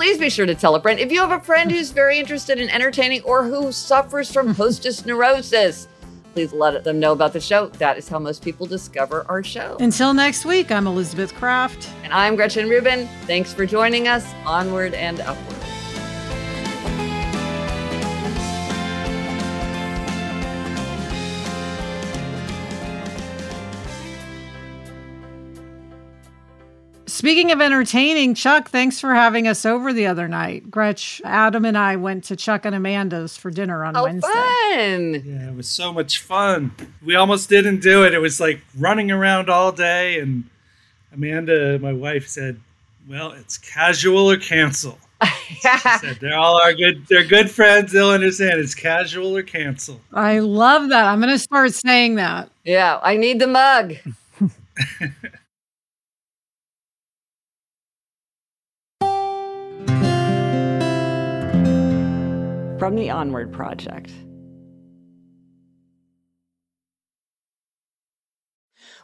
please 0.00 0.16
be 0.16 0.30
sure 0.30 0.46
to 0.46 0.54
tell 0.54 0.74
a 0.74 0.80
friend. 0.80 0.98
If 0.98 1.12
you 1.12 1.20
have 1.20 1.30
a 1.30 1.44
friend 1.44 1.70
who's 1.70 1.90
very 1.90 2.18
interested 2.18 2.58
in 2.58 2.70
entertaining 2.70 3.20
or 3.20 3.44
who 3.44 3.70
suffers 3.70 4.32
from 4.32 4.54
hostess 4.54 5.04
neurosis, 5.04 5.88
please 6.32 6.54
let 6.54 6.82
them 6.84 6.98
know 6.98 7.12
about 7.12 7.34
the 7.34 7.40
show. 7.40 7.66
That 7.66 7.98
is 7.98 8.08
how 8.08 8.18
most 8.18 8.42
people 8.42 8.64
discover 8.64 9.26
our 9.28 9.44
show. 9.44 9.76
Until 9.78 10.14
next 10.14 10.46
week, 10.46 10.72
I'm 10.72 10.86
Elizabeth 10.86 11.34
Craft. 11.34 11.86
And 12.02 12.14
I'm 12.14 12.34
Gretchen 12.34 12.66
Rubin. 12.66 13.08
Thanks 13.26 13.52
for 13.52 13.66
joining 13.66 14.08
us. 14.08 14.24
Onward 14.46 14.94
and 14.94 15.20
upward. 15.20 15.59
Speaking 27.20 27.52
of 27.52 27.60
entertaining, 27.60 28.32
Chuck, 28.32 28.70
thanks 28.70 28.98
for 28.98 29.14
having 29.14 29.46
us 29.46 29.66
over 29.66 29.92
the 29.92 30.06
other 30.06 30.26
night. 30.26 30.70
Gretch, 30.70 31.20
Adam, 31.22 31.66
and 31.66 31.76
I 31.76 31.96
went 31.96 32.24
to 32.24 32.34
Chuck 32.34 32.64
and 32.64 32.74
Amanda's 32.74 33.36
for 33.36 33.50
dinner 33.50 33.84
on 33.84 33.94
oh, 33.94 34.04
Wednesday. 34.04 34.26
fun! 34.26 35.22
Yeah, 35.26 35.50
it 35.50 35.54
was 35.54 35.68
so 35.68 35.92
much 35.92 36.20
fun. 36.20 36.74
We 37.04 37.16
almost 37.16 37.50
didn't 37.50 37.82
do 37.82 38.06
it. 38.06 38.14
It 38.14 38.20
was 38.20 38.40
like 38.40 38.62
running 38.78 39.10
around 39.10 39.50
all 39.50 39.70
day, 39.70 40.18
and 40.18 40.44
Amanda, 41.12 41.78
my 41.78 41.92
wife, 41.92 42.26
said, 42.26 42.58
"Well, 43.06 43.32
it's 43.32 43.58
casual 43.58 44.30
or 44.30 44.38
cancel." 44.38 44.98
She 45.46 45.68
said, 45.98 46.16
"They're 46.22 46.38
all 46.38 46.58
our 46.62 46.72
good. 46.72 47.06
They're 47.10 47.26
good 47.26 47.50
friends. 47.50 47.92
They'll 47.92 48.08
understand. 48.08 48.60
It's 48.60 48.74
casual 48.74 49.36
or 49.36 49.42
cancel." 49.42 50.00
I 50.14 50.38
love 50.38 50.88
that. 50.88 51.04
I'm 51.04 51.20
going 51.20 51.34
to 51.34 51.38
start 51.38 51.74
saying 51.74 52.14
that. 52.14 52.50
yeah, 52.64 52.98
I 53.02 53.18
need 53.18 53.40
the 53.40 53.46
mug. 53.46 53.96
From 62.80 62.96
the 62.96 63.10
Onward 63.10 63.52
Project. 63.52 64.10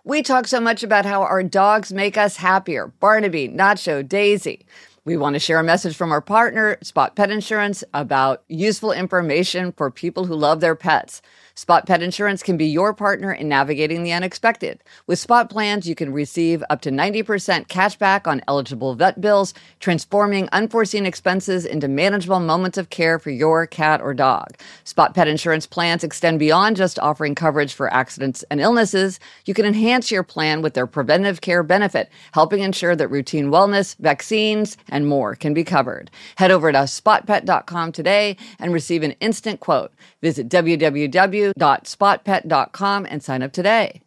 We 0.03 0.23
talk 0.23 0.47
so 0.47 0.61
much 0.61 0.83
about 0.83 1.05
how 1.05 1.21
our 1.21 1.43
dogs 1.43 1.93
make 1.93 2.17
us 2.17 2.37
happier 2.37 2.87
Barnaby, 3.01 3.51
Nacho, 3.51 4.09
Daisy. 4.09 4.65
We 5.07 5.17
want 5.17 5.35
to 5.35 5.39
share 5.39 5.61
a 5.61 5.63
message 5.63 5.95
from 5.95 6.11
our 6.11 6.21
partner, 6.21 6.79
Spot 6.83 7.15
Pet 7.15 7.31
Insurance, 7.31 7.85
about 7.95 8.43
useful 8.49 8.91
information 8.91 9.71
for 9.71 9.89
people 9.89 10.25
who 10.25 10.35
love 10.35 10.59
their 10.59 10.75
pets. 10.75 11.23
Spot 11.55 11.87
Pet 11.87 12.03
Insurance 12.03 12.43
can 12.43 12.57
be 12.57 12.67
your 12.67 12.93
partner 12.93 13.33
in 13.33 13.49
navigating 13.49 14.03
the 14.03 14.13
unexpected. 14.13 14.83
With 15.07 15.21
Spot 15.21 15.49
plans, 15.49 15.89
you 15.89 15.95
can 15.95 16.13
receive 16.13 16.63
up 16.69 16.83
to 16.83 16.91
90% 16.91 17.69
cash 17.69 17.97
back 17.97 18.27
on 18.27 18.43
eligible 18.49 18.97
vet 18.97 19.21
bills, 19.21 19.55
transforming 19.79 20.49
unforeseen 20.51 21.07
expenses 21.07 21.65
into 21.65 21.87
manageable 21.87 22.41
moments 22.41 22.77
of 22.77 22.91
care 22.91 23.21
for 23.21 23.31
your 23.31 23.65
cat 23.65 24.03
or 24.03 24.13
dog. 24.13 24.57
Spot 24.83 25.15
Pet 25.15 25.29
Insurance 25.29 25.69
plans 25.69 26.03
extend 26.03 26.41
beyond 26.41 26.77
just 26.77 26.99
offering 26.99 27.37
coverage 27.37 27.73
for 27.73 27.91
accidents 27.95 28.45
and 28.51 28.61
illnesses. 28.61 29.21
You 29.45 29.55
can 29.55 29.67
enhance 29.67 30.11
your 30.11 30.25
plan 30.25 30.63
with 30.63 30.75
their 30.75 30.89
preventive 30.89 31.43
care 31.43 31.63
benefit, 31.63 32.11
helping 32.33 32.61
ensure 32.61 32.97
that 32.97 33.09
routine 33.09 33.47
wellness, 33.47 33.97
vaccines, 33.99 34.77
and 34.97 35.07
more 35.07 35.37
can 35.37 35.53
be 35.53 35.63
covered. 35.63 36.11
Head 36.37 36.51
over 36.51 36.73
to 36.73 36.79
spotpet.com 36.79 37.93
today 37.93 38.39
and 38.59 38.73
receive 38.73 39.03
an 39.03 39.13
instant 39.21 39.61
quote. 39.61 39.93
Visit 40.23 40.49
www.spotpet.com 40.49 43.07
and 43.09 43.23
sign 43.23 43.43
up 43.43 43.53
today. 43.53 44.01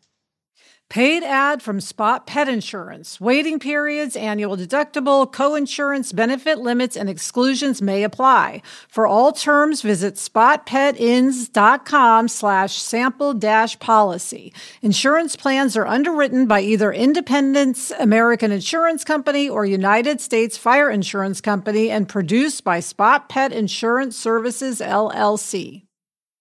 Paid 0.90 1.24
ad 1.24 1.62
from 1.62 1.80
Spot 1.82 2.26
Pet 2.26 2.50
Insurance. 2.50 3.22
Waiting 3.22 3.60
periods, 3.60 4.16
annual 4.16 4.58
deductible, 4.58 5.32
co-insurance, 5.32 6.12
benefit 6.12 6.58
limits, 6.58 6.98
and 6.98 7.08
exclusions 7.08 7.80
may 7.80 8.02
apply. 8.02 8.64
For 8.88 9.06
all 9.06 9.32
terms, 9.32 9.84
visit 9.84 10.16
spotpetins.com 10.16 12.28
slash 12.28 12.82
sample 12.82 13.36
dash 13.36 13.78
policy. 13.78 14.52
Insurance 14.82 15.36
plans 15.36 15.78
are 15.78 15.86
underwritten 15.86 16.48
by 16.48 16.62
either 16.62 16.92
Independence 16.92 17.92
American 18.00 18.52
Insurance 18.52 19.04
Company 19.04 19.48
or 19.48 19.68
United 19.68 20.20
States 20.20 20.58
Fire 20.58 20.90
Insurance 20.90 21.40
Company 21.40 21.92
and 21.92 22.10
produced 22.10 22.64
by 22.64 22.80
Spot 22.80 23.30
Pet 23.30 23.54
Insurance 23.54 24.18
Services, 24.18 24.80
LLC. 24.80 25.84